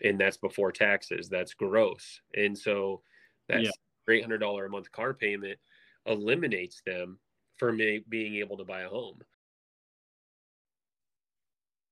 and 0.04 0.20
that's 0.20 0.38
before 0.38 0.72
taxes. 0.72 1.30
That's 1.30 1.54
gross, 1.54 2.20
and 2.36 2.58
so 2.58 3.02
that's 3.48 3.66
yeah. 3.66 4.14
eight 4.14 4.24
hundred 4.24 4.40
dollar 4.40 4.66
a 4.66 4.70
month 4.70 4.92
car 4.92 5.14
payment 5.14 5.58
eliminates 6.06 6.82
them 6.86 7.20
from 7.58 7.78
being 7.78 8.36
able 8.36 8.58
to 8.58 8.66
buy 8.66 8.82
a 8.82 8.90
home. 8.90 9.20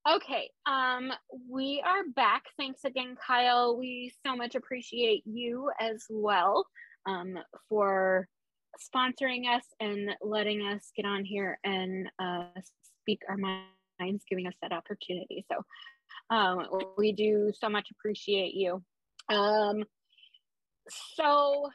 Okay, 0.09 0.49
um, 0.65 1.13
we 1.49 1.81
are 1.85 2.03
back. 2.13 2.43
Thanks 2.57 2.83
again, 2.83 3.15
Kyle. 3.25 3.77
We 3.77 4.13
so 4.25 4.35
much 4.35 4.55
appreciate 4.55 5.23
you 5.25 5.71
as 5.79 6.03
well 6.09 6.67
um, 7.05 7.37
for 7.69 8.27
sponsoring 8.93 9.47
us 9.47 9.63
and 9.79 10.09
letting 10.21 10.61
us 10.61 10.91
get 10.95 11.05
on 11.05 11.23
here 11.23 11.57
and 11.63 12.09
uh, 12.19 12.47
speak 13.01 13.21
our 13.29 13.37
minds, 13.37 14.25
giving 14.29 14.45
us 14.45 14.55
that 14.61 14.73
opportunity. 14.73 15.45
So 15.49 16.35
um, 16.35 16.67
we 16.97 17.13
do 17.13 17.51
so 17.57 17.69
much 17.69 17.87
appreciate 17.91 18.53
you. 18.55 18.83
Um, 19.29 19.85
so 20.89 21.69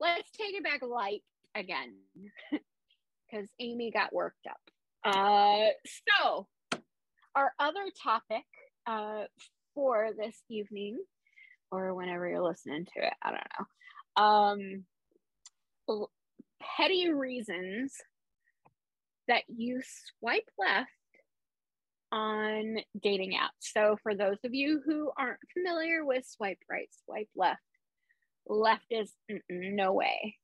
let's 0.00 0.30
take 0.30 0.54
it 0.54 0.64
back 0.64 0.80
light 0.82 1.22
again 1.54 1.94
because 2.50 3.48
Amy 3.60 3.90
got 3.90 4.12
worked 4.12 4.46
up. 4.48 4.60
Uh, 5.04 5.68
so, 6.20 6.46
our 7.34 7.52
other 7.58 7.84
topic 8.02 8.44
uh, 8.86 9.24
for 9.74 10.10
this 10.16 10.36
evening, 10.48 10.98
or 11.70 11.94
whenever 11.94 12.28
you're 12.28 12.42
listening 12.42 12.86
to 12.86 13.06
it, 13.06 13.12
I 13.22 13.30
don't 13.30 13.42
know. 13.58 14.22
Um, 14.22 16.08
petty 16.76 17.10
reasons 17.10 17.94
that 19.28 19.42
you 19.48 19.80
swipe 20.18 20.48
left 20.58 20.90
on 22.12 22.78
dating 23.02 23.32
apps. 23.32 23.50
So, 23.60 23.96
for 24.02 24.14
those 24.14 24.38
of 24.44 24.54
you 24.54 24.80
who 24.84 25.10
aren't 25.18 25.40
familiar 25.52 26.04
with 26.04 26.24
swipe 26.26 26.58
right, 26.70 26.88
swipe 27.04 27.28
left, 27.36 27.60
left 28.46 28.86
is 28.90 29.12
no 29.50 29.92
way. 29.92 30.36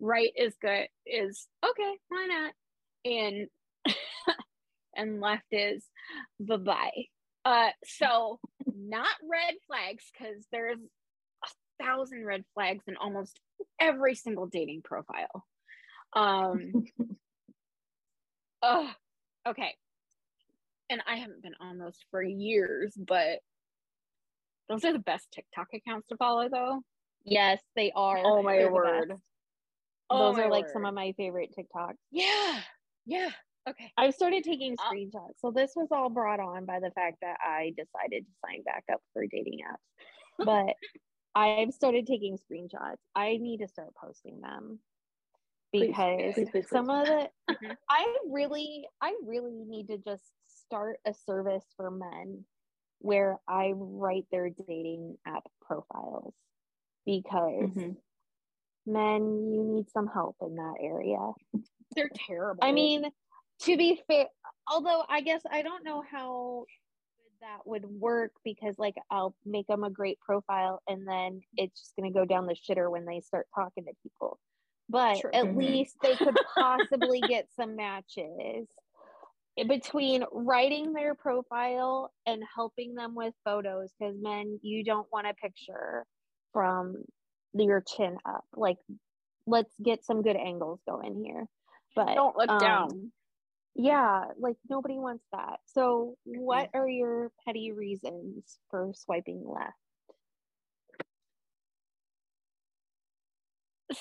Right 0.00 0.32
is 0.36 0.54
good, 0.60 0.88
is 1.06 1.46
okay, 1.64 1.94
why 2.08 2.26
not? 2.26 2.52
and 3.04 3.48
and 4.96 5.20
left 5.20 5.46
is 5.50 5.84
bye 6.40 6.56
bye. 6.56 7.04
Uh, 7.44 7.70
so 7.84 8.38
not 8.66 9.08
red 9.28 9.54
flags 9.66 10.04
because 10.12 10.44
there's 10.52 10.78
a 10.78 11.84
thousand 11.84 12.24
red 12.24 12.44
flags 12.54 12.84
in 12.86 12.96
almost 12.96 13.38
every 13.80 14.14
single 14.14 14.46
dating 14.46 14.82
profile. 14.82 15.44
Um, 16.12 16.84
uh, 18.62 18.88
okay, 19.48 19.74
and 20.88 21.02
I 21.06 21.16
haven't 21.16 21.42
been 21.42 21.56
on 21.60 21.78
those 21.78 21.98
for 22.10 22.22
years, 22.22 22.94
but 22.96 23.40
those 24.68 24.84
are 24.84 24.92
the 24.92 24.98
best 24.98 25.28
TikTok 25.32 25.68
accounts 25.74 26.08
to 26.08 26.16
follow, 26.16 26.48
though. 26.48 26.80
Yes, 27.24 27.60
they 27.76 27.92
are. 27.94 28.20
Oh 28.24 28.42
my 28.42 28.56
They're 28.56 28.72
word! 28.72 29.14
Oh 30.10 30.32
those 30.32 30.38
are 30.38 30.50
like 30.50 30.64
word. 30.64 30.72
some 30.72 30.84
of 30.84 30.94
my 30.94 31.12
favorite 31.16 31.50
TikToks. 31.56 31.96
Yeah, 32.10 32.60
yeah. 33.06 33.30
Okay. 33.68 33.92
I've 33.96 34.14
started 34.14 34.42
taking 34.42 34.74
uh, 34.74 34.90
screenshots. 34.90 35.38
So 35.38 35.52
this 35.54 35.72
was 35.76 35.88
all 35.92 36.10
brought 36.10 36.40
on 36.40 36.64
by 36.64 36.80
the 36.80 36.90
fact 36.90 37.18
that 37.22 37.36
I 37.40 37.72
decided 37.76 38.24
to 38.24 38.32
sign 38.44 38.62
back 38.64 38.84
up 38.92 39.00
for 39.12 39.24
dating 39.26 39.60
apps. 39.70 40.04
But 40.44 40.74
I've 41.34 41.72
started 41.72 42.06
taking 42.06 42.36
screenshots. 42.36 42.96
I 43.14 43.36
need 43.36 43.58
to 43.58 43.68
start 43.68 43.90
posting 43.94 44.40
them 44.40 44.80
because 45.72 45.94
please, 45.94 46.34
please, 46.34 46.48
please, 46.50 46.68
some 46.68 46.90
of 46.90 47.06
the 47.06 47.28
mm-hmm. 47.50 47.72
I 47.88 48.16
really 48.28 48.86
I 49.00 49.14
really 49.24 49.64
need 49.66 49.88
to 49.88 49.98
just 49.98 50.24
start 50.48 50.98
a 51.06 51.14
service 51.14 51.64
for 51.76 51.90
men 51.90 52.44
where 53.02 53.38
I 53.48 53.72
write 53.74 54.26
their 54.30 54.48
dating 54.48 55.16
app 55.26 55.42
profiles 55.60 56.34
because 57.04 57.68
mm-hmm. 57.68 57.90
men 58.86 59.52
you 59.52 59.64
need 59.64 59.90
some 59.90 60.06
help 60.06 60.36
in 60.40 60.54
that 60.54 60.74
area. 60.80 61.32
They're 61.96 62.10
terrible. 62.28 62.60
I 62.62 62.70
mean, 62.70 63.04
to 63.62 63.76
be 63.76 64.00
fair, 64.06 64.26
although 64.70 65.02
I 65.08 65.20
guess 65.20 65.42
I 65.50 65.62
don't 65.62 65.84
know 65.84 66.02
how 66.08 66.64
that 67.40 67.66
would 67.66 67.84
work 67.84 68.30
because 68.44 68.78
like 68.78 68.94
I'll 69.10 69.34
make 69.44 69.66
them 69.66 69.82
a 69.82 69.90
great 69.90 70.20
profile 70.20 70.80
and 70.88 71.06
then 71.06 71.40
it's 71.56 71.80
just 71.80 71.96
going 71.96 72.10
to 72.10 72.16
go 72.16 72.24
down 72.24 72.46
the 72.46 72.54
shitter 72.54 72.88
when 72.88 73.04
they 73.04 73.20
start 73.20 73.48
talking 73.52 73.84
to 73.86 73.92
people. 74.00 74.38
But 74.88 75.18
True. 75.18 75.30
at 75.34 75.46
Mhm. 75.46 75.56
least 75.56 75.96
they 76.02 76.14
could 76.14 76.36
possibly 76.54 77.20
get 77.20 77.48
some 77.56 77.74
matches 77.74 78.68
between 79.56 80.24
writing 80.32 80.92
their 80.92 81.14
profile 81.14 82.12
and 82.26 82.42
helping 82.54 82.94
them 82.94 83.14
with 83.14 83.34
photos 83.44 83.90
because 83.98 84.16
men 84.20 84.58
you 84.62 84.82
don't 84.82 85.06
want 85.12 85.26
a 85.26 85.34
picture 85.34 86.04
from 86.52 86.96
your 87.54 87.82
chin 87.82 88.16
up 88.24 88.44
like 88.54 88.78
let's 89.46 89.72
get 89.82 90.04
some 90.04 90.22
good 90.22 90.36
angles 90.36 90.80
going 90.88 91.22
here. 91.24 91.46
But 91.94 92.14
Don't 92.14 92.36
look 92.36 92.50
um, 92.50 92.58
down. 92.58 93.12
yeah 93.74 94.24
like 94.38 94.56
nobody 94.70 94.94
wants 94.94 95.24
that. 95.32 95.58
So 95.66 96.16
what 96.24 96.70
are 96.74 96.88
your 96.88 97.30
petty 97.44 97.72
reasons 97.72 98.58
for 98.70 98.92
swiping 98.94 99.44
left 99.46 99.74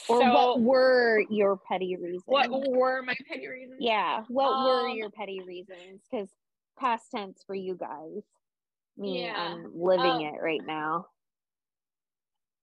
or 0.10 0.22
so 0.22 0.34
what 0.34 0.62
were 0.62 1.24
your 1.30 1.58
petty 1.68 1.96
reasons? 1.96 2.24
What 2.26 2.50
were 2.50 3.02
my 3.04 3.16
petty 3.28 3.48
reasons? 3.48 3.78
yeah 3.80 4.24
what 4.28 4.50
were 4.66 4.90
Um, 4.90 4.98
your 4.98 5.10
petty 5.10 5.42
reasons? 5.42 6.02
Because 6.12 6.30
past 6.80 7.12
tense 7.14 7.44
for 7.46 7.56
you 7.56 7.76
guys 7.76 8.24
me 8.98 9.24
Yeah, 9.24 9.36
i'm 9.38 9.72
living 9.76 10.12
um, 10.12 10.22
it 10.36 10.42
right 10.42 10.62
now. 10.66 11.06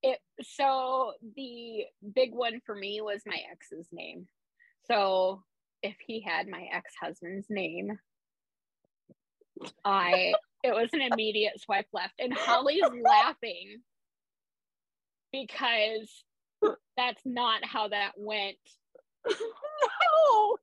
It 0.03 0.18
so 0.43 1.12
the 1.37 1.85
big 2.14 2.33
one 2.33 2.61
for 2.64 2.74
me 2.74 3.01
was 3.01 3.22
my 3.26 3.41
ex's 3.51 3.89
name. 3.93 4.29
So 4.87 5.43
if 5.83 5.97
he 6.07 6.20
had 6.20 6.49
my 6.49 6.66
ex-husband's 6.72 7.47
name 7.51 7.99
i 9.85 10.33
it 10.62 10.72
was 10.72 10.89
an 10.93 11.01
immediate 11.03 11.61
swipe 11.61 11.89
left. 11.93 12.14
And 12.18 12.33
holly's 12.33 12.83
laughing 13.05 13.79
because 15.33 16.24
that's 16.96 17.22
not 17.24 17.64
how 17.64 17.88
that 17.88 18.12
went. 18.16 18.56
No. 20.20 20.56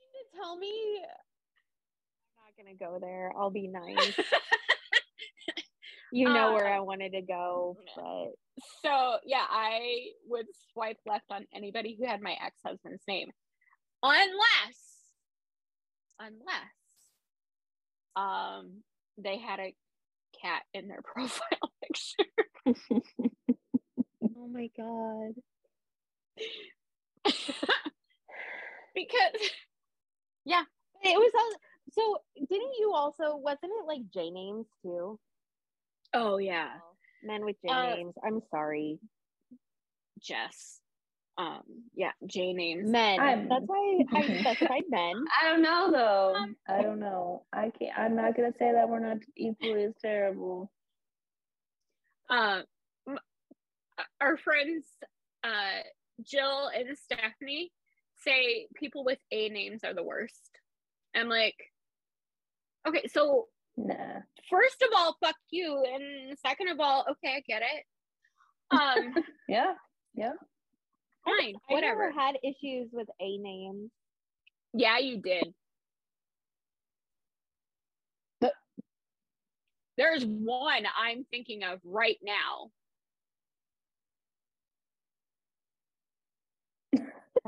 To 0.00 0.38
tell 0.40 0.56
me. 0.56 1.02
I'm 1.02 2.44
not 2.44 2.56
gonna 2.56 2.76
go 2.76 2.98
there. 3.00 3.32
I'll 3.36 3.50
be 3.50 3.68
nice. 3.68 4.18
You 6.10 6.24
know 6.24 6.54
where 6.54 6.66
i 6.66 6.78
Um, 6.78 6.86
wanted 6.86 7.12
to 7.12 7.20
go 7.20 7.76
but 7.94 8.30
so 8.82 9.18
yeah 9.26 9.44
i 9.50 10.06
would 10.26 10.46
swipe 10.72 10.96
left 11.04 11.26
on 11.30 11.44
anybody 11.54 11.96
who 11.98 12.06
had 12.06 12.22
my 12.22 12.34
ex-husband's 12.44 13.02
name. 13.06 13.30
Unless 14.02 14.78
unless 16.18 16.72
um 18.16 18.82
they 19.18 19.36
had 19.38 19.60
a 19.60 19.74
cat 20.40 20.62
in 20.72 20.88
their 20.88 21.02
profile 21.04 21.72
picture 21.82 22.24
oh 24.48 24.52
my 24.52 24.70
god. 24.76 25.34
Because 28.94 29.50
yeah, 30.44 30.64
it 31.02 31.16
was 31.16 31.32
on 31.34 31.58
so 31.92 32.18
didn't 32.48 32.72
you 32.80 32.92
also 32.94 33.36
wasn't 33.36 33.72
it 33.80 33.86
like 33.86 34.02
j 34.12 34.30
names 34.30 34.66
too? 34.82 35.18
Oh 36.14 36.38
yeah. 36.38 36.70
Men 37.22 37.44
with 37.44 37.56
j 37.62 37.68
Uh, 37.72 37.96
names. 37.96 38.14
I'm 38.24 38.40
sorry. 38.50 38.98
Jess. 40.20 40.80
Um 41.36 41.62
yeah 41.94 42.12
j 42.26 42.52
names. 42.52 42.90
Men. 42.90 43.20
I'm- 43.20 43.48
that's 43.48 43.64
why 43.66 44.04
i 44.14 44.22
specified 44.40 44.84
men. 44.88 45.24
I 45.40 45.50
don't 45.50 45.62
know 45.62 45.90
though. 45.92 46.34
Um, 46.34 46.56
I 46.68 46.82
don't 46.82 46.98
know. 47.00 47.44
I 47.52 47.70
can't. 47.70 47.96
I'm 47.98 48.16
not 48.16 48.36
gonna 48.36 48.52
say 48.58 48.72
that 48.72 48.88
we're 48.88 48.98
not 49.00 49.18
equally 49.36 49.84
as 49.84 49.94
terrible. 50.02 50.70
um 52.30 52.58
m- 52.58 52.64
our 54.20 54.36
friends 54.36 54.84
uh 55.44 55.80
jill 56.24 56.70
and 56.74 56.96
stephanie 56.98 57.70
say 58.24 58.66
people 58.74 59.04
with 59.04 59.18
a 59.30 59.48
names 59.48 59.84
are 59.84 59.94
the 59.94 60.02
worst 60.02 60.50
i'm 61.14 61.28
like 61.28 61.56
okay 62.86 63.06
so 63.08 63.46
Nah. 63.76 63.94
first 64.50 64.82
of 64.82 64.88
all 64.96 65.16
fuck 65.22 65.36
you 65.50 65.84
and 65.94 66.36
second 66.44 66.68
of 66.68 66.80
all 66.80 67.04
okay 67.10 67.36
i 67.36 67.40
get 67.46 67.62
it 67.62 67.84
um 68.76 69.14
Yeah. 69.48 69.74
Yeah. 70.14 70.32
fine 71.24 71.54
I 71.70 71.74
whatever 71.74 72.08
never 72.08 72.20
had 72.20 72.36
issues 72.42 72.88
with 72.92 73.06
a 73.20 73.38
names 73.38 73.90
yeah 74.74 74.98
you 74.98 75.18
did 75.22 75.54
The- 78.40 78.52
there's 79.96 80.24
one 80.24 80.84
i'm 81.00 81.24
thinking 81.30 81.62
of 81.62 81.78
right 81.84 82.18
now 82.22 82.70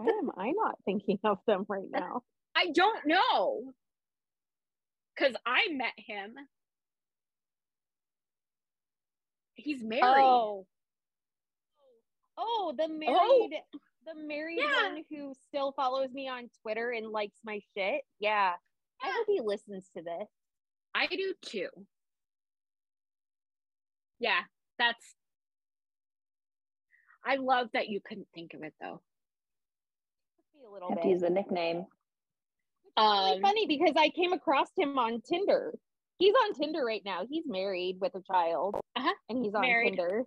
why 0.04 0.12
am 0.18 0.30
i 0.36 0.50
not 0.52 0.76
thinking 0.84 1.18
of 1.24 1.38
them 1.46 1.64
right 1.68 1.88
now 1.90 2.22
i 2.54 2.70
don't 2.72 3.06
know 3.06 3.72
because 5.14 5.34
i 5.46 5.68
met 5.72 5.92
him 5.96 6.34
he's 9.54 9.82
married 9.82 10.22
Oh. 10.24 10.66
Oh, 12.42 12.72
the 12.76 12.84
oh. 12.84 12.88
married 12.88 13.60
the 14.06 14.14
married 14.14 14.58
Yeah. 14.60 14.92
one 14.92 15.04
who 15.10 15.34
still 15.48 15.72
follows 15.72 16.10
me 16.12 16.26
on 16.28 16.48
Twitter 16.62 16.90
and 16.90 17.10
likes 17.10 17.38
my 17.44 17.60
shit. 17.76 18.02
Yeah. 18.18 18.54
I 19.02 19.10
hope 19.10 19.26
he 19.28 19.40
listens 19.42 19.88
to 19.96 20.02
this. 20.02 20.28
I 20.94 21.06
do 21.06 21.34
too. 21.42 21.68
Yeah, 24.18 24.40
that's. 24.78 25.14
I 27.24 27.36
love 27.36 27.68
that 27.74 27.88
you 27.88 28.00
couldn't 28.06 28.28
think 28.34 28.54
of 28.54 28.62
it 28.62 28.74
though. 28.80 29.00
Me 30.70 30.72
a 30.72 30.74
little 30.74 30.88
Have 30.90 30.98
bit. 30.98 31.02
to 31.04 31.08
use 31.10 31.22
a 31.22 31.30
nickname. 31.30 31.86
really 32.96 33.32
Um, 33.36 33.40
funny 33.40 33.66
because 33.66 33.94
I 33.96 34.10
came 34.10 34.32
across 34.32 34.68
him 34.76 34.98
on 34.98 35.20
Tinder. 35.22 35.74
He's 36.18 36.34
on 36.44 36.54
Tinder 36.54 36.84
right 36.84 37.02
now. 37.04 37.22
He's 37.28 37.44
married 37.46 37.96
with 38.00 38.14
a 38.14 38.22
child. 38.22 38.76
Uh-huh. 38.96 39.14
And 39.28 39.42
he's 39.44 39.54
on 39.54 39.62
Married. 39.62 39.96
Tinder. 39.96 40.24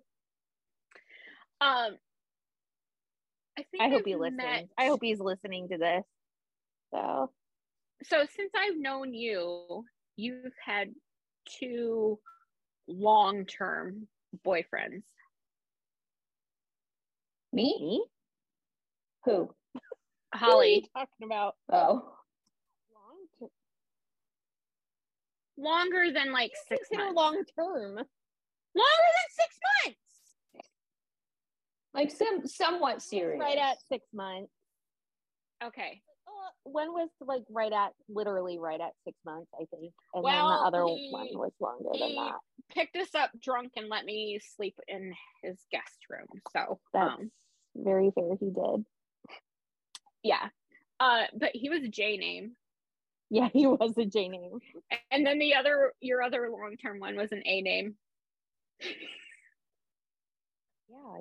um, 1.61 1.97
I 3.57 3.63
think 3.69 3.81
I 3.83 3.89
hope 3.89 3.99
I've 3.99 4.05
he 4.05 4.15
listens. 4.15 4.37
met- 4.37 4.69
I 4.77 4.87
hope 4.87 4.99
he's 5.03 5.19
listening 5.19 5.69
to 5.69 5.77
this. 5.77 6.03
So 6.91 7.31
So 8.03 8.25
since 8.35 8.51
I've 8.55 8.75
known 8.77 9.13
you, 9.13 9.85
you've 10.15 10.53
had 10.63 10.93
two 11.45 12.19
long-term 12.87 14.07
boyfriends. 14.45 15.03
Me? 17.53 17.77
me? 17.79 18.05
Who? 19.25 19.53
Who 20.39 20.45
are 20.45 20.65
you 20.65 20.81
Holly, 20.81 20.89
talking 20.95 21.25
about? 21.25 21.55
Oh. 21.71 22.13
Long 22.93 23.27
term. 23.39 23.49
longer 25.57 26.11
than 26.13 26.31
like 26.31 26.51
six 26.67 26.87
months. 26.93 27.15
long 27.15 27.33
term. 27.57 27.95
longer 27.95 29.09
than 29.15 29.29
six 29.29 29.59
months. 29.85 29.99
Like 31.93 32.09
some 32.11 32.47
somewhat 32.47 33.01
serious. 33.01 33.39
Right 33.39 33.57
at 33.57 33.77
six 33.87 34.05
months. 34.13 34.51
Okay. 35.63 36.01
Uh, 36.27 36.49
one 36.63 36.91
was 36.91 37.09
like 37.21 37.43
right 37.51 37.71
at 37.71 37.91
literally 38.09 38.57
right 38.57 38.81
at 38.81 38.93
six 39.05 39.15
months, 39.25 39.51
I 39.53 39.65
think, 39.65 39.93
and 40.15 40.23
Well, 40.23 40.49
then 40.49 40.57
the 40.57 40.65
other 40.65 40.85
he- 40.87 41.09
one 41.11 41.27
was 41.33 41.51
longer 41.59 41.89
than 41.93 42.15
that. 42.15 42.39
picked 42.71 42.95
us 42.95 43.13
up 43.13 43.29
drunk 43.39 43.73
and 43.77 43.89
let 43.89 44.05
me 44.05 44.39
sleep 44.55 44.75
in 44.87 45.13
his 45.43 45.59
guest 45.71 45.97
room. 46.09 46.25
So 46.51 46.79
That's 46.93 47.13
um, 47.13 47.31
very 47.75 48.09
fair. 48.15 48.35
He 48.39 48.47
did. 48.47 48.85
Yeah. 50.23 50.47
Uh, 50.99 51.23
but 51.37 51.51
he 51.53 51.69
was 51.69 51.83
a 51.83 51.87
J 51.89 52.17
name, 52.17 52.51
Yeah, 53.29 53.49
he 53.51 53.67
was 53.67 53.97
a 53.97 54.05
J 54.05 54.29
name. 54.29 54.59
and 55.11 55.25
then 55.25 55.39
the 55.39 55.55
other, 55.55 55.93
your 56.01 56.21
other 56.23 56.49
long 56.49 56.77
term 56.77 56.99
one 56.99 57.15
was 57.15 57.31
an 57.31 57.43
A 57.45 57.61
name. 57.61 57.95
Yeah, 58.81 58.89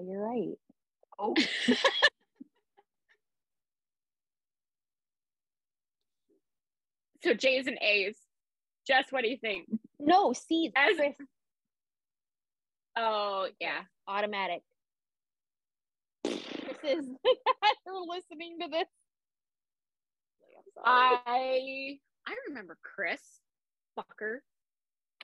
you're 0.07 0.26
right. 0.26 0.57
Oh. 1.18 1.34
So 7.22 7.34
J's 7.34 7.66
and 7.66 7.78
A's. 7.80 8.16
Jess, 8.86 9.07
what 9.11 9.22
do 9.22 9.28
you 9.30 9.36
think? 9.36 9.66
No, 10.00 10.32
see, 10.32 10.72
As- 10.74 10.96
Chris, 10.96 11.14
Oh 12.96 13.48
yeah. 13.61 13.82
automatic. 14.09 14.62
Is 16.85 17.07
you're 17.87 18.07
listening 18.09 18.59
to 18.61 18.68
this. 18.68 18.89
I 20.85 21.99
I 22.26 22.35
remember 22.49 22.76
Chris 22.83 23.20
fucker. 23.99 24.39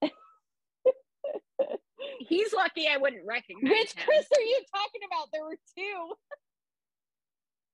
He's 2.20 2.52
lucky 2.52 2.86
I 2.88 2.98
wouldn't 2.98 3.26
recognize 3.26 3.70
Which 3.70 3.92
him. 3.92 4.04
Chris 4.04 4.26
are 4.36 4.40
you 4.40 4.60
talking 4.72 5.00
about? 5.10 5.28
There 5.32 5.44
were 5.44 5.58
two. 5.76 6.14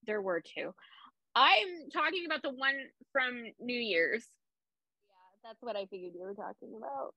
There 0.07 0.23
were 0.23 0.41
two. 0.41 0.75
I'm 1.35 1.91
talking 1.93 2.25
about 2.27 2.43
the 2.43 2.51
one 2.51 2.77
from 3.13 3.43
New 3.61 3.79
Year's. 3.79 4.25
Yeah, 5.09 5.49
that's 5.51 5.63
what 5.63 5.77
I 5.77 5.87
figured 5.87 6.13
you 6.15 6.23
were 6.23 6.35
talking 6.35 6.73
about. 6.77 7.15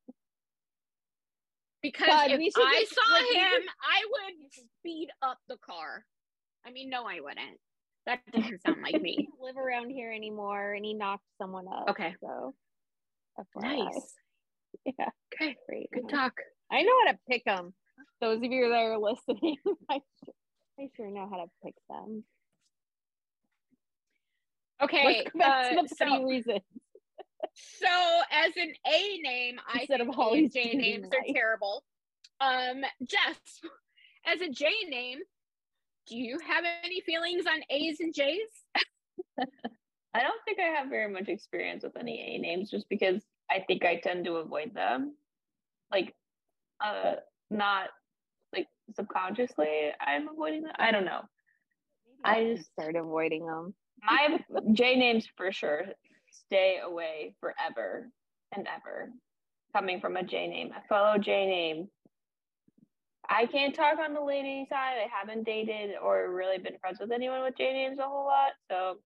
Because 1.82 2.08
God, 2.08 2.32
if 2.32 2.54
I 2.58 2.86
saw 2.86 3.18
him, 3.40 3.62
I 3.82 4.02
would 4.10 4.52
speed 4.80 5.10
up 5.22 5.38
the 5.48 5.58
car. 5.58 6.04
I 6.66 6.72
mean, 6.72 6.90
no, 6.90 7.04
I 7.06 7.20
wouldn't. 7.22 7.60
That 8.06 8.20
doesn't 8.32 8.62
sound 8.66 8.82
like 8.82 9.02
me. 9.02 9.28
live 9.42 9.58
around 9.58 9.90
here 9.90 10.12
anymore, 10.12 10.74
and 10.74 10.86
he 10.86 10.94
knocked 10.94 11.26
someone 11.40 11.68
up. 11.68 11.90
Okay. 11.90 12.16
So. 12.22 12.54
Nice. 13.56 14.16
Yeah. 14.86 15.10
Okay. 15.34 15.56
Great. 15.68 15.90
Good 15.92 16.08
talk. 16.10 16.34
I 16.72 16.84
know 16.84 16.92
how 17.06 17.12
to 17.12 17.20
pick 17.30 17.44
them. 17.46 17.74
Those 18.22 18.38
of 18.38 18.44
you 18.44 18.70
that 18.70 18.76
are 18.76 18.98
listening, 18.98 19.56
I 19.90 20.02
sure, 20.24 20.34
I 20.80 20.88
sure 20.96 21.10
know 21.10 21.28
how 21.30 21.38
to 21.38 21.46
pick 21.64 21.74
them. 21.90 22.24
Okay. 24.82 25.26
Back 25.36 25.74
uh, 25.78 25.82
the 25.82 25.96
funny 25.96 26.18
so, 26.18 26.24
reason. 26.24 26.60
so 27.54 28.22
as 28.32 28.56
an 28.56 28.74
A 28.86 29.20
name, 29.24 29.60
I 29.68 29.80
Instead 29.80 30.00
think 30.00 30.02
of 30.02 30.08
A 30.08 30.10
and 30.10 30.16
Holly's 30.16 30.54
J 30.54 30.74
names 30.74 31.08
are 31.08 31.34
terrible. 31.34 31.84
Um, 32.40 32.82
Jess, 33.04 33.62
as 34.26 34.42
a 34.42 34.50
J 34.50 34.68
name, 34.90 35.20
do 36.08 36.18
you 36.18 36.40
have 36.40 36.64
any 36.84 37.02
feelings 37.02 37.46
on 37.46 37.62
A's 37.70 38.00
and 38.00 38.14
J's? 38.14 38.50
I 39.40 40.22
don't 40.22 40.42
think 40.46 40.60
I 40.60 40.80
have 40.80 40.90
very 40.90 41.12
much 41.12 41.28
experience 41.28 41.84
with 41.84 41.96
any 41.98 42.36
A 42.36 42.38
names 42.40 42.72
just 42.72 42.88
because 42.90 43.22
I 43.52 43.64
think 43.68 43.86
I 43.86 43.98
tend 43.98 44.26
to 44.26 44.36
avoid 44.38 44.74
them. 44.74 45.16
Like 45.92 46.14
uh 46.84 47.16
not 47.50 47.90
like 48.54 48.68
subconsciously 48.96 49.92
I'm 50.00 50.28
avoiding 50.30 50.64
them. 50.64 50.74
I 50.78 50.92
don't 50.92 51.06
know. 51.06 51.22
I 52.24 52.38
I 52.38 52.56
just- 52.56 52.72
start 52.72 52.96
avoiding 52.96 53.46
them. 53.46 53.74
My 54.04 54.40
J 54.74 54.96
names 54.96 55.28
for 55.36 55.52
sure 55.52 55.86
stay 56.30 56.80
away 56.84 57.36
forever 57.40 58.10
and 58.56 58.68
ever. 58.68 59.12
Coming 59.76 60.00
from 60.00 60.18
a 60.18 60.24
J 60.24 60.48
name, 60.48 60.72
a 60.72 60.88
fellow 60.88 61.18
J 61.18 61.46
name. 61.46 61.90
I 63.30 63.46
can't 63.46 63.76
talk 63.76 64.00
on 64.00 64.14
the 64.14 64.22
lady 64.22 64.66
side. 64.70 64.96
I 65.04 65.08
haven't 65.12 65.44
dated 65.44 65.96
or 66.02 66.32
really 66.32 66.58
been 66.58 66.78
friends 66.80 67.00
with 67.00 67.12
anyone 67.12 67.44
with 67.44 67.58
J 67.58 67.74
names 67.74 68.00
a 68.00 68.04
whole 68.04 68.26
lot. 68.26 68.52
So 68.72 68.98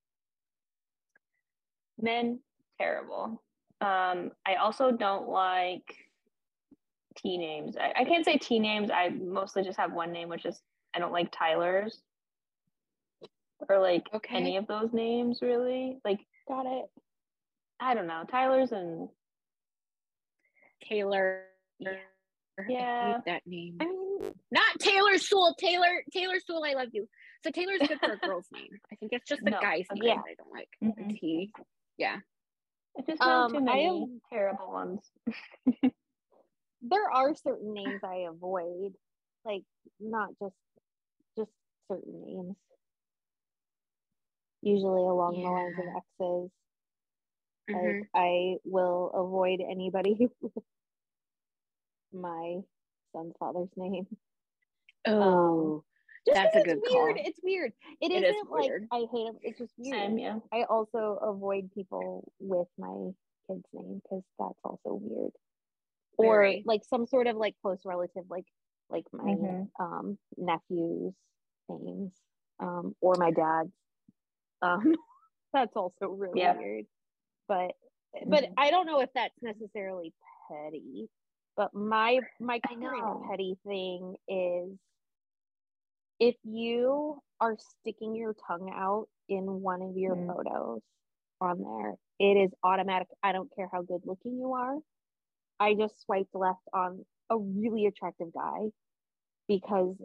men, 1.99 2.39
terrible. 2.79 3.41
Um, 3.81 4.31
I 4.45 4.55
also 4.61 4.91
don't 4.91 5.27
like 5.27 5.83
T 7.17 7.37
names. 7.37 7.75
I, 7.77 7.93
I 8.01 8.05
can't 8.05 8.25
say 8.25 8.37
T 8.37 8.59
names. 8.59 8.89
I 8.91 9.09
mostly 9.09 9.63
just 9.63 9.79
have 9.79 9.93
one 9.93 10.11
name, 10.11 10.29
which 10.29 10.45
is 10.45 10.61
I 10.95 10.99
don't 10.99 11.11
like 11.13 11.31
Tyler's 11.31 12.01
or 13.69 13.79
like 13.79 14.07
Okay. 14.13 14.35
any 14.35 14.57
of 14.57 14.67
those 14.67 14.93
names 14.93 15.39
really. 15.41 15.97
Like 16.05 16.19
Got 16.47 16.65
it. 16.65 16.85
I 17.79 17.93
don't 17.95 18.07
know, 18.07 18.23
Tyler's 18.29 18.71
and 18.71 19.09
Taylor. 20.83 21.43
Yeah. 21.79 21.93
I 22.59 22.63
Yeah. 22.69 23.07
hate 23.13 23.25
that 23.25 23.41
name. 23.47 23.77
I 23.79 23.85
mean, 23.85 24.00
Not 24.51 24.79
Taylor 24.79 25.17
Sewell. 25.17 25.55
Taylor 25.59 26.03
Taylor 26.13 26.35
Sewell. 26.45 26.63
I 26.65 26.73
love 26.73 26.89
you. 26.93 27.07
So 27.43 27.51
Taylor's 27.51 27.79
good 27.87 27.99
for 27.99 28.13
a 28.13 28.17
girl's 28.27 28.47
name. 28.51 28.69
I 28.91 28.95
think 28.95 29.13
it's 29.13 29.27
just 29.27 29.43
the 29.43 29.51
No, 29.51 29.59
guy's 29.61 29.85
name 29.93 30.15
that 30.17 30.23
I 30.29 30.35
don't 30.37 30.51
like. 30.51 30.69
Mhm. 30.83 31.19
T. 31.19 31.51
Yeah. 31.97 32.17
it's 32.95 33.07
just 33.07 33.21
Um, 33.21 33.51
too 33.51 33.61
many 33.61 33.87
am- 33.87 34.21
terrible 34.31 34.71
ones. 34.71 35.11
there 36.81 37.09
are 37.11 37.33
certain 37.35 37.73
names 37.79 38.01
I 38.03 38.25
avoid, 38.29 38.93
like 39.45 39.63
not 39.99 40.29
just 40.41 40.55
just 41.37 41.51
certain 41.91 42.21
names. 42.25 42.55
Usually 44.61 45.01
along 45.01 45.41
the 45.41 45.49
lines 45.49 45.75
of 45.79 45.85
Yeah. 45.85 45.97
exes. 45.97 46.51
Mhm. 47.69 47.99
Like 48.01 48.09
I 48.13 48.57
will 48.65 49.09
avoid 49.13 49.61
anybody 49.61 50.29
my 52.13 52.59
son's 53.11 53.33
father's 53.39 53.69
name. 53.75 54.07
Oh, 55.07 55.83
Just 56.27 56.35
That's 56.35 56.55
a 56.55 56.61
good 56.61 56.77
it's 56.77 56.91
weird. 56.93 57.15
call. 57.15 57.25
It's 57.25 57.39
weird. 57.43 57.73
It 57.99 58.11
It 58.11 58.23
is 58.23 58.35
isn't 58.35 58.51
like 58.51 58.61
weird. 58.63 58.87
I 58.91 59.05
hate 59.11 59.27
him. 59.27 59.37
It's 59.41 59.57
just 59.57 59.73
weird. 59.77 59.97
Same, 59.97 60.17
yeah. 60.19 60.39
I 60.53 60.63
also 60.63 61.17
avoid 61.21 61.71
people 61.73 62.31
with 62.39 62.67
my 62.77 63.11
kid's 63.47 63.65
name 63.73 64.01
because 64.03 64.23
that's 64.37 64.59
also 64.63 64.99
weird. 65.01 65.31
Or 66.17 66.53
like 66.65 66.83
some 66.83 67.07
sort 67.07 67.25
of 67.27 67.37
like 67.37 67.55
close 67.61 67.79
relative, 67.85 68.25
like 68.29 68.45
like 68.91 69.05
my 69.11 69.23
Mhm. 69.23 69.69
um 69.79 70.19
nephew's 70.37 71.13
names, 71.69 72.11
um, 72.59 72.95
or 73.01 73.15
my 73.15 73.31
dad's. 73.31 73.71
Um, 74.61 74.95
that's 75.53 75.75
also 75.75 76.09
really 76.09 76.41
Yeah. 76.41 76.55
weird. 76.57 76.85
But 77.47 77.71
but 78.27 78.43
Mhm. 78.43 78.53
I 78.57 78.69
don't 78.69 78.85
know 78.85 78.99
if 78.99 79.09
that's 79.13 79.41
necessarily 79.41 80.13
petty. 80.47 81.09
But 81.55 81.73
my 81.73 82.19
my 82.39 82.59
current 82.59 83.03
know. 83.03 83.29
petty 83.29 83.57
thing 83.65 84.15
is 84.27 84.77
if 86.19 86.35
you 86.43 87.21
are 87.39 87.57
sticking 87.57 88.15
your 88.15 88.33
tongue 88.47 88.71
out 88.73 89.07
in 89.27 89.61
one 89.61 89.81
of 89.81 89.97
your 89.97 90.15
Mm. 90.15 90.27
photos 90.27 90.81
on 91.41 91.59
there, 91.63 91.95
it 92.19 92.37
is 92.37 92.51
automatic. 92.63 93.07
I 93.23 93.31
don't 93.31 93.53
care 93.55 93.69
how 93.71 93.81
good 93.81 94.01
looking 94.05 94.37
you 94.39 94.53
are. 94.53 94.77
I 95.59 95.75
just 95.75 96.01
swiped 96.01 96.35
left 96.35 96.61
on 96.73 97.05
a 97.29 97.37
really 97.37 97.85
attractive 97.87 98.33
guy 98.33 98.71
because 99.47 99.95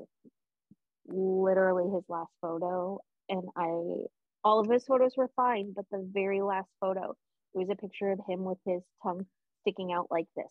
literally 1.08 1.90
his 1.94 2.04
last 2.08 2.32
photo 2.40 3.00
and 3.28 3.42
I 3.56 4.06
all 4.44 4.60
of 4.60 4.70
his 4.70 4.84
photos 4.84 5.16
were 5.16 5.30
fine, 5.36 5.72
but 5.74 5.86
the 5.90 6.08
very 6.12 6.42
last 6.42 6.68
photo 6.80 7.10
it 7.54 7.58
was 7.58 7.68
a 7.70 7.76
picture 7.76 8.12
of 8.12 8.20
him 8.28 8.44
with 8.44 8.58
his 8.66 8.82
tongue 9.02 9.26
sticking 9.62 9.92
out 9.92 10.08
like 10.10 10.26
this. 10.36 10.46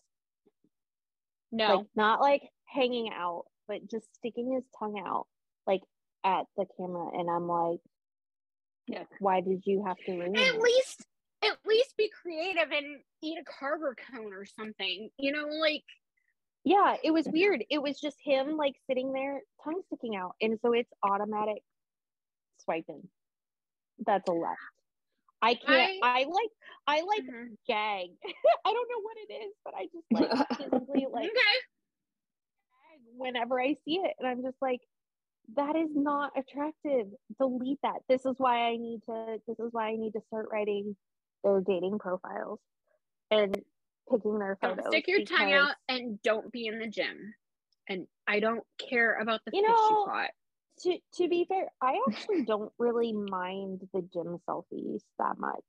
No. 1.52 1.76
Like 1.76 1.86
not 1.94 2.20
like 2.20 2.42
hanging 2.66 3.10
out, 3.12 3.44
but 3.68 3.88
just 3.90 4.06
sticking 4.16 4.52
his 4.52 4.64
tongue 4.78 5.02
out 5.04 5.26
like 5.66 5.82
at 6.24 6.46
the 6.56 6.66
camera 6.76 7.10
and 7.18 7.30
I'm 7.30 7.46
like, 7.48 7.80
Yeah. 8.86 9.04
why 9.18 9.40
did 9.40 9.62
you 9.64 9.84
have 9.86 9.96
to 10.06 10.12
ruin 10.12 10.36
at 10.36 10.54
it? 10.54 10.60
least 10.60 11.06
at 11.44 11.58
least 11.66 11.96
be 11.96 12.10
creative 12.22 12.70
and 12.72 12.98
eat 13.22 13.38
a 13.38 13.44
carver 13.44 13.94
cone 14.10 14.32
or 14.32 14.44
something. 14.46 15.10
You 15.18 15.32
know, 15.32 15.46
like 15.46 15.84
Yeah, 16.64 16.96
it 17.04 17.10
was 17.12 17.26
weird. 17.28 17.64
It 17.70 17.80
was 17.82 18.00
just 18.00 18.16
him 18.22 18.56
like 18.56 18.74
sitting 18.88 19.12
there, 19.12 19.40
tongue 19.62 19.82
sticking 19.86 20.16
out. 20.16 20.34
And 20.40 20.58
so 20.60 20.72
it's 20.72 20.90
automatic 21.02 21.62
swiping. 22.64 23.08
That's 24.04 24.28
a 24.28 24.32
left. 24.32 24.58
I 25.42 25.54
can't 25.54 25.92
I, 26.02 26.24
like 26.24 26.50
I 26.86 27.02
like 27.02 27.22
Mhm. 27.24 27.56
gag. 27.66 28.10
I 28.64 28.72
don't 28.72 28.88
know 28.90 29.00
what 29.02 29.16
it 29.28 29.32
is, 29.32 29.52
but 29.64 29.74
I 29.74 29.84
just 29.86 30.06
like 30.12 30.30
physically 30.58 31.06
like 31.10 31.24
okay. 31.24 31.56
whenever 33.16 33.60
I 33.60 33.74
see 33.84 33.96
it. 33.96 34.14
And 34.18 34.28
I'm 34.28 34.42
just 34.42 34.60
like, 34.60 34.80
that 35.54 35.76
is 35.76 35.90
not 35.94 36.32
attractive. 36.36 37.06
Delete 37.38 37.80
that. 37.82 38.00
This 38.08 38.24
is 38.26 38.34
why 38.38 38.68
I 38.68 38.76
need 38.76 39.00
to 39.08 39.38
this 39.46 39.58
is 39.58 39.72
why 39.72 39.88
I 39.90 39.96
need 39.96 40.12
to 40.12 40.20
start 40.28 40.48
writing 40.50 40.96
their 41.44 41.60
dating 41.60 41.98
profiles 41.98 42.60
and 43.30 43.54
picking 44.10 44.38
their 44.38 44.56
photos. 44.60 44.76
Don't 44.76 44.84
photos. 44.84 44.92
stick 44.92 45.08
your 45.08 45.24
tongue 45.24 45.52
out 45.52 45.74
and 45.88 46.20
don't 46.22 46.50
be 46.52 46.66
in 46.66 46.78
the 46.78 46.88
gym. 46.88 47.34
And 47.88 48.06
I 48.26 48.40
don't 48.40 48.64
care 48.78 49.14
about 49.20 49.40
the 49.44 49.52
You 49.54 49.62
fish 49.62 49.68
know, 49.68 49.88
you 49.90 50.04
caught. 50.06 50.30
To 50.80 50.98
to 51.16 51.28
be 51.28 51.46
fair, 51.48 51.66
I 51.80 51.98
actually 52.08 52.44
don't 52.44 52.72
really 52.78 53.12
mind 53.12 53.82
the 53.92 54.02
gym 54.12 54.38
selfies 54.48 55.02
that 55.18 55.38
much. 55.38 55.64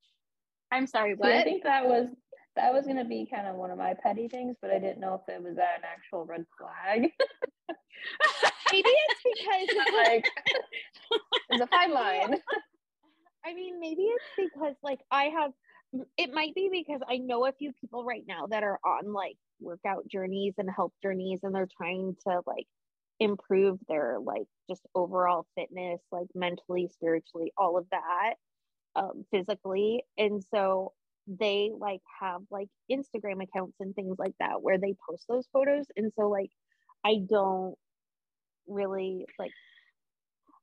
I'm 0.72 0.88
sorry, 0.88 1.16
See, 1.22 1.32
I 1.32 1.44
think 1.44 1.64
that 1.64 1.86
was 1.86 2.10
that 2.56 2.74
was 2.74 2.86
gonna 2.86 3.06
be 3.06 3.28
kind 3.32 3.48
of 3.48 3.56
one 3.56 3.72
of 3.72 3.78
my 3.78 3.94
petty 3.94 4.28
things, 4.28 4.58
but 4.62 4.72
I 4.72 4.80
didn't 4.80 5.00
know 5.00 5.16
if 5.16 5.34
it 5.34 5.42
was 5.42 5.58
an 5.58 5.84
actual 5.84 6.26
red 6.26 6.46
flag. 6.58 7.12
Maybe 8.72 8.90
it's 8.90 9.22
because 9.24 9.86
like 10.08 10.26
it's 11.50 11.62
a 11.62 11.68
fine 11.68 11.94
line. 11.94 12.36
I 13.46 13.54
mean, 13.54 13.80
maybe 13.80 14.02
it's 14.02 14.26
because 14.54 14.76
like 14.84 15.00
I 15.10 15.26
have 15.26 15.52
it 16.18 16.34
might 16.34 16.54
be 16.54 16.70
because 16.70 17.00
I 17.10 17.18
know 17.18 17.46
a 17.46 17.54
few 17.54 17.72
people 17.80 18.04
right 18.04 18.24
now 18.28 18.48
that 18.48 18.64
are 18.64 18.78
on 18.86 19.14
like 19.14 19.38
workout 19.62 20.08
journeys 20.08 20.54
and 20.58 20.70
health 20.70 20.92
journeys 21.02 21.40
and 21.44 21.56
they're 21.56 21.70
trying 21.78 22.16
to 22.28 22.42
like 22.46 22.68
improve 23.20 23.80
their 23.88 24.18
like 24.22 24.46
just 24.70 24.82
overall 24.94 25.46
fitness, 25.56 26.00
like 26.12 26.28
mentally, 26.36 26.90
spiritually, 26.94 27.52
all 27.58 27.78
of 27.78 27.86
that, 27.92 28.36
um, 28.96 29.26
physically. 29.32 30.04
And 30.18 30.44
so 30.44 30.94
they 31.28 31.72
like 31.78 32.02
have 32.22 32.42
like 32.52 32.70
Instagram 32.92 33.44
accounts 33.44 33.76
and 33.80 33.94
things 33.96 34.16
like 34.18 34.34
that 34.40 34.62
where 34.62 34.78
they 34.78 34.96
post 35.10 35.26
those 35.28 35.48
photos. 35.52 35.86
And 35.96 36.12
so 36.18 36.30
like 36.30 36.52
I 37.06 37.16
don't 37.28 37.76
really 38.68 39.26
like 39.40 39.52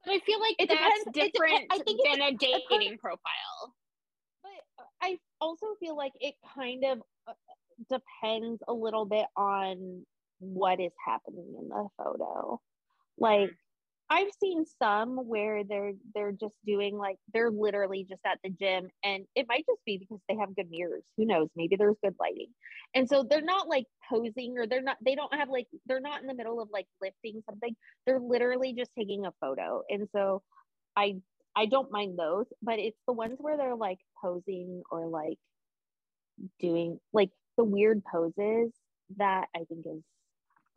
But 0.04 0.12
I 0.14 0.18
feel 0.20 0.40
like 0.40 0.56
It 0.58 0.68
that's 0.68 1.04
depends- 1.04 1.32
different 1.32 1.64
I 1.70 1.78
think 1.78 2.00
than 2.04 2.20
a 2.22 2.32
dating 2.32 2.98
profile. 2.98 3.74
but 4.42 4.86
I 5.02 5.18
also 5.40 5.66
feel 5.80 5.96
like 5.96 6.12
it 6.20 6.34
kind 6.54 6.84
of 6.84 7.02
uh, 7.26 7.32
depends 7.90 8.62
a 8.68 8.72
little 8.72 9.04
bit 9.06 9.26
on 9.36 10.04
what 10.44 10.80
is 10.80 10.92
happening 11.06 11.54
in 11.60 11.68
the 11.68 11.88
photo. 11.98 12.60
Like 13.18 13.50
I've 14.10 14.30
seen 14.38 14.64
some 14.78 15.16
where 15.16 15.64
they're 15.64 15.92
they're 16.14 16.32
just 16.32 16.56
doing 16.66 16.96
like 16.96 17.16
they're 17.32 17.50
literally 17.50 18.06
just 18.08 18.20
at 18.26 18.38
the 18.44 18.50
gym 18.50 18.88
and 19.02 19.24
it 19.34 19.46
might 19.48 19.64
just 19.66 19.80
be 19.86 19.98
because 19.98 20.20
they 20.28 20.36
have 20.36 20.54
good 20.54 20.70
mirrors. 20.70 21.04
Who 21.16 21.24
knows? 21.24 21.48
Maybe 21.56 21.76
there's 21.76 21.96
good 22.02 22.14
lighting. 22.20 22.48
And 22.94 23.08
so 23.08 23.24
they're 23.28 23.40
not 23.40 23.68
like 23.68 23.86
posing 24.08 24.56
or 24.58 24.66
they're 24.66 24.82
not 24.82 24.98
they 25.04 25.14
don't 25.14 25.32
have 25.34 25.48
like 25.48 25.66
they're 25.86 26.00
not 26.00 26.20
in 26.20 26.26
the 26.26 26.34
middle 26.34 26.60
of 26.60 26.68
like 26.72 26.86
lifting 27.00 27.42
something. 27.48 27.74
They're 28.06 28.20
literally 28.20 28.74
just 28.74 28.90
taking 28.96 29.24
a 29.26 29.32
photo. 29.40 29.82
And 29.88 30.06
so 30.14 30.42
I 30.96 31.16
I 31.56 31.66
don't 31.66 31.90
mind 31.90 32.18
those, 32.18 32.46
but 32.62 32.78
it's 32.78 32.98
the 33.06 33.14
ones 33.14 33.36
where 33.40 33.56
they're 33.56 33.76
like 33.76 33.98
posing 34.20 34.82
or 34.90 35.08
like 35.08 35.38
doing 36.60 36.98
like 37.12 37.30
the 37.56 37.64
weird 37.64 38.02
poses 38.04 38.72
that 39.16 39.46
I 39.54 39.60
think 39.68 39.86
is 39.86 40.02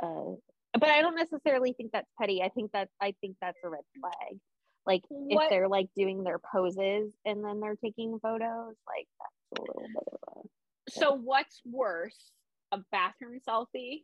uh 0.02 0.36
but 0.80 0.90
I 0.90 1.02
don't 1.02 1.16
necessarily 1.16 1.74
think 1.74 1.92
that's 1.92 2.10
petty. 2.20 2.44
I 2.44 2.50
think 2.50 2.72
that 2.74 2.90
I 3.02 3.14
think 3.22 3.38
that's 3.42 3.58
a 3.64 3.70
red 3.70 3.82
flag. 4.00 4.38
Like 4.86 5.02
What- 5.10 5.46
if 5.46 5.50
they're 5.50 5.68
like 5.68 5.88
doing 5.96 6.24
their 6.24 6.40
poses 6.40 7.14
and 7.26 7.44
then 7.44 7.60
they're 7.60 7.76
taking 7.78 8.20
photos, 8.20 8.76
like 8.88 9.08
that's 9.20 9.60
a 9.60 9.62
little 9.62 9.88
bit 9.88 10.14
of 10.14 10.44
a 10.46 10.92
So 10.92 11.14
what's 11.16 11.62
worse, 11.66 12.32
a 12.72 12.80
bathroom 12.92 13.40
selfie 13.48 14.04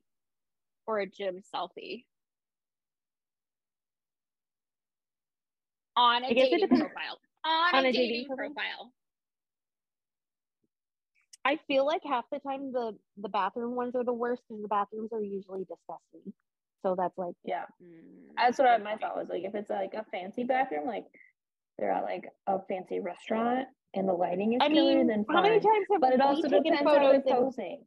or 0.88 1.00
a 1.00 1.06
gym 1.08 1.42
selfie? 1.54 2.06
On 5.96 6.24
a 6.24 6.34
dating 6.34 6.60
depends- 6.60 6.82
profile. 6.82 7.20
On, 7.46 7.76
On 7.76 7.86
a, 7.86 7.90
a 7.90 7.92
dating, 7.92 8.10
dating 8.10 8.28
profile? 8.28 8.54
profile. 8.56 8.94
I 11.46 11.58
feel 11.68 11.86
like 11.86 12.02
half 12.06 12.26
the 12.32 12.40
time 12.40 12.72
the 12.72 12.98
the 13.18 13.30
bathroom 13.30 13.76
ones 13.76 13.96
are 13.96 14.04
the 14.04 14.14
worst 14.14 14.44
because 14.48 14.62
the 14.62 14.68
bathrooms 14.68 15.12
are 15.12 15.22
usually 15.22 15.66
disgusting. 15.66 16.34
So 16.82 16.96
that's 16.98 17.18
like 17.18 17.36
Yeah. 17.44 17.66
Mm, 17.82 18.34
That's 18.38 18.58
what 18.60 18.68
I, 18.68 18.78
my 18.78 18.98
thought 18.98 19.16
was 19.16 19.30
like 19.30 19.44
if 19.44 19.56
it's 19.56 19.70
like 19.70 19.94
a 19.94 20.06
fancy 20.12 20.44
bathroom, 20.44 20.86
like 20.86 21.06
they're 21.78 21.92
at 21.92 22.04
like 22.04 22.26
a 22.48 22.60
fancy 22.68 23.00
restaurant 23.00 23.68
and 23.94 24.08
the 24.08 24.14
lighting 24.14 24.54
is 24.54 24.60
I 24.62 24.70
killer, 24.70 24.98
mean, 24.98 25.08
then 25.08 25.26
how 25.30 25.42
many 25.42 25.60
times 25.60 25.86
have 25.92 26.02
But 26.02 26.14
it 26.14 26.18
we 26.18 26.22
also 26.22 26.42
taken 26.44 26.64
depends 26.64 26.92
how 26.92 26.96
photos 26.96 27.24
they're 27.26 27.36
in, 27.38 27.44
posing. 27.44 27.86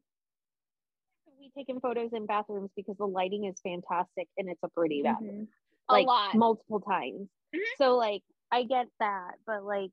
we 1.38 1.50
taken 1.56 1.80
photos 1.80 2.10
in 2.12 2.26
bathrooms 2.26 2.70
because 2.76 2.96
the 2.98 3.06
lighting 3.06 3.44
is 3.44 3.60
fantastic 3.60 4.28
and 4.36 4.48
it's 4.48 4.62
a 4.62 4.68
pretty 4.68 5.02
bathroom. 5.02 5.46
Mhm. 5.46 5.48
A 5.88 5.92
like 5.92 6.06
lot. 6.06 6.34
multiple 6.34 6.80
times. 6.80 7.28
Mhm. 7.54 7.60
So 7.78 7.96
like 7.96 8.22
I 8.50 8.64
get 8.64 8.86
that, 9.00 9.34
but 9.46 9.64
like 9.64 9.90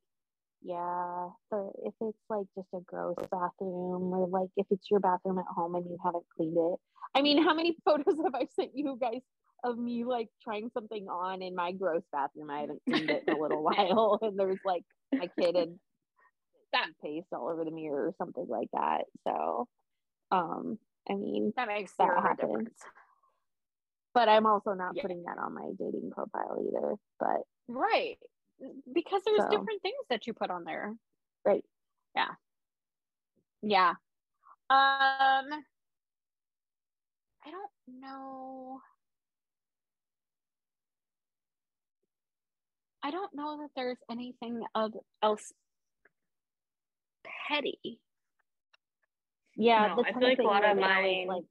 yeah, 0.64 1.28
so 1.50 1.74
if 1.84 1.94
it's 2.02 2.18
like 2.30 2.46
just 2.56 2.68
a 2.74 2.80
gross 2.86 3.16
bathroom 3.32 4.14
or 4.14 4.28
like 4.28 4.50
if 4.58 4.66
it's 4.72 4.90
your 4.90 5.00
bathroom 5.00 5.38
at 5.40 5.46
home 5.46 5.76
and 5.76 5.86
you 5.86 5.98
haven't 6.04 6.24
cleaned 6.36 6.58
it. 6.58 6.80
I 7.16 7.22
mean, 7.22 7.44
how 7.44 7.54
many 7.54 7.76
photos 7.86 8.16
have 8.24 8.34
I 8.34 8.48
sent 8.56 8.72
you 8.74 8.98
guys 9.00 9.22
of 9.64 9.78
me 9.78 10.04
like 10.06 10.30
trying 10.42 10.70
something 10.74 11.08
on 11.08 11.42
in 11.42 11.54
my 11.56 11.72
gross 11.74 12.04
bathroom? 12.12 12.50
I 12.50 12.62
haven't 12.62 12.82
cleaned 12.90 13.10
it 13.12 13.24
in 13.28 13.34
a 13.34 13.38
little 13.38 13.62
while 13.70 14.20
and 14.22 14.38
there's 14.40 14.60
like 14.64 14.84
my 15.14 15.28
kid 15.40 15.56
and 15.56 15.80
That- 16.72 16.90
paste 17.04 17.28
all 17.34 17.50
over 17.50 17.66
the 17.66 17.72
mirror 17.72 18.08
or 18.08 18.16
something 18.18 18.48
like 18.48 18.70
that. 18.74 19.06
So 19.28 19.68
um 20.32 20.80
I 21.10 21.16
mean 21.16 21.54
That 21.58 21.68
makes 21.68 21.94
that 21.98 22.08
happens. 22.22 22.40
difference. 22.40 22.80
But 24.14 24.30
I'm 24.30 24.46
also 24.46 24.74
not 24.74 24.96
Yeah. 24.96 25.02
putting 25.02 25.24
that 25.24 25.38
on 25.40 25.54
my 25.56 25.72
dating 25.78 26.12
profile 26.12 26.58
either. 26.68 26.96
But 27.20 27.42
Right. 27.68 28.18
Because 28.94 29.22
there's 29.26 29.42
So- 29.42 29.50
different 29.50 29.82
things 29.82 30.06
that 30.10 30.26
you 30.28 30.34
put 30.34 30.50
on 30.50 30.64
there. 30.64 30.96
right. 31.46 31.64
Yeah. 32.16 32.36
Yeah. 33.62 33.90
Um 34.70 35.66
I 37.46 37.52
don't 37.52 37.72
know. 38.00 38.82
I 43.02 43.12
don't 43.12 43.34
know 43.36 43.58
that 43.58 43.70
there's 43.76 43.98
anything 44.10 44.64
of 44.76 44.94
else 45.22 45.52
petty. 47.48 48.00
Yeah, 49.56 49.88
No, 49.88 49.96
the 50.04 50.10
I 50.10 50.14
feel 50.14 50.24
like 50.24 50.40
a 50.40 50.44
lot 50.44 50.64
of 50.64 50.78
right 50.78 50.80
now 50.80 51.02
mine- 51.02 51.28
like 51.28 51.44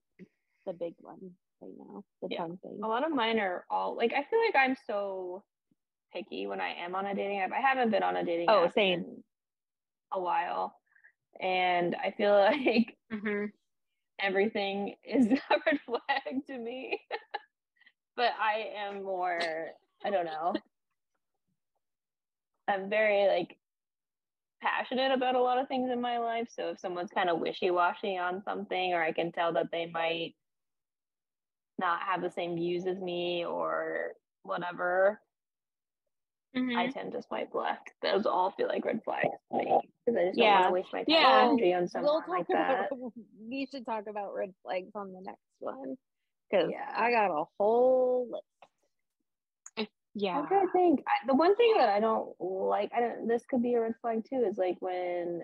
the 0.66 0.72
big 0.72 0.94
one 1.00 1.36
right 1.61 1.72
now. 1.76 2.05
The 2.22 2.28
Yeah. 2.30 2.38
tongue 2.38 2.57
thing. 2.59 2.80
A 2.82 2.88
lot 2.88 3.05
of 3.05 3.12
mine 3.12 3.38
are 3.38 3.66
all 3.68 3.94
like 3.94 4.12
I 4.14 4.24
feel 4.24 4.40
like 4.40 4.57
I'm 4.57 4.76
so 4.86 5.44
picky 6.12 6.46
when 6.46 6.60
I 6.60 6.74
am 6.74 6.94
on 6.94 7.06
a 7.06 7.14
dating 7.14 7.40
app. 7.40 7.52
I 7.52 7.60
haven't 7.60 7.90
been 7.90 8.02
on 8.02 8.16
a 8.16 8.24
dating 8.24 8.48
Oh, 8.48 8.64
app 8.64 8.72
same. 8.74 9.04
in 9.04 9.22
a 10.12 10.20
while. 10.20 10.76
And 11.40 11.96
I 11.96 12.10
feel 12.12 12.32
like 12.38 12.96
Mm-hmm. 13.12 13.46
everything 14.20 14.94
is 15.04 15.26
a 15.50 15.56
red 15.66 15.80
flag 15.86 16.46
to 16.46 16.58
me. 16.58 17.00
but 18.16 18.32
I 18.40 18.70
am 18.76 19.02
more, 19.02 19.70
I 20.04 20.10
don't 20.10 20.26
know. 20.26 20.54
I'm 22.68 22.88
very 22.88 23.26
like 23.28 23.58
passionate 24.62 25.12
about 25.12 25.34
a 25.34 25.40
lot 25.42 25.58
of 25.58 25.68
things 25.68 25.90
in 25.90 26.00
my 26.00 26.18
life. 26.18 26.48
So 26.54 26.70
if 26.70 26.80
someone's 26.80 27.10
kind 27.10 27.28
of 27.28 27.40
wishy-washy 27.40 28.16
on 28.16 28.42
something 28.42 28.92
or 28.94 29.02
I 29.02 29.12
can 29.12 29.32
tell 29.32 29.52
that 29.54 29.70
they 29.72 29.86
might 29.86 30.34
not 31.78 32.00
have 32.02 32.22
the 32.22 32.30
same 32.30 32.54
views 32.54 32.86
as 32.86 32.98
me 33.00 33.44
or 33.44 34.12
whatever, 34.42 35.20
Mm-hmm. 36.57 36.76
I 36.76 36.88
tend 36.88 37.12
to 37.12 37.22
swipe 37.22 37.55
left. 37.55 37.90
Those 38.03 38.26
all 38.26 38.50
feel 38.57 38.68
like 38.68 38.84
red 38.84 39.00
flags 39.05 39.28
to 39.50 39.57
me 39.59 39.78
because 40.05 40.20
I 40.20 40.26
just 40.26 40.38
don't 40.38 40.46
want 40.50 40.66
to 40.66 40.72
waste 40.72 40.88
my 40.92 40.98
time 41.00 41.07
Yeah. 41.09 41.48
energy 41.48 41.72
on 41.74 41.88
someone 41.88 42.11
We'll 42.12 42.20
talk 42.20 42.28
like 42.28 42.46
about. 42.50 42.90
that. 42.90 43.12
We 43.50 43.66
should 43.70 43.86
talk 43.86 44.05
about 44.09 44.34
red 44.34 44.53
flags 44.62 44.90
on 44.94 45.12
the 45.12 45.20
next 45.24 45.40
one 45.61 45.96
because 46.50 46.70
Yeah. 46.70 46.92
I 46.94 47.11
got 47.11 47.30
a 47.30 47.44
whole 47.59 48.28
list. 48.30 49.88
Yeah. 50.14 50.38
I'm 50.40 50.46
trying 50.46 50.66
to 50.66 50.72
think. 50.72 51.00
I, 51.09 51.26
the 51.26 51.34
one 51.34 51.57
thing 51.57 51.72
that 51.78 51.88
I 51.88 52.00
don't 52.00 52.28
like, 52.38 52.90
I 52.94 53.00
don't. 53.00 53.26
This 53.28 53.44
could 53.48 53.62
be 53.62 53.72
a 53.74 53.80
red 53.80 53.94
flag 54.03 54.22
too. 54.28 54.44
Is 54.46 54.59
like 54.59 54.76
when 54.80 55.40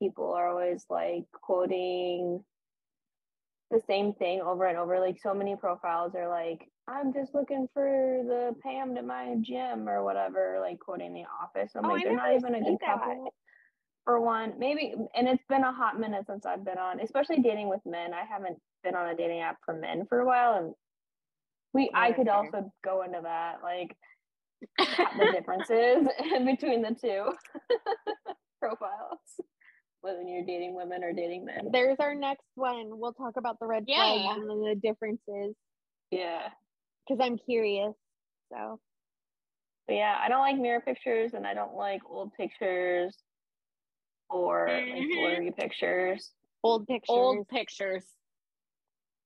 people 0.00 0.32
are 0.32 0.48
always 0.48 0.86
like 0.88 1.24
quoting 1.32 2.42
the 3.70 3.82
same 3.86 4.14
thing 4.14 4.40
over 4.40 4.64
and 4.64 4.78
over. 4.78 4.98
Like 4.98 5.18
so 5.20 5.34
many 5.34 5.56
profiles 5.56 6.14
are 6.14 6.28
like, 6.28 6.66
"I'm 6.88 7.12
just 7.12 7.34
looking 7.34 7.68
for 7.72 8.22
the 8.26 8.54
Pam 8.62 8.94
to 8.96 9.02
my 9.02 9.36
gym" 9.40 9.88
or 9.88 10.02
whatever. 10.04 10.58
Like 10.60 10.78
quoting 10.80 11.14
The 11.14 11.24
Office. 11.42 11.72
I'm 11.76 11.84
Oh, 11.84 11.88
like, 11.88 12.02
I 12.02 12.08
they're 12.08 12.16
not 12.16 12.34
even 12.34 12.54
a 12.54 12.60
good 12.60 12.78
that. 12.80 12.98
couple. 12.98 13.34
For 14.04 14.20
one, 14.20 14.54
maybe, 14.58 14.94
and 15.14 15.28
it's 15.28 15.44
been 15.48 15.62
a 15.62 15.72
hot 15.72 15.96
minute 16.00 16.26
since 16.26 16.44
I've 16.44 16.64
been 16.64 16.76
on, 16.78 16.98
especially 16.98 17.40
dating 17.40 17.68
with 17.68 17.80
men. 17.86 18.12
I 18.12 18.24
haven't 18.24 18.58
been 18.82 18.96
on 18.96 19.08
a 19.10 19.16
dating 19.16 19.40
app 19.42 19.58
for 19.64 19.74
men 19.74 20.06
for 20.08 20.18
a 20.18 20.26
while, 20.26 20.54
and 20.54 20.74
we. 21.72 21.88
Oh, 21.94 21.98
I 22.00 22.10
could 22.12 22.26
also 22.26 22.72
go 22.82 23.02
into 23.02 23.20
that, 23.22 23.60
like 23.62 23.96
the 24.78 25.30
differences 25.30 26.08
between 26.44 26.82
the 26.82 26.96
two 27.00 27.32
profiles, 28.60 29.20
whether 30.00 30.22
you're 30.22 30.44
dating 30.44 30.74
women 30.74 31.04
or 31.04 31.12
dating 31.12 31.44
men. 31.44 31.68
There's 31.70 31.98
our 32.00 32.14
next 32.16 32.46
one. 32.56 32.86
We'll 32.98 33.12
talk 33.12 33.36
about 33.36 33.60
the 33.60 33.66
red 33.66 33.84
Yeah. 33.86 34.20
flags 34.24 34.40
and 34.48 34.66
the 34.66 34.74
differences 34.82 35.54
Yeah. 36.10 36.48
Because 37.06 37.20
I'm 37.24 37.38
curious. 37.38 37.94
So 38.52 38.80
But 39.86 39.94
yeah, 39.96 40.16
I 40.20 40.28
don't 40.28 40.40
like 40.40 40.56
mirror 40.56 40.80
pictures 40.80 41.34
and 41.34 41.46
I 41.46 41.54
don't 41.54 41.74
like 41.74 42.02
old 42.08 42.32
pictures 42.34 43.16
or 44.28 44.66
like 44.68 45.02
Mhm. 45.02 45.14
blurry 45.14 45.50
pictures. 45.52 46.32
old 46.64 46.86
pictures. 46.86 47.10
Old 47.10 47.48
pictures. 47.48 48.04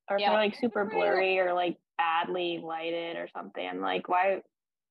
Or 0.08 0.16
if 0.16 0.20
Yeah. 0.20 0.30
they're 0.30 0.38
like 0.38 0.54
super 0.54 0.84
blurry 0.84 1.38
or 1.38 1.52
like 1.52 1.78
badly 1.98 2.58
lighted 2.58 3.16
or 3.16 3.28
something. 3.28 3.66
I'm 3.66 3.80
like, 3.80 4.08
why 4.08 4.40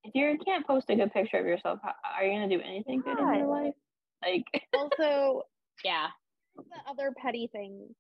if 0.04 0.14
you 0.14 0.38
can't 0.46 0.66
post 0.68 0.90
a 0.90 0.96
good 0.96 1.12
picture 1.12 1.38
of 1.38 1.46
yourself, 1.46 1.80
how, 1.82 1.96
are 2.16 2.24
you 2.24 2.34
gonna 2.34 2.50
do 2.50 2.62
anything 2.62 3.02
good 3.02 3.18
in 3.18 3.34
your 3.34 3.48
life? 3.48 3.74
Like 4.22 4.46
also, 4.74 5.44
Yeah. 5.84 6.08
the 6.56 6.90
other 6.90 7.12
petty 7.18 7.50
things. 7.52 7.96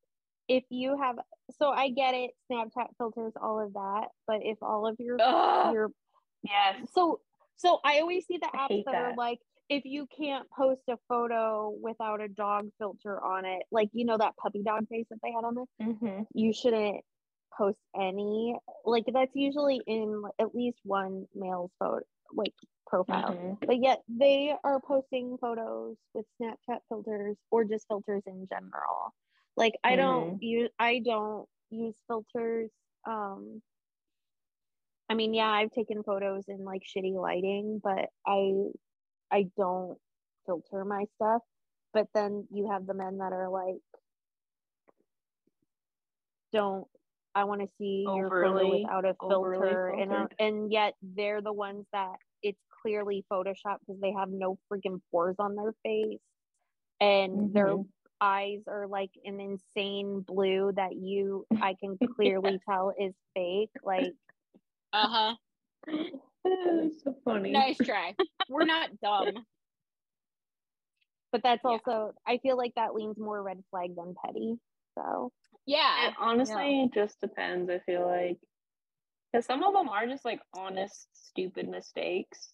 If 0.47 0.63
you 0.69 0.97
have, 0.97 1.17
so 1.59 1.69
I 1.69 1.89
get 1.89 2.13
it, 2.13 2.31
Snapchat 2.51 2.87
filters, 2.97 3.33
all 3.41 3.59
of 3.59 3.73
that. 3.73 4.07
But 4.27 4.37
if 4.43 4.57
all 4.61 4.87
of 4.87 4.95
your 4.99 5.17
Ugh. 5.21 5.73
your 5.73 5.91
yes. 6.43 6.75
so 6.93 7.19
so 7.55 7.79
I 7.83 7.99
always 7.99 8.25
see 8.27 8.37
the 8.37 8.49
apps 8.55 8.67
hate 8.69 8.85
that, 8.85 8.95
are 8.95 9.15
like 9.15 9.39
if 9.69 9.83
you 9.85 10.07
can't 10.15 10.47
post 10.51 10.81
a 10.89 10.97
photo 11.09 11.73
without 11.81 12.21
a 12.21 12.27
dog 12.27 12.69
filter 12.77 13.23
on 13.23 13.45
it, 13.45 13.63
like 13.71 13.89
you 13.93 14.05
know 14.05 14.17
that 14.17 14.35
puppy 14.37 14.61
dog 14.63 14.87
face 14.89 15.07
that 15.09 15.19
they 15.23 15.31
had 15.31 15.43
on 15.43 15.55
there, 15.55 15.87
Mm-hmm. 15.87 16.23
you 16.33 16.53
shouldn't 16.53 17.03
post 17.57 17.79
any. 17.99 18.55
Like 18.83 19.05
that's 19.11 19.35
usually 19.35 19.81
in 19.87 20.21
at 20.39 20.53
least 20.53 20.77
one 20.83 21.25
male's 21.33 21.71
photo, 21.79 22.01
like 22.33 22.53
profile. 22.85 23.33
Mhm. 23.33 23.57
But 23.65 23.81
yet 23.81 24.03
they 24.07 24.53
are 24.63 24.79
posting 24.79 25.37
photos 25.39 25.95
with 26.13 26.25
Snapchat 26.39 26.79
filters 26.87 27.35
or 27.49 27.63
just 27.63 27.87
filters 27.87 28.21
in 28.27 28.47
general. 28.47 29.13
Like 29.57 29.73
I 29.83 29.95
don't 29.95 30.41
use 30.41 30.69
I 30.79 30.99
don't 30.99 31.47
use 31.69 31.95
filters. 32.07 32.71
Um 33.07 33.61
I 35.09 35.13
mean, 35.13 35.33
yeah, 35.33 35.49
I've 35.49 35.71
taken 35.71 36.03
photos 36.03 36.45
in 36.47 36.63
like 36.63 36.81
shitty 36.83 37.13
lighting, 37.13 37.79
but 37.83 38.09
I 38.25 38.53
I 39.31 39.51
don't 39.57 39.99
filter 40.45 40.85
my 40.85 41.05
stuff. 41.15 41.43
But 41.93 42.07
then 42.13 42.47
you 42.51 42.71
have 42.71 42.87
the 42.87 42.93
men 42.93 43.19
that 43.19 43.33
are 43.33 43.49
like 43.49 43.81
don't 46.51 46.87
I 47.33 47.43
want 47.43 47.61
to 47.61 47.67
see 47.77 48.11
your 48.13 48.31
photo 48.39 48.69
without 48.69 49.03
a 49.05 49.15
filter, 49.27 49.89
and 49.89 50.11
uh, 50.13 50.27
and 50.39 50.71
yet 50.71 50.93
they're 51.01 51.41
the 51.41 51.51
ones 51.51 51.85
that 51.91 52.15
it's 52.41 52.61
clearly 52.81 53.25
photoshopped 53.31 53.79
because 53.85 53.99
they 54.01 54.13
have 54.13 54.29
no 54.29 54.57
freaking 54.71 55.01
pores 55.11 55.35
on 55.39 55.55
their 55.55 55.73
face, 55.83 56.19
and 57.01 57.53
their 57.53 57.75
Mhm. 57.75 57.87
Eyes 58.21 58.61
are 58.67 58.87
like 58.87 59.11
an 59.23 59.39
insane 59.39 60.21
blue 60.21 60.71
that 60.75 60.95
you 60.95 61.45
I 61.61 61.75
can 61.79 61.97
clearly 62.15 62.59
tell 62.67 62.93
is 62.97 63.13
fake. 63.33 63.71
Like 63.83 64.13
Uh-huh. 64.93 65.35
It's 66.47 67.03
so 67.03 67.15
funny. 67.25 67.51
Nice 67.51 67.77
try. 67.77 68.15
We're 68.49 68.65
not 68.65 68.99
dumb. 69.01 69.45
but 71.31 71.41
that's 71.43 71.61
Yeah. 71.65 71.71
also 71.71 72.13
I 72.25 72.37
feel 72.37 72.55
like 72.57 72.73
that 72.75 72.93
leans 72.93 73.17
more 73.17 73.41
red 73.41 73.63
flag 73.71 73.95
than 73.95 74.15
petty. 74.23 74.55
So 74.97 75.31
Yeah. 75.65 76.09
It 76.09 76.13
honestly 76.19 76.89
just 76.93 77.19
depends. 77.19 77.69
I 77.69 77.79
feel 77.79 78.05
like 78.05 78.37
because 79.31 79.45
some 79.45 79.63
of 79.63 79.73
them 79.73 79.89
are 79.89 80.05
just 80.07 80.23
like 80.23 80.39
honest, 80.55 81.07
stupid 81.13 81.67
mistakes. 81.67 82.51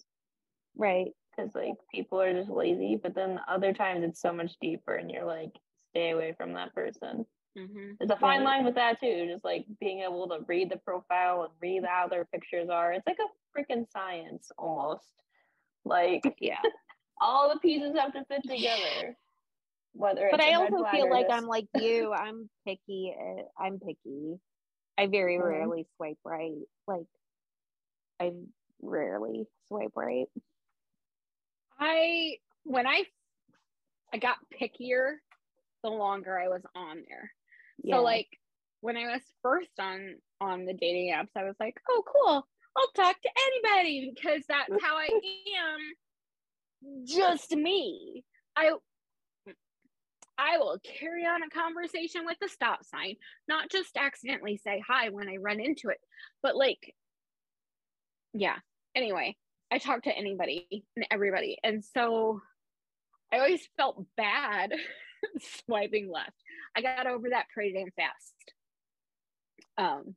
right. 0.75 1.11
Because 1.36 1.53
like 1.56 1.76
people 1.94 2.20
are 2.22 2.34
just 2.34 2.49
lazy, 2.49 2.95
but 3.02 3.16
then 3.16 3.40
other 3.48 3.74
times 3.74 4.03
it's 4.03 4.22
so 4.22 4.34
much 4.34 4.52
deeper, 4.62 4.95
and 4.95 5.10
you're 5.10 5.26
like, 5.26 5.52
stay 5.90 6.12
away 6.12 6.34
from 6.38 6.53
that 6.53 6.74
person. 6.76 7.26
Mm-hmm. 7.58 7.91
There's 7.99 8.12
a 8.12 8.18
fine 8.18 8.44
line 8.44 8.64
with 8.64 8.76
that 8.76 8.99
too. 8.99 9.28
Just 9.30 9.44
like 9.44 9.66
being 9.80 9.99
able 9.99 10.28
to 10.30 10.40
read 10.48 10.70
the 10.70 10.78
profile 10.78 11.44
and 11.44 11.52
read 11.62 11.84
how 11.86 12.08
their 12.08 12.26
pictures 12.26 12.70
are. 12.70 12.94
It's 12.94 13.06
like 13.08 13.18
a 13.20 13.60
freaking 13.60 13.86
science 13.91 14.52
almost. 14.58 15.06
Like 15.84 16.22
Yeah. 16.40 16.60
all 17.22 17.52
the 17.53 17.60
pieces 17.60 17.94
have 17.98 18.14
to 18.14 18.24
fit 18.26 18.44
together. 18.44 19.18
Whether 19.94 20.30
but 20.32 20.40
I 20.41 20.53
also 20.53 20.86
feel 20.91 21.10
like 21.10 21.28
just- 21.28 21.38
I'm 21.41 21.48
like 21.48 21.68
you. 21.76 22.14
I'm 22.14 22.49
picky. 22.66 23.14
uh, 23.20 23.44
I'm 23.62 23.80
picky. 23.80 24.40
I 24.98 25.08
very 25.08 25.38
Mhm. 25.38 25.44
rarely 25.44 25.88
swipe 25.98 26.20
right. 26.24 26.56
Like 26.88 27.08
I 28.22 28.32
rarely 28.82 29.45
swipe 29.68 29.91
right. 29.95 30.28
I 31.82 32.38
when 32.64 32.88
I 32.88 33.03
I 34.14 34.18
got 34.18 34.38
pickier 34.53 35.16
the 35.84 35.90
longer 35.90 36.40
I 36.40 36.48
was 36.48 36.62
on 36.76 37.03
there. 37.10 37.32
Yeah. 37.84 37.98
So 37.98 38.03
like 38.03 38.28
when 38.82 38.98
I 38.98 39.12
was 39.12 39.22
first 39.41 39.72
on 39.80 40.16
on 40.40 40.66
the 40.66 40.74
dating 40.74 41.14
apps, 41.14 41.36
I 41.36 41.44
was 41.44 41.56
like, 41.60 41.76
oh 41.90 42.03
cool, 42.06 42.48
I'll 42.78 42.91
talk 42.95 43.20
to 43.22 43.30
anybody 43.48 44.14
because 44.14 44.44
that's 44.48 44.84
how 44.84 44.95
I 44.95 45.10
am. 45.10 47.06
Just 47.06 47.52
me. 47.52 48.24
I 48.56 48.72
I 50.38 50.58
will 50.58 50.80
carry 50.99 51.26
on 51.26 51.44
a 51.44 51.49
conversation 51.49 52.26
with 52.26 52.38
a 52.44 52.49
stop 52.49 52.84
sign, 52.84 53.16
not 53.48 53.70
just 53.70 53.95
accidentally 53.95 54.58
say 54.58 54.82
hi 54.88 55.10
when 55.10 55.30
I 55.30 55.38
run 55.38 55.60
into 55.60 55.90
it, 55.90 55.99
but 56.41 56.56
like, 56.56 56.95
yeah. 58.34 58.58
Anyway, 58.95 59.38
I 59.72 59.77
talk 59.77 60.03
to 60.03 60.15
anybody 60.15 60.85
and 60.95 61.06
everybody. 61.10 61.57
And 61.64 61.84
so 61.84 62.41
I 63.31 63.38
always 63.38 63.61
felt 63.77 64.06
bad 64.18 64.73
swiping 65.65 66.11
left. 66.11 66.35
I 66.76 66.81
got 66.81 67.07
over 67.07 67.30
that 67.30 67.45
pretty 67.53 67.73
damn 67.73 67.91
fast. 67.91 68.34
Um, 69.77 70.15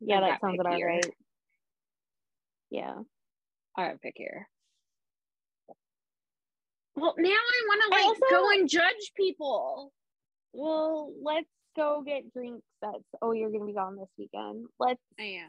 yeah, 0.00 0.20
that 0.20 0.40
sounds 0.40 0.60
about 0.60 0.74
pickier. 0.74 0.86
right. 0.86 1.06
Yeah. 2.70 2.94
All 2.94 3.04
right, 3.84 3.94
got 3.94 3.98
pickier. 4.04 4.44
Well, 6.94 7.14
now 7.16 7.30
I 7.30 7.62
want 7.68 7.82
to 7.84 7.96
like 7.96 8.04
also- 8.04 8.20
go 8.30 8.50
and 8.50 8.68
judge 8.68 9.12
people. 9.16 9.92
Well, 10.52 11.12
let's 11.22 11.48
go 11.76 12.02
get 12.04 12.32
drinks. 12.32 12.66
That's 12.80 13.04
oh, 13.20 13.32
you're 13.32 13.50
gonna 13.50 13.66
be 13.66 13.72
gone 13.72 13.96
this 13.96 14.08
weekend. 14.18 14.66
Let's 14.78 15.00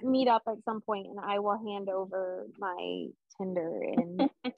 meet 0.01 0.27
up 0.27 0.43
at 0.47 0.63
some 0.65 0.81
point, 0.81 1.07
and 1.07 1.19
I 1.19 1.39
will 1.39 1.57
hand 1.57 1.89
over 1.89 2.45
my 2.57 3.07
Tinder. 3.37 3.81
And 3.83 4.29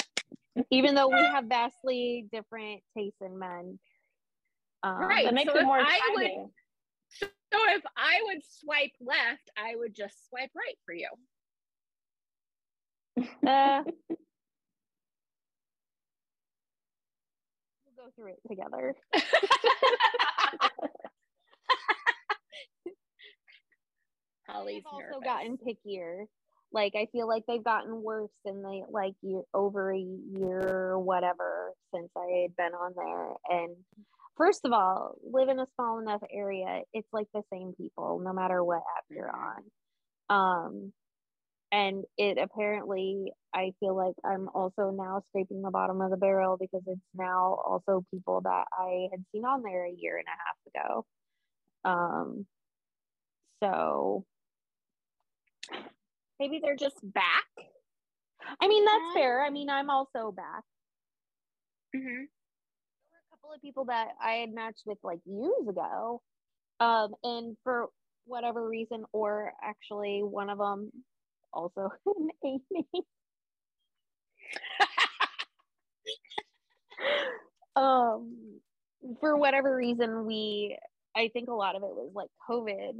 even 0.71 0.95
though 0.95 1.07
we 1.09 1.21
have 1.21 1.45
vastly 1.45 2.27
different 2.31 2.81
tastes 2.97 3.21
in 3.21 3.37
men, 3.39 3.79
um, 4.83 4.99
Right. 4.99 5.25
that 5.25 5.33
makes 5.33 5.51
so 5.51 5.57
it 5.57 5.61
if 5.61 5.65
more 5.65 5.79
I 5.79 5.99
would- 6.15 6.49
So 7.11 7.27
if 7.51 7.83
I 7.95 8.19
would 8.23 8.43
swipe 8.43 8.91
left, 8.99 9.49
I 9.57 9.75
would 9.75 9.95
just 9.95 10.27
swipe 10.27 10.51
right 10.55 10.77
for 10.85 10.93
you. 10.93 11.07
Uh, 13.47 13.83
we'll 17.85 17.95
go 17.95 18.11
through 18.15 18.33
it 18.33 18.41
together. 18.49 18.95
Holly's 24.56 24.76
They've 24.76 24.86
also 24.86 25.19
nervous. 25.19 25.23
gotten 25.23 25.57
pickier. 25.57 26.26
Like 26.72 26.94
I 26.95 27.07
feel 27.11 27.27
like 27.27 27.44
they've 27.48 27.64
gotten 27.64 28.02
worse 28.02 28.32
in 28.44 28.61
the 28.61 28.84
like 28.90 29.14
year 29.22 29.44
over 29.53 29.94
a 29.94 29.98
year 29.99 30.60
or 30.91 30.99
whatever 30.99 31.72
since 31.94 32.10
I 32.18 32.41
had 32.44 32.56
been 32.56 32.73
on 32.73 32.94
there. 32.95 33.34
And 33.49 33.76
first 34.36 34.65
of 34.65 34.73
all, 34.73 35.15
live 35.23 35.48
in 35.49 35.60
a 35.60 35.68
small 35.76 35.99
enough 35.99 36.22
area, 36.34 36.82
it's 36.94 37.07
like 37.14 37.27
the 37.34 37.44
same 37.52 37.73
people 37.77 38.19
no 38.23 38.34
matter 38.34 38.64
what 38.64 38.84
app 38.98 39.06
you're 39.10 39.32
on. 39.32 39.64
Um 40.30 40.94
and 41.72 42.03
it 42.18 42.38
apparently 42.38 43.32
I 43.53 43.72
feel 43.80 43.95
like 43.95 44.15
I'm 44.26 44.49
also 44.53 44.91
now 44.91 45.22
scraping 45.30 45.61
the 45.61 45.72
bottom 45.72 46.02
of 46.02 46.11
the 46.11 46.18
barrel 46.18 46.57
because 46.60 46.84
it's 46.88 46.99
now 47.15 47.57
also 47.65 48.03
people 48.11 48.41
that 48.41 48.65
I 48.73 49.07
had 49.11 49.23
seen 49.32 49.45
on 49.45 49.61
there 49.64 49.86
a 49.86 49.95
year 49.98 50.18
and 50.18 50.27
a 50.27 50.76
half 50.84 50.91
ago. 50.91 51.06
Um 51.86 52.45
so 53.64 54.26
Maybe 56.39 56.59
they're 56.61 56.75
just 56.75 56.97
back. 57.03 57.45
I 58.61 58.67
mean, 58.67 58.85
that's 58.85 59.13
fair. 59.13 59.43
I 59.43 59.49
mean, 59.49 59.69
I'm 59.69 59.89
also 59.89 60.31
back. 60.31 60.63
Mm-hmm. 61.95 62.03
There 62.03 63.11
were 63.11 63.23
a 63.25 63.29
couple 63.31 63.53
of 63.53 63.61
people 63.61 63.85
that 63.85 64.09
I 64.21 64.33
had 64.33 64.53
matched 64.53 64.83
with 64.85 64.97
like 65.03 65.19
years 65.25 65.67
ago. 65.67 66.21
Um, 66.79 67.15
and 67.23 67.55
for 67.63 67.87
whatever 68.25 68.67
reason, 68.67 69.05
or 69.13 69.53
actually 69.63 70.21
one 70.23 70.49
of 70.49 70.57
them 70.57 70.91
also 71.53 71.89
Amy. 72.43 72.61
um, 77.75 78.59
for 79.19 79.37
whatever 79.37 79.75
reason, 79.75 80.25
we, 80.25 80.77
I 81.15 81.29
think 81.33 81.49
a 81.49 81.53
lot 81.53 81.75
of 81.75 81.83
it 81.83 81.89
was 81.89 82.11
like 82.13 82.29
COVID. 82.49 82.99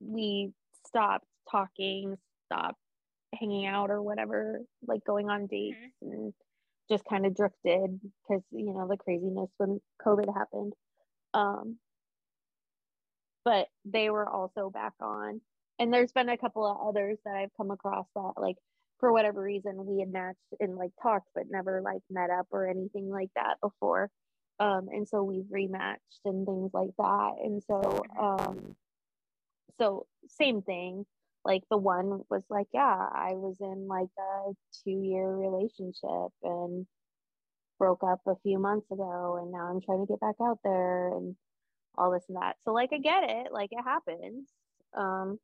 We 0.00 0.52
stopped 0.94 1.26
talking, 1.50 2.16
stopped 2.46 2.78
hanging 3.34 3.66
out 3.66 3.90
or 3.90 4.00
whatever, 4.00 4.60
like 4.86 5.04
going 5.04 5.28
on 5.28 5.46
dates 5.46 5.76
and 6.02 6.32
just 6.88 7.04
kind 7.04 7.26
of 7.26 7.34
drifted 7.34 8.00
because 8.22 8.42
you 8.50 8.72
know 8.72 8.86
the 8.88 8.96
craziness 8.96 9.50
when 9.56 9.80
COVID 10.04 10.32
happened. 10.32 10.72
Um, 11.32 11.78
but 13.44 13.66
they 13.84 14.10
were 14.10 14.28
also 14.28 14.70
back 14.70 14.92
on, 15.00 15.40
and 15.78 15.92
there's 15.92 16.12
been 16.12 16.28
a 16.28 16.38
couple 16.38 16.64
of 16.64 16.88
others 16.88 17.18
that 17.24 17.34
I've 17.34 17.56
come 17.56 17.70
across 17.70 18.06
that 18.14 18.32
like 18.36 18.56
for 19.00 19.12
whatever 19.12 19.42
reason 19.42 19.84
we 19.84 20.00
had 20.00 20.12
matched 20.12 20.38
and 20.60 20.76
like 20.76 20.92
talked 21.02 21.28
but 21.34 21.44
never 21.50 21.82
like 21.82 22.00
met 22.10 22.30
up 22.30 22.46
or 22.52 22.68
anything 22.68 23.10
like 23.10 23.30
that 23.34 23.56
before. 23.60 24.10
Um, 24.60 24.88
and 24.92 25.06
so 25.08 25.24
we've 25.24 25.44
rematched 25.52 26.22
and 26.24 26.46
things 26.46 26.70
like 26.72 26.90
that. 26.98 27.32
And 27.42 27.60
so 27.66 28.02
um, 28.18 28.76
so 29.78 30.06
same 30.26 30.62
thing. 30.62 31.06
Like 31.44 31.62
the 31.70 31.76
one 31.78 32.22
was 32.30 32.44
like 32.48 32.68
yeah 32.72 33.08
i 33.12 33.32
was 33.34 33.60
in 33.60 33.86
like 33.88 34.08
a 34.18 34.52
two 34.84 34.90
year 35.02 35.28
relationship 35.28 36.32
and 36.42 36.86
broke 37.78 38.02
up 38.04 38.20
a 38.26 38.36
few 38.42 38.58
months 38.58 38.90
ago 38.90 39.38
and 39.40 39.52
now 39.52 39.68
i'm 39.70 39.80
trying 39.80 40.06
to 40.06 40.10
get 40.12 40.20
back 40.20 40.36
out 40.42 40.58
there 40.64 41.08
and 41.16 41.36
all 41.96 42.10
this 42.12 42.24
and 42.28 42.36
that. 42.38 42.56
So 42.62 42.72
like 42.72 42.90
i 42.92 42.98
get 42.98 43.24
it. 43.30 43.52
Like 43.52 43.70
it 43.72 43.82
happens. 43.82 44.50
Um 44.96 45.38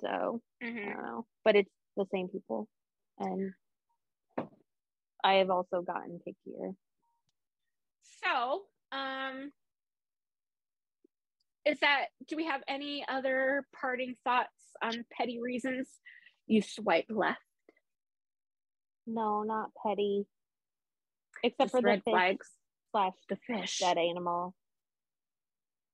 so 0.00 0.42
Mm-hmm. 0.62 0.92
don't 0.92 1.02
know. 1.02 1.26
But 1.44 1.56
it's 1.56 1.72
the 1.96 2.06
same 2.12 2.28
people. 2.28 2.68
And 3.18 3.54
i 5.24 5.34
have 5.34 5.50
also 5.50 5.82
gotten 5.82 6.20
pickier. 6.26 6.74
So, 8.02 8.66
um, 8.92 9.52
is 11.68 11.78
that, 11.80 12.06
do 12.26 12.36
we 12.36 12.46
have 12.46 12.62
any 12.68 13.04
other 13.08 13.66
parting 13.78 14.14
thoughts 14.24 14.48
on 14.82 15.04
petty 15.12 15.38
reasons 15.40 15.88
you 16.46 16.62
swipe 16.62 17.06
left? 17.08 17.38
no 19.10 19.42
not 19.42 19.70
petty 19.86 20.26
except 21.42 21.70
Just 21.70 21.72
for 21.72 21.80
the 21.80 21.86
red 21.86 22.02
fish 22.04 22.12
flags. 22.12 22.48
slash 22.92 23.14
The 23.30 23.36
fish. 23.46 23.78
dead 23.78 23.96
animal 23.96 24.54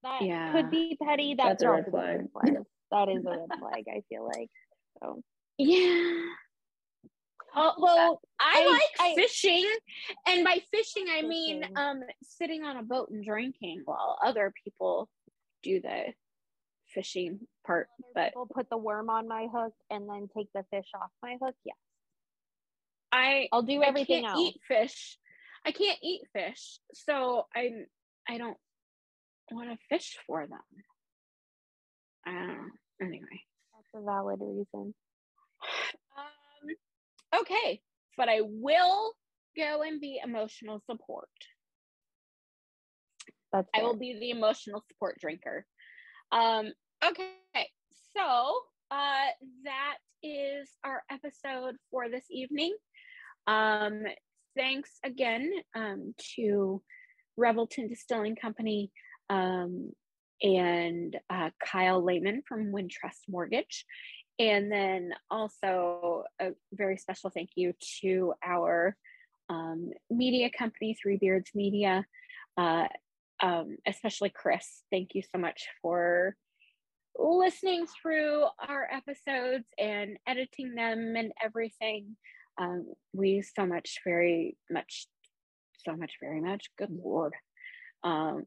that 0.03 0.23
Yeah. 0.23 0.51
could 0.53 0.71
be 0.71 0.99
petty 1.01 1.35
that's, 1.35 1.63
That's 1.63 1.63
a 1.63 1.71
red 1.71 1.85
also 1.87 1.97
a 1.97 2.01
red 2.01 2.29
flag. 2.33 2.57
that 2.91 3.09
is 3.09 3.25
a 3.25 3.31
red 3.31 3.59
flag 3.61 3.85
i 3.89 4.01
feel 4.09 4.25
like 4.27 4.51
so 5.01 5.23
Yeah. 5.59 6.23
Oh, 7.57 7.73
well 7.79 8.21
I, 8.41 8.65
I- 8.67 8.73
like 8.73 8.83
I- 8.99 9.15
fishing, 9.15 9.65
and 10.27 10.43
by 10.45 10.59
fishing 10.73 11.07
I 11.09 11.23
mean 11.23 11.63
um 11.77 12.01
sitting 12.25 12.65
on 12.65 12.77
a 12.79 12.83
boat 12.83 13.11
and 13.11 13.25
drinking 13.25 13.83
while 13.85 14.19
other 14.25 14.53
people 14.65 15.09
do 15.65 15.81
the 15.81 16.13
fishing 16.95 17.41
part, 17.67 17.89
but 18.15 18.29
People 18.29 18.47
put 18.55 18.71
the 18.71 18.77
worm 18.77 19.11
on 19.11 19.27
my 19.27 19.49
hook 19.53 19.73
and 19.91 20.09
then 20.09 20.29
take 20.37 20.49
the 20.55 20.65
fish 20.71 20.87
off 20.95 21.11
my 21.23 21.37
hook. 21.43 21.55
Yeah, 21.65 21.73
I 23.11 23.49
I'll 23.53 23.63
do 23.63 23.83
I 23.83 23.87
everything 23.87 24.23
can't 24.23 24.35
else. 24.37 24.41
eat 24.41 24.61
fish. 24.69 25.19
I 25.67 25.73
can't 25.73 25.99
eat 26.03 26.23
fish, 26.33 26.79
so 26.93 27.47
I 27.55 27.71
I 28.29 28.39
don't 28.39 28.57
want 29.51 29.71
to 29.71 29.79
fish 29.89 30.17
for 30.27 30.47
them. 30.47 30.61
I 32.27 32.31
don't 32.33 32.47
know. 32.49 32.65
Anyway, 33.01 33.41
That's 33.75 34.03
a 34.03 34.05
valid 34.05 34.41
reason. 34.41 34.95
um, 36.17 37.41
okay, 37.41 37.81
but 38.17 38.29
I 38.29 38.41
will 38.43 39.13
go 39.57 39.83
and 39.83 40.01
be 40.01 40.21
emotional 40.23 40.81
support. 40.89 41.29
That's 43.55 43.69
I 43.73 43.83
will 43.85 43.95
be 43.95 44.19
the 44.19 44.31
emotional 44.31 44.83
support 44.89 45.21
drinker. 45.21 45.65
Um, 46.33 46.73
okay, 47.05 47.69
so 48.17 48.59
uh, 48.91 49.29
that 49.65 49.99
is 50.25 50.69
our 50.83 51.05
episode 51.09 51.77
for 51.89 52.09
this 52.09 52.25
evening. 52.33 52.75
Um, 53.47 54.03
thanks 54.57 54.91
again 55.05 55.53
um, 55.77 56.17
to 56.35 56.83
Revelton 57.39 57.89
Distilling 57.89 58.35
Company 58.35 58.91
um, 59.31 59.93
and 60.43 61.17
uh, 61.31 61.51
Kyle 61.65 62.05
Lehman 62.05 62.43
from 62.49 62.73
Wintrust 62.73 63.29
Mortgage. 63.29 63.85
And 64.41 64.73
then 64.73 65.13
also 65.31 66.25
a 66.41 66.55
very 66.73 66.97
special 66.97 67.31
thank 67.31 67.51
you 67.55 67.73
to 68.01 68.35
our 68.45 68.97
um, 69.49 69.91
media 70.11 70.51
company, 70.51 70.99
Three 71.01 71.19
Beards 71.19 71.51
Media. 71.55 72.05
Uh, 72.57 72.87
um, 73.43 73.77
especially 73.87 74.31
Chris. 74.31 74.83
Thank 74.91 75.15
you 75.15 75.23
so 75.23 75.39
much 75.39 75.67
for 75.83 76.37
listening 77.19 77.87
through 77.87 78.45
our 78.59 78.89
episodes 78.91 79.65
and 79.79 80.17
editing 80.27 80.75
them 80.75 81.15
and 81.17 81.33
everything. 81.43 82.17
Um, 82.59 82.93
we 83.13 83.43
so 83.43 83.67
much, 83.67 83.99
very 84.05 84.57
much, 84.71 85.07
so 85.85 85.97
much, 85.97 86.13
very 86.21 86.41
much. 86.41 86.71
Good 86.79 86.91
lord, 86.91 87.35
um, 88.03 88.45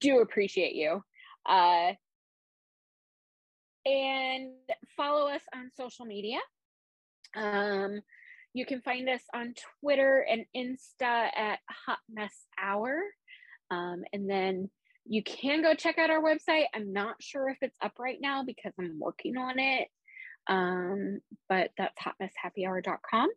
do 0.00 0.20
appreciate 0.20 0.74
you. 0.74 1.02
Uh, 1.48 1.92
and 3.86 4.52
follow 4.96 5.28
us 5.28 5.42
on 5.54 5.70
social 5.76 6.04
media. 6.04 6.38
Um, 7.34 8.00
you 8.52 8.66
can 8.66 8.80
find 8.82 9.08
us 9.08 9.22
on 9.34 9.54
Twitter 9.80 10.26
and 10.28 10.44
Insta 10.56 11.28
at 11.36 11.60
Hot 11.86 11.98
Mess 12.12 12.34
Hour. 12.60 13.00
Um, 13.70 14.02
and 14.12 14.28
then 14.28 14.70
you 15.06 15.22
can 15.22 15.62
go 15.62 15.74
check 15.74 15.98
out 15.98 16.10
our 16.10 16.22
website. 16.22 16.64
I'm 16.74 16.92
not 16.92 17.16
sure 17.22 17.48
if 17.48 17.58
it's 17.62 17.76
up 17.82 17.94
right 17.98 18.18
now 18.20 18.44
because 18.44 18.72
I'm 18.78 18.98
working 18.98 19.36
on 19.36 19.58
it. 19.58 19.88
Um, 20.46 21.20
but 21.48 21.70
that's 21.76 21.96
hotmesshappyhour.com. 22.00 23.28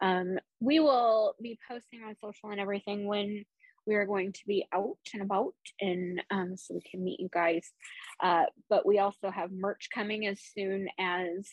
Um, 0.00 0.38
we 0.60 0.80
will 0.80 1.34
be 1.40 1.58
posting 1.68 2.02
on 2.02 2.16
social 2.20 2.50
and 2.50 2.60
everything 2.60 3.06
when 3.06 3.44
we 3.86 3.94
are 3.94 4.06
going 4.06 4.32
to 4.32 4.40
be 4.46 4.66
out 4.72 4.96
and 5.12 5.22
about 5.22 5.54
and 5.80 6.22
um, 6.30 6.56
so 6.56 6.74
we 6.74 6.80
can 6.80 7.04
meet 7.04 7.20
you 7.20 7.28
guys. 7.32 7.70
Uh, 8.22 8.44
but 8.70 8.86
we 8.86 8.98
also 8.98 9.30
have 9.30 9.52
merch 9.52 9.88
coming 9.94 10.26
as 10.26 10.40
soon 10.40 10.88
as 10.98 11.48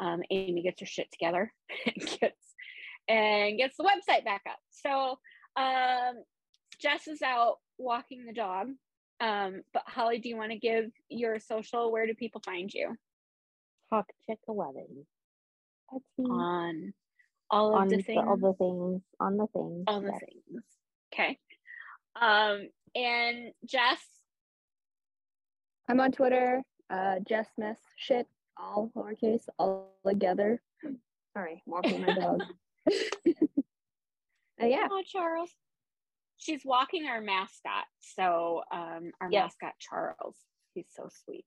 um, 0.00 0.22
Amy 0.30 0.62
gets 0.62 0.80
her 0.80 0.86
shit 0.86 1.10
together 1.12 1.52
and 1.86 2.20
gets 2.20 2.54
and 3.08 3.58
gets 3.58 3.76
the 3.76 3.84
website 3.84 4.24
back 4.24 4.42
up. 4.48 4.58
So 4.70 5.18
um, 5.56 6.22
Jess 6.80 7.08
is 7.08 7.22
out 7.22 7.56
walking 7.82 8.24
the 8.24 8.32
dog. 8.32 8.68
Um, 9.20 9.62
but 9.72 9.82
Holly, 9.86 10.18
do 10.18 10.28
you 10.28 10.36
want 10.36 10.52
to 10.52 10.58
give 10.58 10.90
your 11.08 11.38
social? 11.38 11.92
Where 11.92 12.06
do 12.06 12.14
people 12.14 12.40
find 12.44 12.72
you? 12.72 12.96
Hawk 13.90 14.06
Chick 14.26 14.38
Eleven. 14.48 15.06
That's 15.92 16.04
me. 16.18 16.30
On 16.30 16.92
all 17.50 17.74
of 17.74 17.82
on 17.82 17.88
the 17.88 17.96
the, 17.96 18.02
things. 18.02 18.24
all 18.26 18.36
the 18.36 18.54
things 18.54 19.02
on 19.20 19.36
the 19.36 19.46
things. 19.52 19.84
all 19.86 20.00
the 20.00 20.12
things. 20.12 20.62
Okay. 21.12 21.38
Um, 22.20 22.68
and 22.94 23.52
Jess, 23.64 24.00
I'm 25.88 26.00
on 26.00 26.12
Twitter, 26.12 26.62
uh, 26.90 27.16
Jess 27.26 27.48
Smith, 27.54 27.78
shit, 27.96 28.26
all 28.56 28.90
lowercase, 28.96 29.44
all 29.58 29.94
together. 30.06 30.60
Sorry, 31.34 31.62
walking 31.66 32.02
my 32.04 32.14
dog. 32.14 32.42
Uh, 34.60 34.66
yeah, 34.66 34.86
oh 34.90 35.02
Charles. 35.04 35.50
She's 36.42 36.64
walking 36.64 37.06
our 37.06 37.20
mascot. 37.20 37.84
So 38.00 38.62
um 38.72 39.12
our 39.20 39.28
Yes. 39.30 39.54
mascot 39.60 39.74
Charles. 39.78 40.36
He's 40.74 40.88
so 40.90 41.08
sweet. 41.24 41.46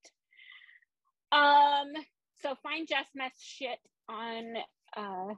Um, 1.32 1.92
so 2.42 2.56
find 2.64 2.88
Jess 2.88 3.08
Mess 3.14 3.34
shit 3.40 3.80
on 4.08 4.54
uh 4.96 5.34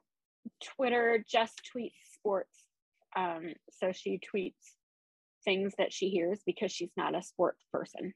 Twitter, 0.63 1.23
just 1.27 1.61
tweets 1.75 1.93
sports. 2.13 2.55
Um, 3.15 3.53
so 3.71 3.91
she 3.91 4.19
tweets 4.33 4.53
things 5.43 5.73
that 5.77 5.91
she 5.91 6.09
hears 6.09 6.41
because 6.45 6.71
she's 6.71 6.91
not 6.95 7.15
a 7.15 7.23
sports 7.23 7.63
person. 7.71 8.13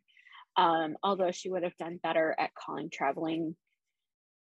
Um, 0.57 0.95
although 1.01 1.31
she 1.31 1.49
would 1.49 1.63
have 1.63 1.75
done 1.77 1.99
better 2.03 2.35
at 2.37 2.51
calling 2.53 2.89
traveling 2.91 3.55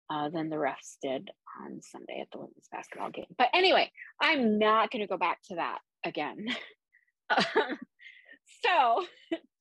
uh, 0.09 0.29
than 0.29 0.49
the 0.49 0.55
refs 0.55 0.97
did 1.01 1.29
on 1.63 1.81
Sunday 1.81 2.19
at 2.21 2.27
the 2.31 2.39
women's 2.39 2.67
basketball 2.71 3.11
game. 3.11 3.27
But 3.37 3.49
anyway, 3.53 3.91
I'm 4.19 4.57
not 4.57 4.89
going 4.91 5.01
to 5.01 5.07
go 5.07 5.17
back 5.17 5.39
to 5.49 5.55
that 5.55 5.79
again. 6.03 6.47
so, 8.63 9.05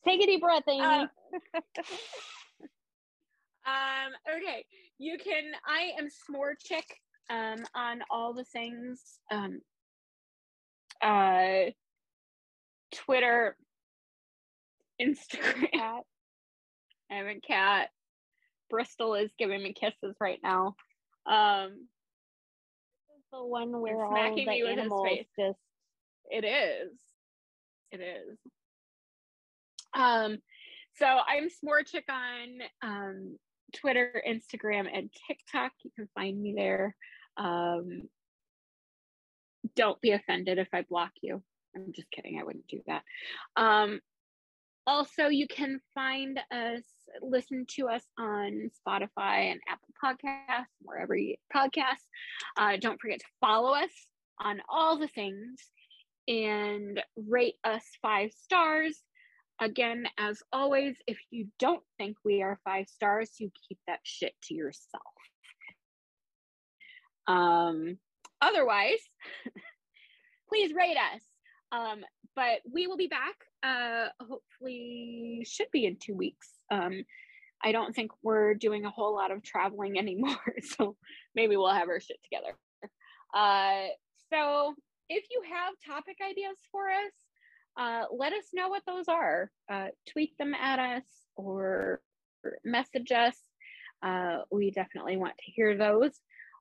Take 0.07 0.23
a 0.23 0.27
deep 0.27 0.40
breath, 0.40 0.62
Amy. 0.69 0.81
uh, 0.81 1.07
um, 3.66 4.12
okay, 4.36 4.65
you 4.99 5.19
can. 5.19 5.45
I 5.66 5.93
am 5.99 6.09
S'more 6.09 6.55
Chick 6.59 6.86
um, 7.28 7.65
on 7.74 8.01
all 8.11 8.32
the 8.32 8.45
things. 8.45 9.03
Um, 9.31 9.61
uh, 11.03 11.70
Twitter, 12.95 13.57
Instagram. 15.01 16.03
I 17.11 17.15
have 17.15 17.27
a 17.27 17.40
cat. 17.47 17.89
Bristol 18.70 19.15
is 19.15 19.31
giving 19.39 19.62
me 19.62 19.73
kisses 19.73 20.16
right 20.20 20.39
now. 20.43 20.74
Um, 21.27 21.89
the 23.32 23.45
one 23.45 23.81
where 23.81 24.07
all 24.07 24.35
the 24.35 24.45
me 24.45 24.62
with 24.62 24.70
his 24.70 24.78
animals 24.78 25.07
face. 25.07 25.27
just 25.39 25.59
it 26.31 26.45
is. 26.45 26.93
It 27.90 28.01
is. 28.01 28.39
Um, 29.94 30.39
so 30.97 31.06
I'm 31.06 31.48
S'more 31.48 31.86
Chick 31.86 32.05
on 32.10 32.60
um, 32.82 33.39
Twitter, 33.77 34.23
Instagram, 34.27 34.86
and 34.93 35.10
TikTok. 35.27 35.73
You 35.85 35.90
can 35.97 36.09
find 36.15 36.40
me 36.40 36.55
there. 36.56 36.94
Um, 37.36 38.09
don't 39.77 40.01
be 40.01 40.12
offended 40.12 40.59
if 40.59 40.69
I 40.73 40.82
block 40.82 41.12
you. 41.23 41.43
I'm 41.74 41.93
just 41.94 42.10
kidding. 42.10 42.39
I 42.39 42.44
wouldn't 42.44 42.66
do 42.66 42.81
that. 42.86 43.02
Um, 43.56 44.01
also, 44.86 45.28
you 45.28 45.47
can 45.47 45.81
find 45.94 46.40
us, 46.51 46.82
listen 47.23 47.66
to 47.77 47.89
us 47.89 48.02
on 48.19 48.70
Spotify 48.86 49.52
and 49.52 49.60
Apple 49.69 49.94
Podcasts, 50.02 50.65
wherever 50.81 51.15
you 51.15 51.36
podcast. 51.55 52.02
Uh, 52.56 52.77
don't 52.81 53.01
forget 53.01 53.20
to 53.20 53.27
follow 53.40 53.74
us 53.74 53.90
on 54.40 54.60
all 54.69 54.98
the 54.98 55.09
things 55.09 55.60
and 56.28 57.02
rate 57.16 57.56
us 57.64 57.84
five 58.02 58.30
stars. 58.32 59.02
Again, 59.60 60.06
as 60.18 60.40
always, 60.52 60.96
if 61.06 61.18
you 61.30 61.48
don't 61.59 61.82
think 61.96 62.16
we 62.24 62.42
are 62.42 62.60
five 62.64 62.86
stars, 62.88 63.30
you 63.38 63.50
keep 63.68 63.78
that 63.88 64.00
shit 64.05 64.34
to 64.44 64.55
yourself. 64.55 65.02
Um, 67.26 67.98
otherwise, 68.40 69.00
please 70.48 70.72
rate 70.72 70.96
us. 71.14 71.22
Um, 71.72 72.05
but 72.36 72.60
we 72.72 72.86
will 72.86 72.96
be 72.96 73.09
back. 73.09 73.34
Uh, 73.62 74.09
hopefully, 74.20 75.44
should 75.44 75.70
be 75.72 75.86
in 75.86 75.96
two 76.00 76.14
weeks. 76.14 76.48
Um, 76.70 77.05
I 77.62 77.72
don't 77.72 77.94
think 77.94 78.12
we're 78.22 78.55
doing 78.55 78.84
a 78.84 78.90
whole 78.90 79.14
lot 79.14 79.32
of 79.32 79.42
traveling 79.42 79.98
anymore, 79.98 80.36
so 80.76 80.96
maybe 81.34 81.56
we'll 81.56 81.72
have 81.72 81.88
our 81.88 82.00
shit 82.00 82.18
together. 82.22 82.56
Uh, 83.34 83.88
so 84.32 84.74
if 85.09 85.24
you 85.30 85.43
have 85.51 85.74
topic 85.86 86.18
ideas 86.22 86.56
for 86.70 86.89
us, 86.89 87.12
uh, 87.78 88.05
let 88.16 88.32
us 88.32 88.47
know 88.52 88.68
what 88.68 88.82
those 88.86 89.09
are. 89.09 89.51
Uh, 89.70 89.89
tweet 90.10 90.36
them 90.39 90.55
at 90.55 90.78
us 90.78 91.05
or, 91.36 92.01
message 92.64 93.10
us. 93.12 93.36
Uh, 94.02 94.39
we 94.51 94.70
definitely 94.70 95.16
want 95.16 95.36
to 95.39 95.51
hear 95.51 95.76
those. 95.76 96.12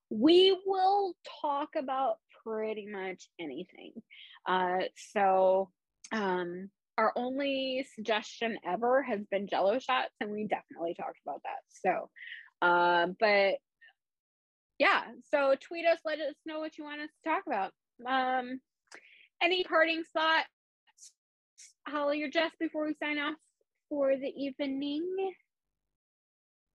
We 0.10 0.58
will 0.66 1.14
talk 1.42 1.70
about 1.78 2.16
pretty 2.44 2.88
much 2.88 3.28
anything. 3.40 3.94
Uh, 4.48 4.86
so, 5.12 5.70
um, 6.12 6.70
our 6.98 7.14
only 7.16 7.86
suggestion 7.94 8.58
ever 8.66 9.04
has 9.04 9.20
been 9.30 9.48
jello 9.48 9.78
shots, 9.78 10.16
and 10.20 10.32
we 10.32 10.48
definitely 10.48 10.96
talked 10.96 11.20
about 11.26 11.42
that. 11.44 11.62
So, 11.70 12.10
uh, 12.62 13.08
but 13.20 13.56
yeah, 14.80 15.04
so 15.32 15.54
tweet 15.60 15.86
us, 15.86 16.00
let 16.06 16.20
us 16.20 16.36
know 16.46 16.60
what 16.60 16.78
you 16.78 16.84
want 16.84 17.02
us 17.02 17.10
to 17.24 17.30
talk 17.30 17.44
about. 17.46 17.72
Um, 18.06 18.60
any 19.42 19.64
parting 19.64 20.04
thoughts, 20.14 20.48
Holly 21.88 22.22
or 22.24 22.30
Jess, 22.30 22.52
before 22.60 22.86
we 22.86 22.94
sign 22.94 23.18
off 23.18 23.36
for 23.90 24.16
the 24.16 24.28
evening? 24.36 25.06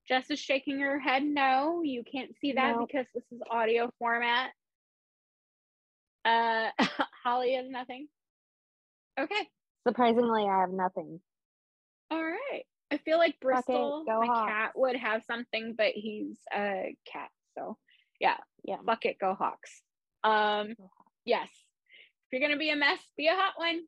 Jess 0.08 0.30
is 0.30 0.38
shaking 0.40 0.80
her 0.80 0.98
head 0.98 1.22
no. 1.22 1.82
You 1.84 2.02
can't 2.10 2.32
see 2.40 2.52
that 2.52 2.76
Nope. 2.76 2.88
because 2.88 3.06
this 3.14 3.24
is 3.30 3.40
audio 3.50 3.90
format. 3.98 4.50
Uh 6.24 6.70
Holly 7.24 7.54
has 7.54 7.68
nothing. 7.68 8.08
Okay. 9.18 9.48
Surprisingly, 9.86 10.44
I 10.48 10.60
have 10.60 10.70
nothing. 10.70 11.20
All 12.10 12.22
right. 12.22 12.62
I 12.90 12.98
feel 12.98 13.18
like 13.18 13.40
Bristol, 13.40 14.04
my 14.06 14.26
Hawks. 14.26 14.50
cat, 14.50 14.72
would 14.76 14.96
have 14.96 15.22
something, 15.24 15.74
but 15.76 15.92
he's 15.94 16.38
a 16.54 16.94
cat. 17.10 17.28
So 17.56 17.76
yeah, 18.20 18.36
Yeah. 18.64 18.76
Bucket, 18.84 19.16
go 19.20 19.34
Hawks. 19.34 19.82
Um 20.24 20.74
Go 20.78 20.90
Yes. 21.24 21.48
If 21.50 22.32
you're 22.32 22.40
going 22.40 22.52
to 22.52 22.58
be 22.58 22.70
a 22.70 22.76
mess, 22.76 22.98
be 23.16 23.28
a 23.28 23.34
hot 23.34 23.54
one. 23.56 23.82